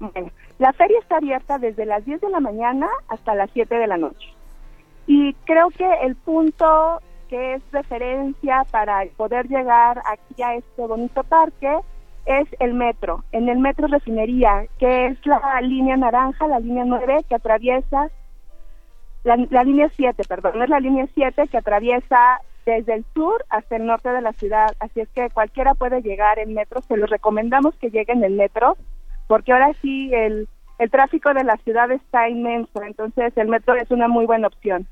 Bueno, 0.00 0.30
la 0.58 0.72
feria 0.72 0.98
está 0.98 1.16
abierta 1.16 1.58
desde 1.58 1.86
las 1.86 2.04
10 2.04 2.20
de 2.20 2.30
la 2.30 2.40
mañana 2.40 2.88
hasta 3.08 3.34
las 3.34 3.50
7 3.52 3.74
de 3.74 3.86
la 3.86 3.96
noche. 3.96 4.28
Y 5.06 5.34
creo 5.44 5.68
que 5.70 5.86
el 6.02 6.16
punto 6.16 7.00
que 7.28 7.54
es 7.54 7.62
referencia 7.72 8.64
para 8.70 9.02
poder 9.16 9.48
llegar 9.48 10.00
aquí 10.06 10.42
a 10.42 10.54
este 10.54 10.86
bonito 10.86 11.22
parque 11.24 11.78
es 12.26 12.48
el 12.58 12.74
metro. 12.74 13.24
En 13.32 13.48
el 13.48 13.58
metro 13.58 13.86
refinería, 13.86 14.66
que 14.78 15.06
es 15.06 15.18
la 15.26 15.60
línea 15.60 15.96
naranja, 15.96 16.46
la 16.46 16.60
línea 16.60 16.84
9 16.86 17.24
que 17.28 17.34
atraviesa 17.34 18.10
la, 19.24 19.36
la 19.50 19.64
línea 19.64 19.90
7, 19.96 20.22
perdón, 20.28 20.62
es 20.62 20.68
la 20.68 20.80
línea 20.80 21.06
7 21.14 21.48
que 21.48 21.58
atraviesa 21.58 22.40
desde 22.64 22.94
el 22.94 23.04
sur 23.14 23.44
hasta 23.50 23.76
el 23.76 23.86
norte 23.86 24.10
de 24.10 24.22
la 24.22 24.32
ciudad. 24.32 24.74
Así 24.80 25.00
es 25.00 25.08
que 25.10 25.28
cualquiera 25.30 25.74
puede 25.74 26.02
llegar 26.02 26.38
en 26.38 26.54
metro. 26.54 26.80
Se 26.82 26.96
los 26.96 27.10
recomendamos 27.10 27.74
que 27.76 27.90
lleguen 27.90 28.24
en 28.24 28.36
metro, 28.36 28.76
porque 29.26 29.52
ahora 29.52 29.72
sí 29.82 30.10
el, 30.14 30.48
el 30.78 30.90
tráfico 30.90 31.32
de 31.34 31.44
la 31.44 31.56
ciudad 31.58 31.90
está 31.90 32.28
inmenso. 32.28 32.82
Entonces 32.82 33.32
el 33.36 33.48
metro 33.48 33.74
es 33.74 33.90
una 33.90 34.08
muy 34.08 34.26
buena 34.26 34.48
opción. 34.48 34.86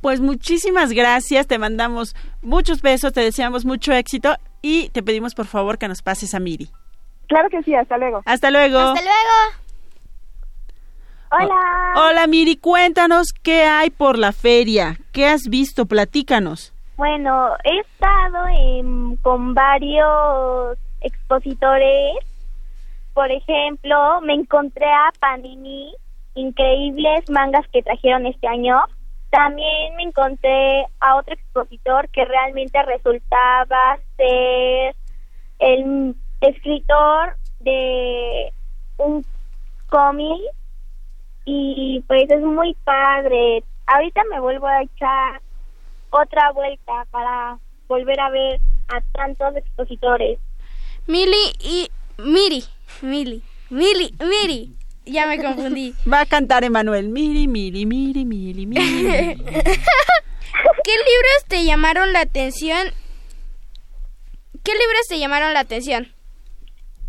Pues 0.00 0.20
muchísimas 0.20 0.92
gracias, 0.92 1.46
te 1.46 1.58
mandamos 1.58 2.16
muchos 2.42 2.82
besos, 2.82 3.12
te 3.12 3.20
deseamos 3.20 3.64
mucho 3.64 3.92
éxito 3.92 4.34
y 4.60 4.88
te 4.88 5.00
pedimos 5.00 5.34
por 5.34 5.46
favor 5.46 5.78
que 5.78 5.86
nos 5.86 6.02
pases 6.02 6.34
a 6.34 6.40
Miri. 6.40 6.68
Claro 7.28 7.48
que 7.48 7.62
sí, 7.62 7.72
hasta 7.74 7.96
luego. 7.98 8.20
Hasta 8.24 8.50
luego. 8.50 8.78
Hasta 8.78 9.00
luego. 9.00 9.61
Hola. 11.32 11.94
Hola 11.96 12.26
Miri, 12.26 12.56
cuéntanos 12.56 13.32
qué 13.32 13.64
hay 13.64 13.88
por 13.88 14.18
la 14.18 14.32
feria, 14.32 14.98
qué 15.12 15.26
has 15.26 15.42
visto, 15.48 15.86
platícanos. 15.86 16.74
Bueno, 16.96 17.48
he 17.64 17.78
estado 17.80 18.46
en- 18.48 19.16
con 19.16 19.54
varios 19.54 20.76
expositores. 21.00 22.16
Por 23.14 23.30
ejemplo, 23.30 24.20
me 24.20 24.34
encontré 24.34 24.86
a 24.86 25.10
Panini, 25.18 25.94
increíbles 26.34 27.28
mangas 27.30 27.66
que 27.72 27.82
trajeron 27.82 28.26
este 28.26 28.46
año. 28.46 28.78
También 29.30 29.96
me 29.96 30.02
encontré 30.02 30.84
a 31.00 31.16
otro 31.16 31.32
expositor 31.32 32.08
que 32.10 32.26
realmente 32.26 32.80
resultaba 32.82 33.96
ser 34.18 34.94
el 35.58 36.14
escritor 36.42 37.36
de 37.60 38.52
un 38.98 39.24
cómic 39.88 40.40
y 41.44 42.02
pues 42.06 42.30
es 42.30 42.40
muy 42.40 42.74
padre. 42.84 43.64
Ahorita 43.86 44.22
me 44.30 44.40
vuelvo 44.40 44.66
a 44.66 44.82
echar 44.82 45.40
otra 46.10 46.52
vuelta 46.52 47.06
para 47.10 47.58
volver 47.88 48.20
a 48.20 48.30
ver 48.30 48.60
a 48.88 49.00
tantos 49.12 49.56
expositores. 49.56 50.38
Mili 51.06 51.52
y 51.60 51.88
Miri, 52.18 52.64
Mili, 53.02 53.42
Mili, 53.70 54.14
Miri. 54.20 54.76
Ya 55.04 55.26
me 55.26 55.42
confundí. 55.42 55.94
Va 56.12 56.20
a 56.20 56.26
cantar 56.26 56.62
Emanuel. 56.64 57.08
Miri, 57.08 57.48
Miri, 57.48 57.86
Miri, 57.86 58.24
Miri, 58.24 58.66
Miri. 58.66 59.36
¿Qué 60.84 60.92
libros 60.92 61.44
te 61.48 61.64
llamaron 61.64 62.12
la 62.12 62.20
atención? 62.20 62.88
¿Qué 64.62 64.72
libros 64.72 65.08
te 65.08 65.18
llamaron 65.18 65.52
la 65.54 65.60
atención? 65.60 66.08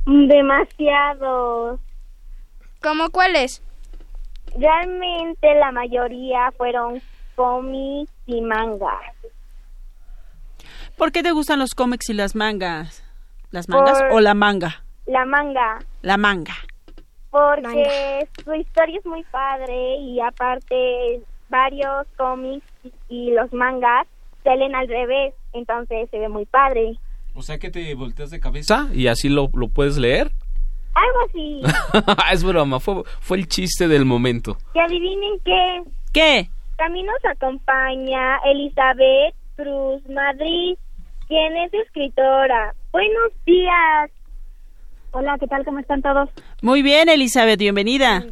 Demasiados. 0.06 1.80
¿Cómo 2.82 3.12
cuáles? 3.12 3.62
Realmente 4.58 5.54
la 5.56 5.72
mayoría 5.72 6.52
fueron 6.58 7.02
cómics 7.36 8.12
y 8.26 8.42
mangas. 8.42 9.02
¿Por 10.98 11.12
qué 11.12 11.24
te 11.24 11.32
gustan 11.32 11.60
los 11.60 11.74
cómics 11.74 12.10
y 12.10 12.14
las 12.14 12.36
mangas? 12.36 13.04
¿Las 13.52 13.68
mangas 13.70 14.00
Por- 14.00 14.12
o 14.14 14.20
la 14.20 14.34
manga? 14.34 14.84
La 15.06 15.26
manga, 15.26 15.80
La 16.02 16.18
manga. 16.18 16.54
porque 17.30 18.28
su 18.44 18.54
historia 18.54 19.00
es 19.00 19.06
muy 19.06 19.24
padre 19.26 19.98
y 19.98 20.20
aparte 20.22 21.22
varios 21.50 22.08
cómics 22.16 22.66
y 23.10 23.32
los 23.32 23.52
mangas 23.54 24.08
salen 24.44 24.76
al 24.76 24.88
revés, 24.88 25.34
entonces 25.54 26.10
se 26.10 26.20
ve 26.20 26.30
muy 26.30 26.46
padre. 26.46 26.94
O 27.36 27.42
sea 27.42 27.58
que 27.58 27.70
te 27.72 27.94
volteas 27.96 28.30
de 28.30 28.40
cabeza 28.40 28.88
y 28.94 29.08
así 29.08 29.28
lo, 29.30 29.50
lo 29.56 29.68
puedes 29.68 29.98
leer. 29.98 30.32
Algo 30.94 31.20
así. 31.28 31.62
es 32.32 32.44
broma, 32.44 32.80
fue, 32.80 33.04
fue 33.20 33.38
el 33.38 33.48
chiste 33.48 33.88
del 33.88 34.06
momento. 34.06 34.58
Y 34.74 34.80
adivinen 34.80 35.40
qué. 35.44 35.84
¿Qué? 36.14 36.50
También 36.78 37.06
nos 37.06 37.26
acompaña 37.26 38.38
Elizabeth 38.46 39.36
Cruz 39.56 40.02
Madrid, 40.10 40.78
quien 41.28 41.58
es 41.58 41.74
escritora. 41.74 42.74
Buenos 42.92 43.32
días. 43.46 44.12
Hola, 45.16 45.38
¿qué 45.40 45.46
tal? 45.46 45.64
¿Cómo 45.64 45.78
están 45.78 46.02
todos? 46.02 46.28
Muy 46.64 46.82
bien, 46.82 47.08
Elizabeth, 47.08 47.60
bienvenida. 47.60 48.24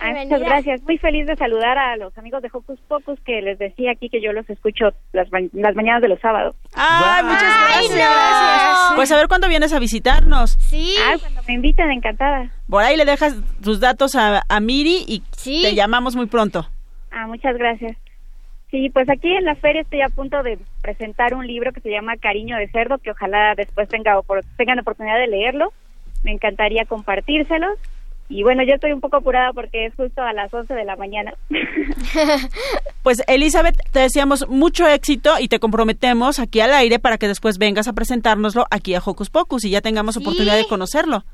Ay, 0.00 0.24
muchas 0.24 0.40
gracias. 0.40 0.80
Muy 0.84 0.96
feliz 0.96 1.26
de 1.26 1.36
saludar 1.36 1.76
a 1.76 1.96
los 1.98 2.16
amigos 2.16 2.40
de 2.40 2.48
Hocus 2.50 2.80
Pocus 2.88 3.20
que 3.26 3.42
les 3.42 3.58
decía 3.58 3.92
aquí 3.92 4.08
que 4.08 4.22
yo 4.22 4.32
los 4.32 4.48
escucho 4.48 4.86
las, 5.12 5.30
ma- 5.30 5.40
las 5.52 5.76
mañanas 5.76 6.00
de 6.00 6.08
los 6.08 6.18
sábados. 6.20 6.56
¡Ay, 6.74 7.24
muchas 7.24 7.42
gracias! 7.42 8.92
Pues 8.96 9.12
a 9.12 9.16
ver 9.16 9.28
cuándo 9.28 9.48
vienes 9.48 9.74
a 9.74 9.78
visitarnos. 9.78 10.52
Sí. 10.60 10.94
Ah, 11.04 11.16
cuando 11.20 11.42
me 11.46 11.52
inviten, 11.54 11.90
encantada. 11.90 12.50
Por 12.70 12.82
ahí 12.84 12.96
le 12.96 13.04
dejas 13.04 13.36
tus 13.62 13.78
datos 13.78 14.14
a, 14.14 14.42
a 14.48 14.60
Miri 14.60 15.04
y 15.06 15.22
te 15.62 15.74
llamamos 15.74 16.16
muy 16.16 16.24
pronto. 16.26 16.66
Ah, 17.10 17.26
muchas 17.26 17.54
gracias. 17.58 17.98
Sí, 18.70 18.88
pues 18.88 19.10
aquí 19.10 19.28
en 19.34 19.44
la 19.44 19.56
feria 19.56 19.82
estoy 19.82 20.00
a 20.00 20.08
punto 20.08 20.42
de 20.42 20.58
presentar 20.80 21.34
un 21.34 21.46
libro 21.46 21.72
que 21.72 21.80
se 21.80 21.90
llama 21.90 22.16
Cariño 22.16 22.56
de 22.56 22.68
Cerdo, 22.68 22.96
que 22.98 23.10
ojalá 23.10 23.54
después 23.56 23.88
tenga 23.90 24.16
opor- 24.16 24.44
tengan 24.56 24.78
oportunidad 24.78 25.18
de 25.18 25.26
leerlo. 25.26 25.72
Me 26.22 26.32
encantaría 26.32 26.84
compartírselos. 26.84 27.78
Y 28.28 28.44
bueno, 28.44 28.62
yo 28.62 28.74
estoy 28.74 28.92
un 28.92 29.00
poco 29.00 29.16
apurada 29.16 29.52
porque 29.52 29.86
es 29.86 29.94
justo 29.96 30.22
a 30.22 30.32
las 30.32 30.54
11 30.54 30.72
de 30.72 30.84
la 30.84 30.96
mañana. 30.96 31.34
Pues 33.02 33.22
Elizabeth, 33.28 33.76
te 33.92 34.00
deseamos 34.00 34.46
mucho 34.46 34.86
éxito 34.86 35.32
y 35.40 35.48
te 35.48 35.58
comprometemos 35.58 36.38
aquí 36.38 36.60
al 36.60 36.74
aire 36.74 36.98
para 36.98 37.16
que 37.16 37.28
después 37.28 37.56
vengas 37.56 37.88
a 37.88 37.94
presentárnoslo 37.94 38.66
aquí 38.70 38.94
a 38.94 39.00
Hocus 39.02 39.30
Pocus 39.30 39.64
y 39.64 39.70
ya 39.70 39.80
tengamos 39.80 40.18
oportunidad 40.18 40.58
de 40.58 40.66
conocerlo. 40.66 41.24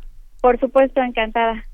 Por 0.41 0.61
supuesto, 0.61 1.03
encantada. 1.03 1.65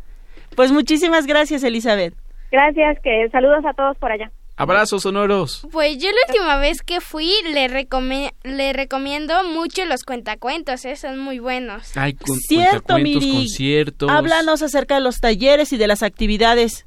Pues 0.56 0.72
muchísimas 0.72 1.26
gracias, 1.26 1.62
Elizabeth. 1.62 2.14
Gracias, 2.50 3.00
que 3.00 3.28
saludos 3.30 3.66
a 3.66 3.74
todos 3.74 3.98
por 3.98 4.12
allá. 4.12 4.30
Abrazos 4.56 5.02
sonoros. 5.02 5.66
Pues 5.72 5.98
yo 5.98 6.08
la 6.10 6.16
última 6.32 6.56
vez 6.58 6.82
que 6.82 7.00
fui 7.00 7.32
le, 7.52 7.68
recome- 7.68 8.32
le 8.44 8.72
recomiendo 8.72 9.42
mucho 9.44 9.84
los 9.86 10.04
cuentacuentos, 10.04 10.84
eh, 10.84 10.94
son 10.96 11.18
muy 11.18 11.38
buenos. 11.38 11.96
Ay, 11.96 12.12
con, 12.14 12.36
Cierto, 12.36 12.82
cuentacuentos, 12.94 13.22
Miri. 13.24 13.32
conciertos. 13.38 14.10
Háblanos 14.10 14.62
acerca 14.62 14.96
de 14.96 15.00
los 15.00 15.20
talleres 15.20 15.72
y 15.72 15.78
de 15.78 15.86
las 15.86 16.02
actividades. 16.02 16.86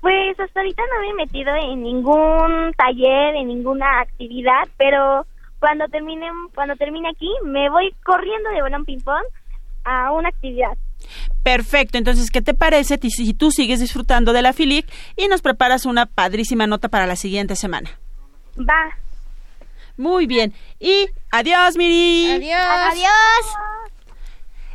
Pues 0.00 0.38
hasta 0.38 0.60
ahorita 0.60 0.82
no 0.92 1.00
me 1.00 1.10
he 1.10 1.14
metido 1.26 1.54
en 1.54 1.82
ningún 1.82 2.72
taller, 2.76 3.36
en 3.36 3.48
ninguna 3.48 4.00
actividad, 4.00 4.68
pero 4.76 5.24
cuando 5.60 5.86
termine, 5.88 6.26
cuando 6.54 6.74
termine 6.76 7.08
aquí 7.08 7.30
me 7.44 7.70
voy 7.70 7.94
corriendo 8.04 8.50
de 8.50 8.60
balón 8.60 8.84
ping 8.84 9.00
pong 9.00 9.24
a 9.84 10.12
una 10.12 10.28
actividad. 10.28 10.76
Perfecto, 11.44 11.98
entonces, 11.98 12.30
¿qué 12.30 12.42
te 12.42 12.54
parece 12.54 12.98
si 13.08 13.34
tú 13.34 13.50
sigues 13.52 13.78
disfrutando 13.78 14.32
de 14.32 14.42
la 14.42 14.52
FILIC 14.52 14.86
y 15.16 15.28
nos 15.28 15.42
preparas 15.42 15.84
una 15.86 16.06
padrísima 16.06 16.66
nota 16.66 16.88
para 16.88 17.06
la 17.06 17.14
siguiente 17.16 17.54
semana? 17.54 17.90
Va. 18.58 18.96
Muy 19.96 20.26
bien. 20.26 20.52
Y 20.80 21.06
adiós, 21.30 21.76
Miri. 21.76 22.30
Adiós. 22.32 22.60
Adiós. 22.92 23.10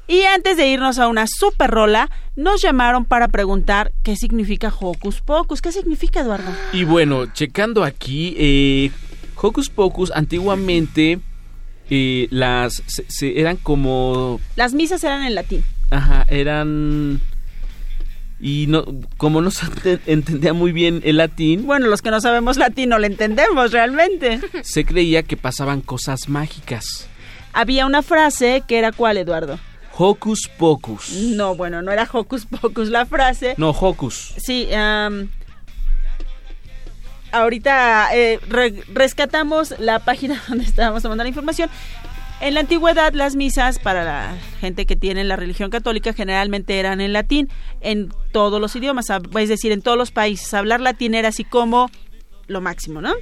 Y 0.08 0.24
antes 0.24 0.58
de 0.58 0.68
irnos 0.68 0.98
a 1.00 1.08
una 1.08 1.26
super 1.28 1.70
rola, 1.70 2.10
nos 2.36 2.62
llamaron 2.62 3.04
para 3.06 3.28
preguntar 3.28 3.92
qué 4.04 4.16
significa 4.16 4.72
Hocus 4.80 5.22
Pocus. 5.22 5.62
¿Qué 5.62 5.72
significa, 5.72 6.22
Eduardo? 6.22 6.52
Y 6.74 6.84
bueno, 6.84 7.26
checando 7.34 7.84
aquí, 7.84 8.36
eh, 8.38 8.92
Hocus 9.42 9.70
Pocus 9.70 10.12
antiguamente 10.12 11.20
eh, 11.92 12.28
las 12.32 12.82
se- 12.88 13.06
se- 13.08 13.40
eran 13.40 13.58
como 13.58 14.40
Las 14.56 14.74
misas 14.74 15.04
eran 15.04 15.24
en 15.24 15.36
latín. 15.36 15.64
Ajá, 15.92 16.26
eran... 16.30 17.22
Y 18.42 18.68
no, 18.68 18.86
como 19.18 19.42
no 19.42 19.52
se 19.52 19.66
ente- 19.66 20.00
entendía 20.06 20.54
muy 20.54 20.72
bien 20.72 21.02
el 21.04 21.18
latín, 21.18 21.66
Bueno, 21.66 21.88
los 21.88 22.02
que 22.02 22.10
no 22.10 22.22
sabemos 22.22 22.56
latín 22.58 22.88
no 22.90 22.98
lo 22.98 23.06
entendemos 23.06 23.72
realmente. 23.74 24.40
se 24.64 24.86
creía 24.86 25.24
que 25.24 25.36
pasaban 25.36 25.82
cosas 25.82 26.30
mágicas. 26.30 27.08
Había 27.52 27.86
una 27.86 28.02
frase 28.02 28.64
que 28.66 28.78
era 28.78 28.92
¿cuál, 28.94 29.18
Eduardo? 29.18 29.60
Hocus 29.98 30.48
pocus. 30.58 31.10
No, 31.12 31.56
bueno, 31.56 31.82
no 31.82 31.92
era 31.92 32.08
Hocus 32.10 32.46
Pocus 32.46 32.88
la 32.88 33.06
frase. 33.06 33.56
No, 33.58 33.72
hocus. 33.72 34.34
Sí, 34.38 34.72
am, 34.74 35.28
ahorita 37.32 38.16
eh, 38.16 38.40
re- 38.48 38.84
rescatamos 38.94 39.76
la 39.80 40.00
página 40.00 40.42
donde 40.48 40.64
estábamos 40.64 41.04
tomando 41.04 41.24
la 41.24 41.30
información. 41.30 41.70
En 42.42 42.54
la 42.54 42.62
antigüedad 42.62 43.12
las 43.14 43.36
misas 43.36 43.80
para 43.80 44.06
la 44.06 44.38
gente 44.62 44.86
que 44.86 44.96
tiene 44.96 45.26
la 45.26 45.36
religión 45.36 45.70
católica 45.70 46.14
generalmente 46.14 46.80
eran 46.80 47.02
en 47.02 47.12
latín, 47.12 47.50
en 47.82 48.14
todos 48.32 48.62
los 48.62 48.76
idiomas, 48.78 49.08
es 49.10 49.50
decir, 49.50 49.74
en 49.74 49.82
todos 49.82 49.98
los 49.98 50.12
países. 50.12 50.54
Hablar 50.54 50.80
latín 50.80 51.16
era 51.16 51.30
así 51.30 51.44
como 51.44 51.92
lo 52.48 52.62
máximo, 52.62 53.02
¿no? 53.02 53.14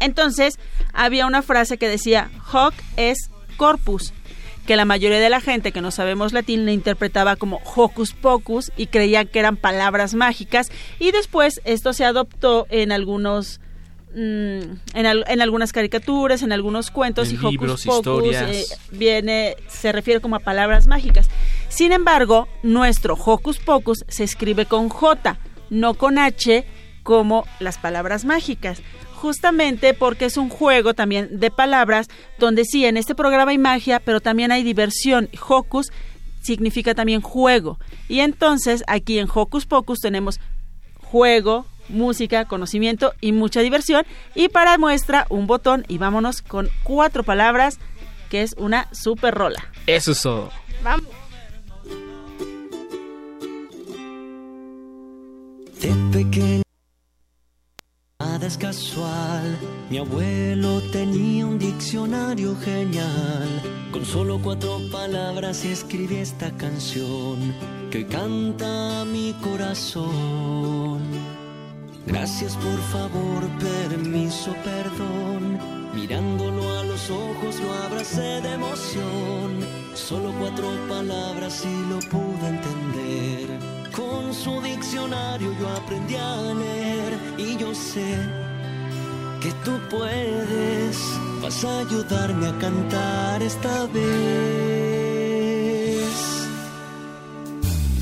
Entonces 0.00 0.58
había 0.94 1.26
una 1.26 1.42
frase 1.42 1.76
que 1.76 1.88
decía, 1.88 2.30
hoc 2.52 2.72
es 2.96 3.30
corpus, 3.58 4.14
que 4.66 4.76
la 4.76 4.86
mayoría 4.86 5.20
de 5.20 5.28
la 5.28 5.40
gente 5.40 5.70
que 5.70 5.82
no 5.82 5.90
sabemos 5.90 6.32
latín 6.32 6.64
le 6.64 6.72
interpretaba 6.72 7.36
como 7.36 7.60
hocus 7.76 8.14
pocus 8.14 8.72
y 8.78 8.86
creía 8.86 9.26
que 9.26 9.40
eran 9.40 9.56
palabras 9.56 10.14
mágicas 10.14 10.68
y 10.98 11.12
después 11.12 11.60
esto 11.64 11.92
se 11.92 12.06
adoptó 12.06 12.66
en 12.70 12.92
algunos 12.92 13.60
en, 14.14 15.06
al- 15.06 15.24
en 15.28 15.40
algunas 15.42 15.72
caricaturas, 15.72 16.42
en 16.42 16.52
algunos 16.52 16.90
cuentos 16.90 17.28
En 17.28 17.34
y 17.34 17.38
hocus 17.38 17.50
libros, 17.52 17.84
pocus 17.84 17.96
historias. 17.98 18.50
eh, 18.50 18.64
viene 18.92 19.56
se 19.68 19.92
refiere 19.92 20.20
como 20.20 20.36
a 20.36 20.40
palabras 20.40 20.86
mágicas. 20.86 21.28
Sin 21.68 21.92
embargo, 21.92 22.48
nuestro 22.62 23.14
hocus 23.14 23.58
pocus 23.58 24.04
se 24.08 24.24
escribe 24.24 24.66
con 24.66 24.88
J, 24.88 25.38
no 25.70 25.94
con 25.94 26.18
H 26.18 26.64
como 27.02 27.44
las 27.60 27.78
palabras 27.78 28.24
mágicas 28.24 28.80
justamente 29.14 29.94
porque 29.94 30.24
es 30.24 30.36
un 30.36 30.48
juego 30.48 30.94
también 30.94 31.38
de 31.38 31.52
palabras 31.52 32.08
donde 32.40 32.64
sí, 32.64 32.84
en 32.86 32.96
este 32.96 33.14
programa 33.14 33.52
hay 33.52 33.58
magia, 33.58 34.00
pero 34.00 34.20
también 34.20 34.50
hay 34.50 34.64
diversión. 34.64 35.28
Hocus 35.48 35.92
significa 36.42 36.92
también 36.96 37.20
juego. 37.20 37.78
Y 38.08 38.18
entonces 38.18 38.82
aquí 38.88 39.20
en 39.20 39.28
Hocus 39.32 39.64
Pocus 39.64 40.00
tenemos 40.00 40.40
juego, 41.02 41.66
música, 41.88 42.44
conocimiento 42.46 43.14
y 43.20 43.32
mucha 43.32 43.60
diversión. 43.60 44.04
Y 44.34 44.48
para 44.48 44.78
muestra 44.78 45.26
un 45.28 45.46
botón 45.46 45.84
y 45.88 45.98
vámonos 45.98 46.42
con 46.42 46.68
cuatro 46.82 47.22
palabras 47.22 47.78
que 48.30 48.42
es 48.42 48.54
una 48.56 48.88
super 48.92 49.34
rola. 49.34 49.68
Eso 49.86 50.12
es 50.12 50.22
todo. 50.22 50.50
Vamos. 50.82 51.06
De 55.80 55.92
pequeño, 56.12 56.62
nada 58.20 58.46
es 58.46 58.56
casual. 58.56 59.58
Mi 59.90 59.98
abuelo 59.98 60.80
tenía 60.92 61.44
un 61.44 61.58
diccionario 61.58 62.56
genial. 62.64 63.48
Con 63.92 64.06
solo 64.06 64.40
cuatro 64.42 64.80
palabras 64.90 65.64
escribí 65.64 66.16
esta 66.16 66.50
canción 66.56 67.54
que 67.90 68.06
canta 68.06 69.04
mi 69.04 69.34
corazón. 69.42 71.02
Gracias 72.06 72.56
por 72.56 72.78
favor, 72.92 73.46
permiso, 73.58 74.54
perdón. 74.64 75.58
Mirándolo 75.94 76.78
a 76.78 76.84
los 76.84 77.10
ojos 77.10 77.60
lo 77.60 77.72
abracé 77.84 78.40
de 78.40 78.54
emoción. 78.54 79.60
Solo 79.94 80.32
cuatro 80.38 80.68
palabras 80.88 81.64
y 81.64 81.88
lo 81.88 82.00
pude 82.10 82.48
entender. 82.48 83.58
Con 83.94 84.34
su 84.34 84.60
diccionario 84.62 85.54
yo 85.60 85.68
aprendí 85.68 86.16
a 86.16 86.36
leer 86.54 87.18
y 87.38 87.56
yo 87.56 87.74
sé 87.74 88.16
que 89.40 89.52
tú 89.64 89.72
puedes. 89.90 90.98
Vas 91.42 91.64
a 91.64 91.80
ayudarme 91.80 92.46
a 92.48 92.58
cantar 92.58 93.42
esta 93.42 93.86
vez. 93.86 94.02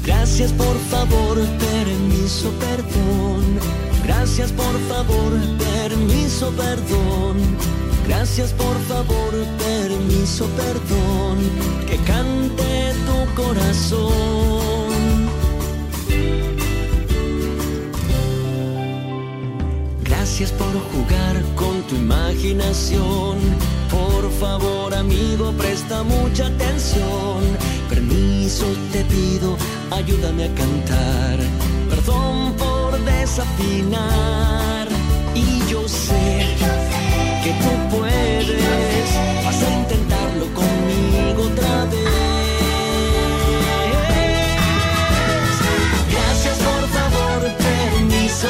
Gracias 0.05 0.53
por 0.53 0.79
favor, 0.91 1.39
permiso, 1.59 2.51
perdón. 2.61 3.90
Gracias 4.13 4.51
por 4.51 4.77
favor, 4.89 5.33
permiso, 5.57 6.51
perdón. 6.57 7.37
Gracias 8.09 8.53
por 8.53 8.77
favor, 8.89 9.33
permiso, 9.57 10.49
perdón. 10.57 11.39
Que 11.87 11.97
cante 11.99 12.93
tu 13.07 13.41
corazón. 13.41 14.91
Gracias 20.03 20.51
por 20.51 20.73
jugar 20.93 21.37
con 21.55 21.81
tu 21.83 21.95
imaginación. 21.95 23.39
Por 23.91 24.29
favor, 24.41 24.93
amigo, 24.93 25.53
presta 25.53 26.03
mucha 26.03 26.47
atención. 26.49 27.39
Permiso 27.89 28.65
te 28.91 29.05
pido, 29.05 29.57
ayúdame 29.93 30.45
a 30.47 30.55
cantar. 30.55 31.39
Perdón 31.89 32.55
por 32.59 32.70
desafinar. 33.31 34.89
Y 35.35 35.63
yo 35.71 35.87
sé 35.89 36.57
que 37.45 37.53
tú 37.63 37.97
puedes. 37.97 39.09
Vas 39.45 39.63
a 39.63 39.71
intentarlo 39.81 40.47
conmigo 40.61 41.43
otra 41.53 41.85
vez. 41.85 42.09
Gracias 46.13 46.57
por 46.59 46.83
favor, 46.97 47.41
permiso, 47.69 48.49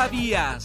sabías. 0.00 0.64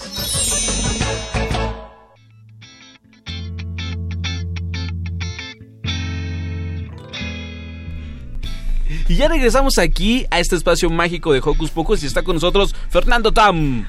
Y 9.09 9.15
ya 9.17 9.27
regresamos 9.27 9.77
aquí 9.77 10.25
a 10.31 10.39
este 10.39 10.55
espacio 10.55 10.89
mágico 10.89 11.33
de 11.33 11.39
Hocus 11.39 11.69
Pocus 11.71 12.03
y 12.03 12.07
está 12.07 12.23
con 12.23 12.35
nosotros 12.35 12.73
Fernando 12.89 13.33
Tam. 13.33 13.85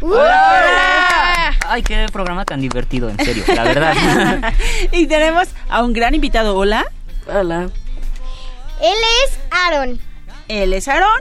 Ay, 1.68 1.82
qué 1.82 2.06
programa 2.12 2.44
tan 2.44 2.60
divertido, 2.60 3.08
en 3.08 3.24
serio, 3.24 3.44
la 3.46 3.62
verdad. 3.62 4.52
y 4.92 5.06
tenemos 5.06 5.48
a 5.68 5.84
un 5.84 5.92
gran 5.92 6.14
invitado. 6.16 6.56
Hola. 6.56 6.84
Hola. 7.32 7.70
Él 8.82 8.98
es 9.24 9.38
Aaron. 9.50 10.00
Él 10.48 10.72
es 10.72 10.88
Aaron. 10.88 11.20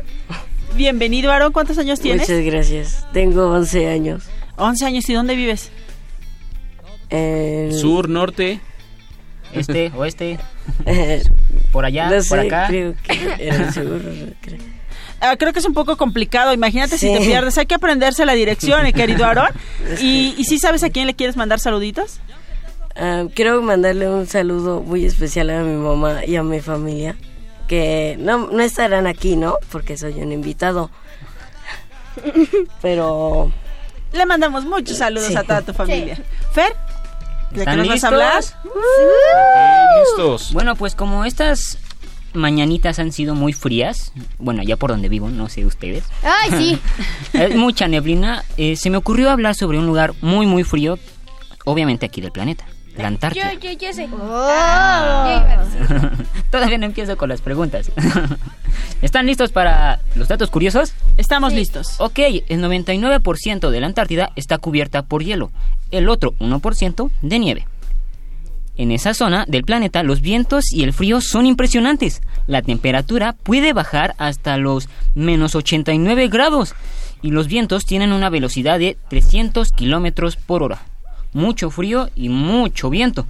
Bienvenido, 0.76 1.32
Aaron. 1.32 1.51
¿Cuántos 1.53 1.78
años 1.78 1.99
tienes? 1.99 2.28
Muchas 2.30 2.43
gracias. 2.45 3.07
Tengo 3.13 3.49
11 3.51 3.88
años. 3.88 4.23
11 4.57 4.86
años. 4.86 5.09
¿Y 5.09 5.13
dónde 5.13 5.36
vives? 5.36 5.71
Sur, 7.80 8.09
norte. 8.09 8.59
Este, 9.53 9.91
oeste. 9.95 10.38
Eh, 10.86 11.23
por 11.71 11.86
allá, 11.86 12.09
no 12.09 12.21
sé, 12.21 12.30
por 12.30 12.39
acá. 12.39 12.67
Creo 12.67 12.93
que 13.03 13.36
el 13.47 13.73
sur. 13.73 14.01
creo. 14.41 14.59
Ah, 15.21 15.38
creo 15.38 15.53
que 15.53 15.59
es 15.59 15.65
un 15.65 15.73
poco 15.73 15.95
complicado. 15.95 16.53
Imagínate 16.53 16.97
si 16.97 17.11
te 17.11 17.21
pierdes. 17.21 17.57
Hay 17.57 17.65
que 17.67 17.76
aprenderse 17.76 18.26
la 18.26 18.34
dirección, 18.34 18.86
eh, 18.86 18.91
querido 18.93 19.26
Aaron. 19.26 19.49
¿Y, 20.01 20.36
¿Y 20.38 20.43
si 20.43 20.59
sabes 20.59 20.84
a 20.84 20.89
quién 20.89 21.07
le 21.07 21.13
quieres 21.13 21.38
mandar 21.38 21.59
saluditos? 21.59 22.19
Ah, 22.97 23.26
quiero 23.34 23.61
mandarle 23.61 24.09
un 24.09 24.28
saludo 24.28 24.82
muy 24.82 25.05
especial 25.05 25.49
a 25.51 25.61
mi 25.63 25.76
mamá 25.78 26.26
y 26.26 26.36
a 26.36 26.43
mi 26.43 26.59
familia. 26.59 27.15
Que 27.68 28.16
no, 28.20 28.47
no 28.51 28.61
estarán 28.61 29.07
aquí, 29.07 29.36
¿no? 29.36 29.57
Porque 29.72 29.97
soy 29.97 30.13
un 30.22 30.32
invitado. 30.32 30.89
Pero. 32.82 33.51
Le 34.13 34.26
mandamos 34.26 34.63
muchos 34.66 34.97
saludos 34.97 35.28
Sí. 35.28 35.36
a 35.36 35.43
toda 35.43 35.61
tu 35.61 35.74
familia. 35.74 36.18
Fer, 36.53 36.74
¿de 37.51 37.55
qué 37.55 37.59
¿Están 37.61 37.78
nos 37.80 37.88
vas 37.89 38.03
a 38.05 38.11
listos? 38.11 38.13
hablar? 38.13 38.43
listos. 39.99 40.53
Bueno, 40.53 40.76
pues 40.76 40.95
como 40.95 41.26
estas 41.26 41.78
mañanitas 42.34 42.99
han 42.99 43.11
sido 43.11 43.36
muy 43.36 43.51
frías, 43.53 44.13
bueno, 44.39 44.63
ya 44.63 44.78
por 44.78 44.91
donde 44.91 45.09
vivo, 45.09 45.30
no 45.30 45.49
sé 45.49 45.66
ustedes. 45.66 46.03
Ay, 46.24 46.51
sí. 46.51 46.82
Es 47.34 47.55
mucha 47.55 47.88
neblina. 47.88 48.43
eh, 48.57 48.76
se 48.78 48.89
me 48.89 48.97
ocurrió 48.97 49.30
hablar 49.30 49.55
sobre 49.55 49.78
un 49.80 49.86
lugar 49.88 50.13
muy, 50.22 50.45
muy 50.45 50.63
frío, 50.63 50.97
obviamente 51.66 52.05
aquí 52.05 52.22
del 52.22 52.32
planeta, 52.32 52.66
la 52.97 53.07
Antártida. 53.07 53.53
Yo, 53.53 53.71
yo, 53.71 53.77
yo 53.77 53.93
sé. 53.93 54.09
Oh. 54.11 54.47
Ah, 54.49 55.25
yo 55.27 55.43
iba 55.43 55.61
a 55.61 55.65
decir. 55.65 56.25
Todavía 56.51 56.77
no 56.77 56.85
empiezo 56.85 57.17
con 57.17 57.29
las 57.29 57.41
preguntas. 57.41 57.91
¿Están 59.01 59.25
listos 59.25 59.51
para 59.51 59.99
los 60.15 60.27
datos 60.27 60.49
curiosos? 60.49 60.93
Estamos 61.17 61.53
listos. 61.53 61.95
Ok, 61.99 62.19
el 62.19 62.63
99% 62.63 63.69
de 63.69 63.79
la 63.79 63.87
Antártida 63.87 64.31
está 64.35 64.57
cubierta 64.57 65.03
por 65.03 65.23
hielo, 65.23 65.51
el 65.91 66.09
otro 66.09 66.33
1% 66.39 67.11
de 67.21 67.39
nieve. 67.39 67.67
En 68.77 68.91
esa 68.91 69.13
zona 69.13 69.45
del 69.47 69.63
planeta 69.63 70.03
los 70.03 70.21
vientos 70.21 70.71
y 70.71 70.83
el 70.83 70.91
frío 70.91 71.21
son 71.21 71.45
impresionantes. 71.45 72.21
La 72.45 72.61
temperatura 72.61 73.33
puede 73.33 73.71
bajar 73.71 74.15
hasta 74.17 74.57
los 74.57 74.89
menos 75.13 75.55
89 75.55 76.27
grados 76.27 76.75
y 77.21 77.31
los 77.31 77.47
vientos 77.47 77.85
tienen 77.85 78.11
una 78.11 78.29
velocidad 78.29 78.77
de 78.79 78.97
300 79.09 79.71
kilómetros 79.71 80.35
por 80.35 80.61
hora. 80.61 80.81
Mucho 81.36 81.69
frío 81.69 82.09
y 82.15 82.29
mucho 82.29 82.89
viento. 82.89 83.27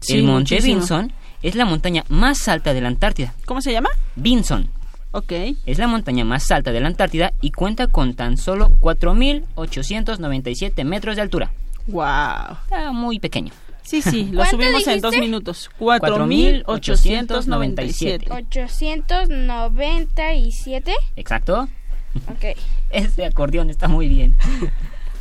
Sí, 0.00 0.18
el 0.18 0.24
monte 0.24 0.56
muchísimo. 0.56 0.80
Vinson 0.80 1.12
es 1.42 1.54
la 1.54 1.64
montaña 1.64 2.04
más 2.08 2.48
alta 2.48 2.74
de 2.74 2.80
la 2.80 2.88
Antártida. 2.88 3.34
¿Cómo 3.44 3.62
se 3.62 3.70
llama? 3.70 3.88
Vinson. 4.16 4.68
Ok. 5.12 5.32
Es 5.64 5.78
la 5.78 5.86
montaña 5.86 6.24
más 6.24 6.50
alta 6.50 6.72
de 6.72 6.80
la 6.80 6.88
Antártida 6.88 7.32
y 7.40 7.52
cuenta 7.52 7.86
con 7.86 8.14
tan 8.14 8.36
solo 8.36 8.72
4.897 8.80 10.82
metros 10.82 11.14
de 11.14 11.22
altura. 11.22 11.52
Wow. 11.86 12.56
Está 12.64 12.90
muy 12.90 13.20
pequeño. 13.20 13.52
Sí, 13.84 14.02
sí, 14.02 14.24
lo 14.32 14.38
¿Cuánto 14.38 14.56
subimos 14.56 14.84
en 14.88 15.00
dos 15.00 15.16
minutos. 15.16 15.70
4.897. 15.78 18.26
897. 18.28 20.92
Exacto. 21.14 21.68
Ok. 22.28 22.44
Ese 22.90 23.24
acordeón 23.24 23.70
está 23.70 23.86
muy 23.86 24.08
bien. 24.08 24.34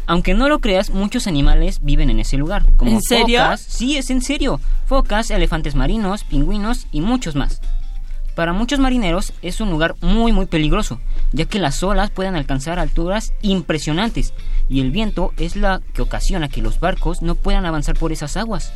Aunque 0.08 0.34
no 0.34 0.50
lo 0.50 0.60
creas, 0.60 0.92
muchos 0.92 1.28
animales 1.28 1.80
viven 1.82 2.10
en 2.10 2.20
ese 2.20 2.38
lugar. 2.38 2.66
Como 2.78 2.92
¿En 2.92 3.02
serio? 3.02 3.42
Focas, 3.42 3.62
sí, 3.62 3.98
es 3.98 4.10
en 4.10 4.22
serio. 4.22 4.60
Focas, 4.86 5.32
elefantes 5.32 5.76
marinos, 5.76 6.24
pingüinos 6.24 6.88
y 6.92 7.02
muchos 7.02 7.36
más. 7.36 7.62
Para 8.36 8.52
muchos 8.52 8.80
marineros 8.80 9.32
es 9.42 9.62
un 9.62 9.70
lugar 9.70 9.96
muy 10.02 10.34
muy 10.34 10.46
peligroso, 10.46 11.00
ya 11.32 11.46
que 11.46 11.58
las 11.58 11.82
olas 11.84 12.12
pueden 12.12 12.36
alcanzar 12.36 12.80
alturas 12.80 13.32
impresionantes 13.42 14.34
y 14.68 14.82
el 14.82 14.92
viento 14.92 15.34
es 15.38 15.56
la 15.56 15.82
que 15.94 16.02
ocasiona 16.02 16.50
que 16.50 16.62
los 16.62 16.82
barcos 16.82 17.22
no 17.22 17.36
puedan 17.36 17.66
avanzar 17.66 17.98
por 17.98 18.12
esas 18.12 18.36
aguas. 18.36 18.74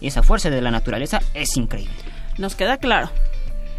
Esa 0.00 0.22
fuerza 0.22 0.50
de 0.50 0.62
la 0.62 0.70
naturaleza 0.70 1.20
es 1.34 1.56
increíble. 1.56 1.94
Nos 2.38 2.54
queda 2.54 2.76
claro. 2.76 3.10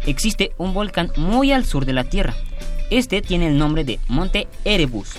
Existe 0.06 0.52
un 0.58 0.74
volcán 0.74 1.10
muy 1.16 1.52
al 1.52 1.64
sur 1.64 1.86
de 1.86 1.94
la 1.94 2.04
Tierra. 2.04 2.34
Este 2.90 3.22
tiene 3.22 3.48
el 3.48 3.56
nombre 3.56 3.84
de 3.84 3.98
Monte 4.08 4.46
Erebus. 4.64 5.14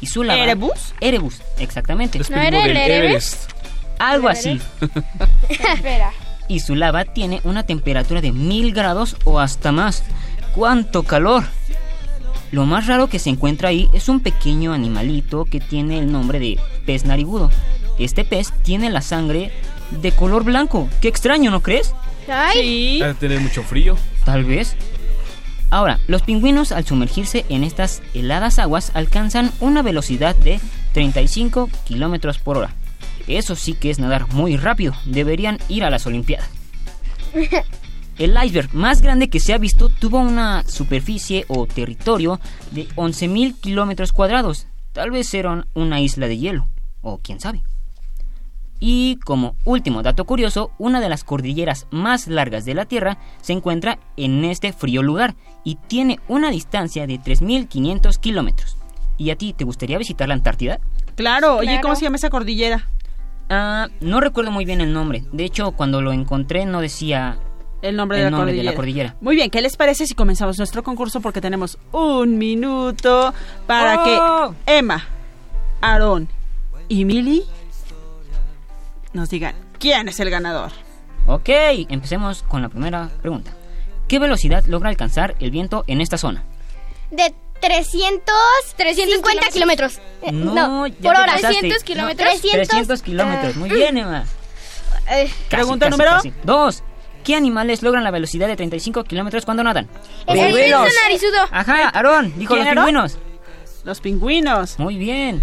Y 0.00 0.06
su 0.06 0.22
lava... 0.22 0.42
¿Erebus? 0.42 0.94
Erebus, 1.00 1.40
exactamente. 1.58 2.18
¿No 2.30 2.36
era 2.36 2.64
el? 2.64 3.18
Algo 3.98 4.28
así. 4.30 4.60
Espera. 5.48 6.12
Y 6.48 6.60
su 6.60 6.74
lava 6.74 7.04
tiene 7.04 7.40
una 7.44 7.62
temperatura 7.64 8.20
de 8.20 8.32
mil 8.32 8.72
grados 8.72 9.16
o 9.24 9.40
hasta 9.40 9.72
más. 9.72 10.02
¡Cuánto 10.54 11.02
calor! 11.02 11.44
Lo 12.52 12.66
más 12.66 12.86
raro 12.86 13.08
que 13.08 13.18
se 13.18 13.30
encuentra 13.30 13.70
ahí 13.70 13.88
es 13.94 14.08
un 14.08 14.20
pequeño 14.20 14.72
animalito 14.72 15.44
que 15.44 15.58
tiene 15.60 15.98
el 15.98 16.12
nombre 16.12 16.38
de 16.38 16.60
pez 16.86 17.04
narigudo. 17.04 17.50
Este 17.98 18.24
pez 18.24 18.52
tiene 18.62 18.90
la 18.90 19.00
sangre 19.00 19.50
de 19.90 20.12
color 20.12 20.44
blanco. 20.44 20.88
¡Qué 21.00 21.08
extraño, 21.08 21.50
¿no 21.50 21.60
crees? 21.62 21.94
Sí. 22.52 23.00
Ha 23.02 23.08
de 23.08 23.14
tener 23.14 23.40
mucho 23.40 23.62
frío. 23.62 23.96
Tal 24.24 24.44
vez. 24.44 24.76
Ahora, 25.74 25.98
los 26.06 26.22
pingüinos 26.22 26.70
al 26.70 26.84
sumergirse 26.84 27.44
en 27.48 27.64
estas 27.64 28.00
heladas 28.14 28.60
aguas 28.60 28.92
alcanzan 28.94 29.50
una 29.58 29.82
velocidad 29.82 30.36
de 30.36 30.60
35 30.92 31.68
kilómetros 31.84 32.38
por 32.38 32.58
hora. 32.58 32.76
Eso 33.26 33.56
sí 33.56 33.74
que 33.74 33.90
es 33.90 33.98
nadar 33.98 34.32
muy 34.32 34.56
rápido. 34.56 34.94
Deberían 35.04 35.58
ir 35.68 35.82
a 35.82 35.90
las 35.90 36.06
Olimpiadas. 36.06 36.48
El 38.18 38.38
iceberg 38.40 38.72
más 38.72 39.02
grande 39.02 39.28
que 39.28 39.40
se 39.40 39.52
ha 39.52 39.58
visto 39.58 39.88
tuvo 39.88 40.20
una 40.20 40.62
superficie 40.62 41.44
o 41.48 41.66
territorio 41.66 42.38
de 42.70 42.86
11.000 42.90 43.58
kilómetros 43.60 44.12
cuadrados. 44.12 44.68
Tal 44.92 45.10
vez 45.10 45.34
era 45.34 45.66
una 45.74 46.00
isla 46.00 46.28
de 46.28 46.38
hielo, 46.38 46.68
o 47.02 47.18
quién 47.18 47.40
sabe. 47.40 47.64
Y 48.80 49.16
como 49.24 49.56
último 49.64 50.02
dato 50.02 50.24
curioso, 50.24 50.70
una 50.78 51.00
de 51.00 51.08
las 51.08 51.24
cordilleras 51.24 51.86
más 51.90 52.26
largas 52.28 52.64
de 52.64 52.74
la 52.74 52.84
Tierra 52.84 53.18
se 53.40 53.52
encuentra 53.52 53.98
en 54.16 54.44
este 54.44 54.72
frío 54.72 55.02
lugar 55.02 55.34
y 55.62 55.76
tiene 55.76 56.18
una 56.28 56.50
distancia 56.50 57.06
de 57.06 57.18
3.500 57.18 58.18
kilómetros. 58.18 58.76
¿Y 59.16 59.30
a 59.30 59.36
ti 59.36 59.52
te 59.52 59.64
gustaría 59.64 59.96
visitar 59.96 60.28
la 60.28 60.34
Antártida? 60.34 60.80
Claro. 61.14 61.56
Oye, 61.58 61.66
Claro. 61.68 61.82
¿cómo 61.82 61.94
se 61.94 62.02
llama 62.02 62.16
esa 62.16 62.30
cordillera? 62.30 62.88
Ah, 63.48 63.88
no 64.00 64.20
recuerdo 64.20 64.50
muy 64.50 64.64
bien 64.64 64.80
el 64.80 64.92
nombre. 64.92 65.24
De 65.32 65.44
hecho, 65.44 65.72
cuando 65.72 66.02
lo 66.02 66.12
encontré 66.12 66.66
no 66.66 66.80
decía 66.80 67.38
El 67.82 67.94
nombre, 67.96 68.18
el 68.18 68.24
de, 68.24 68.30
la 68.30 68.36
nombre 68.36 68.52
de 68.52 68.58
cordillera. 68.58 68.72
la 68.72 68.76
cordillera. 68.76 69.16
Muy 69.20 69.36
bien, 69.36 69.50
¿qué 69.50 69.62
les 69.62 69.76
parece 69.76 70.06
si 70.06 70.14
comenzamos 70.14 70.58
nuestro 70.58 70.82
concurso? 70.82 71.20
Porque 71.20 71.40
tenemos 71.40 71.78
un 71.92 72.38
minuto 72.38 73.32
para 73.66 74.02
¡Oh! 74.02 74.54
que 74.66 74.78
Emma, 74.78 75.04
Aarón 75.80 76.28
y 76.88 77.04
Milly 77.04 77.44
nos 79.14 79.30
digan 79.30 79.54
quién 79.78 80.08
es 80.08 80.20
el 80.20 80.28
ganador. 80.30 80.70
Ok, 81.26 81.48
empecemos 81.88 82.42
con 82.42 82.60
la 82.62 82.68
primera 82.68 83.08
pregunta. 83.22 83.52
¿Qué 84.08 84.18
velocidad 84.18 84.64
logra 84.66 84.90
alcanzar 84.90 85.34
el 85.40 85.50
viento 85.50 85.84
en 85.86 86.02
esta 86.02 86.18
zona? 86.18 86.44
De 87.10 87.34
300, 87.60 88.22
350 88.76 89.48
kilómetros. 89.48 89.98
Eh, 90.22 90.32
No, 90.32 90.86
ya 90.86 90.94
por 91.00 91.10
hora. 91.16 91.26
pasaste. 91.34 91.46
300 91.60 91.80
No, 91.80 91.84
kilómetros. 91.86 92.28
300, 92.28 92.68
300 92.68 93.02
kilómetros. 93.02 93.56
Muy 93.56 93.70
bien, 93.70 93.96
Emma. 93.96 94.24
Casi, 95.06 95.32
Pregunta 95.48 95.86
casi, 95.86 95.90
número- 95.90 96.10
casi. 96.16 96.32
Dos. 96.44 96.82
¿Qué 97.24 97.34
animales 97.34 97.82
logran 97.82 98.04
la 98.04 98.10
velocidad 98.10 98.48
de 98.48 98.56
35 98.56 99.04
kilómetros 99.04 99.46
cuando 99.46 99.62
nadan? 99.64 99.88
El 100.26 100.38
pingüino 100.38 100.84
narizudo. 101.04 101.38
Ajá, 101.50 101.88
Aarón, 101.88 102.34
dijo 102.38 102.52
¿Quién, 102.54 102.66
los 102.66 102.74
pingüinos. 102.74 103.18
Los 103.84 104.00
pingüinos. 104.00 104.78
Muy 104.78 104.96
bien. 104.98 105.42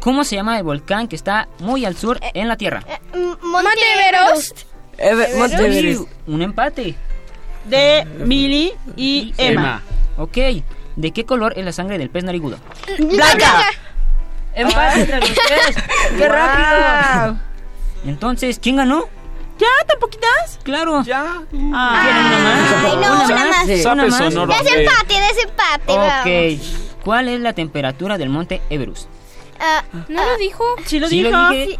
¿Cómo 0.00 0.24
se 0.24 0.36
llama 0.36 0.56
el 0.58 0.62
volcán 0.64 1.08
que 1.08 1.16
está 1.16 1.48
muy 1.58 1.84
al 1.84 1.96
sur 1.96 2.20
en 2.34 2.48
la 2.48 2.56
Tierra? 2.56 2.82
mm, 3.12 3.16
Monte 3.18 3.42
Monte 3.46 3.80
Everest. 4.08 4.58
Ever- 4.98 5.36
Monte 5.36 5.56
Everest. 5.56 6.00
Sí, 6.02 6.08
Un 6.26 6.42
empate. 6.42 6.94
De 7.64 8.06
Milly 8.24 8.72
y 8.96 9.34
Emma. 9.36 9.82
Ok. 10.16 10.36
¿De 10.96 11.10
qué 11.12 11.24
color 11.24 11.52
es 11.56 11.64
la 11.64 11.72
sangre 11.72 11.98
del 11.98 12.10
pez 12.10 12.24
narigudo? 12.24 12.58
Blanca. 12.98 13.66
Empate 14.54 15.00
entre 15.00 15.20
los 15.20 15.30
tres. 15.30 15.76
¡Qué 16.16 16.28
rápido! 16.28 17.38
Entonces, 18.06 18.58
¿quién 18.58 18.76
ganó? 18.76 19.04
¿Ya? 19.58 19.66
¿Tan 19.86 19.98
poquitas? 19.98 20.58
Claro. 20.62 21.02
Ya. 21.02 21.42
¿Quieren 21.50 21.66
una 21.68 22.38
más? 22.38 22.72
Ay, 22.84 22.96
no, 22.96 23.24
una 23.24 23.44
más. 23.46 23.66
Sí. 23.66 23.82
¿Una 23.84 24.06
más? 24.06 24.18
Desempate, 24.64 25.14
desempate. 25.34 25.84
vamos. 25.86 26.12
Ok. 26.20 27.04
¿Cuál 27.04 27.28
es 27.28 27.40
la 27.40 27.52
temperatura 27.52 28.18
del 28.18 28.28
monte 28.30 28.60
Everest? 28.70 29.08
Ah, 29.60 29.82
¿No 30.08 30.24
lo 30.24 30.36
dijo? 30.38 30.64
Sí 30.86 31.00
lo 31.00 31.08
Sí 31.08 31.22
dijo. 31.22 31.30
lo 31.36 31.50
dije. 31.50 31.78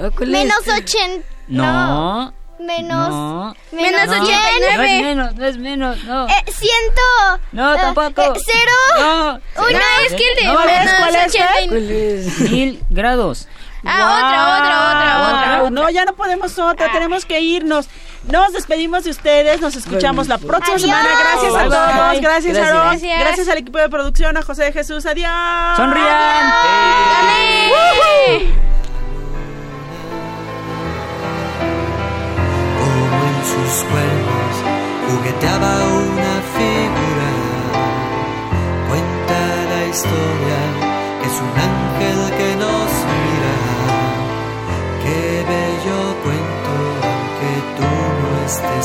Ah, 0.00 0.10
menos 0.20 0.58
80. 0.66 1.26
No. 1.48 2.32
Menos. 2.58 3.08
No. 3.10 3.54
Menos 3.72 4.06
No, 4.06 4.22
89. 4.22 4.76
No 4.76 4.82
es 4.82 5.02
menos, 5.02 5.34
no 5.34 5.44
es 5.46 5.58
menos, 5.58 6.04
no. 6.04 6.26
Eh, 6.26 6.44
ciento. 6.50 7.42
No, 7.52 7.74
eh, 7.74 7.78
tampoco. 7.78 8.22
eh, 8.22 8.40
cero. 8.44 8.72
No. 8.98 9.34
Uy, 9.62 9.72
no, 9.74 9.78
es 10.06 10.14
que 10.14 10.28
el 10.32 10.36
de 10.36 10.44
No, 10.44 10.58
menos 10.64 10.94
¿cuál 10.98 11.14
es, 11.16 11.26
89. 11.34 12.32
Mil 12.50 12.82
grados. 12.88 13.46
Ah, 13.84 14.16
otra, 14.16 14.58
otra, 14.58 15.28
otra, 15.28 15.60
Wow, 15.60 15.70
No, 15.70 15.90
ya 15.90 16.04
no 16.06 16.14
podemos 16.16 16.58
otra, 16.58 16.90
tenemos 16.92 17.24
que 17.24 17.40
irnos. 17.40 17.88
Nos 18.28 18.52
despedimos 18.52 19.04
de 19.04 19.10
ustedes, 19.10 19.60
nos 19.60 19.76
escuchamos 19.76 20.26
la 20.26 20.38
próxima 20.38 20.74
Adiós. 20.76 20.82
semana. 20.82 21.08
Gracias 21.20 21.54
a 21.54 21.64
todos, 21.68 22.10
bye. 22.10 22.20
gracias, 22.20 22.54
Gracias. 22.54 22.58
Aarón, 22.58 22.90
Gracias. 22.90 23.20
gracias 23.20 23.48
al 23.48 23.58
equipo 23.58 23.78
de 23.78 23.88
producción, 23.88 24.36
a 24.36 24.42
José 24.42 24.64
de 24.64 24.72
Jesús. 24.72 25.06
Adiós. 25.06 25.30
Sonrían. 25.76 26.52
como 32.78 33.16
en 33.30 33.44
sus 33.44 33.84
cuernos 33.84 34.54
jugueteaba 35.08 35.72
una 35.86 36.34
figura. 36.56 37.30
Cuenta 38.88 39.38
la 39.72 39.86
historia 39.86 40.58
que 41.20 41.26
es 41.28 41.36
un 41.40 41.60
ángel 41.60 41.85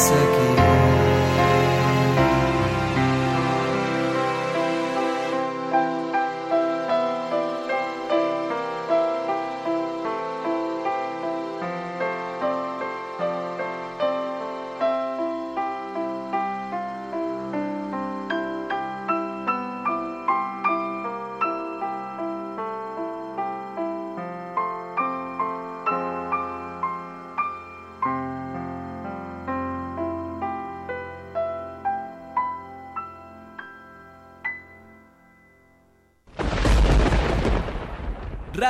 second. 0.02 0.41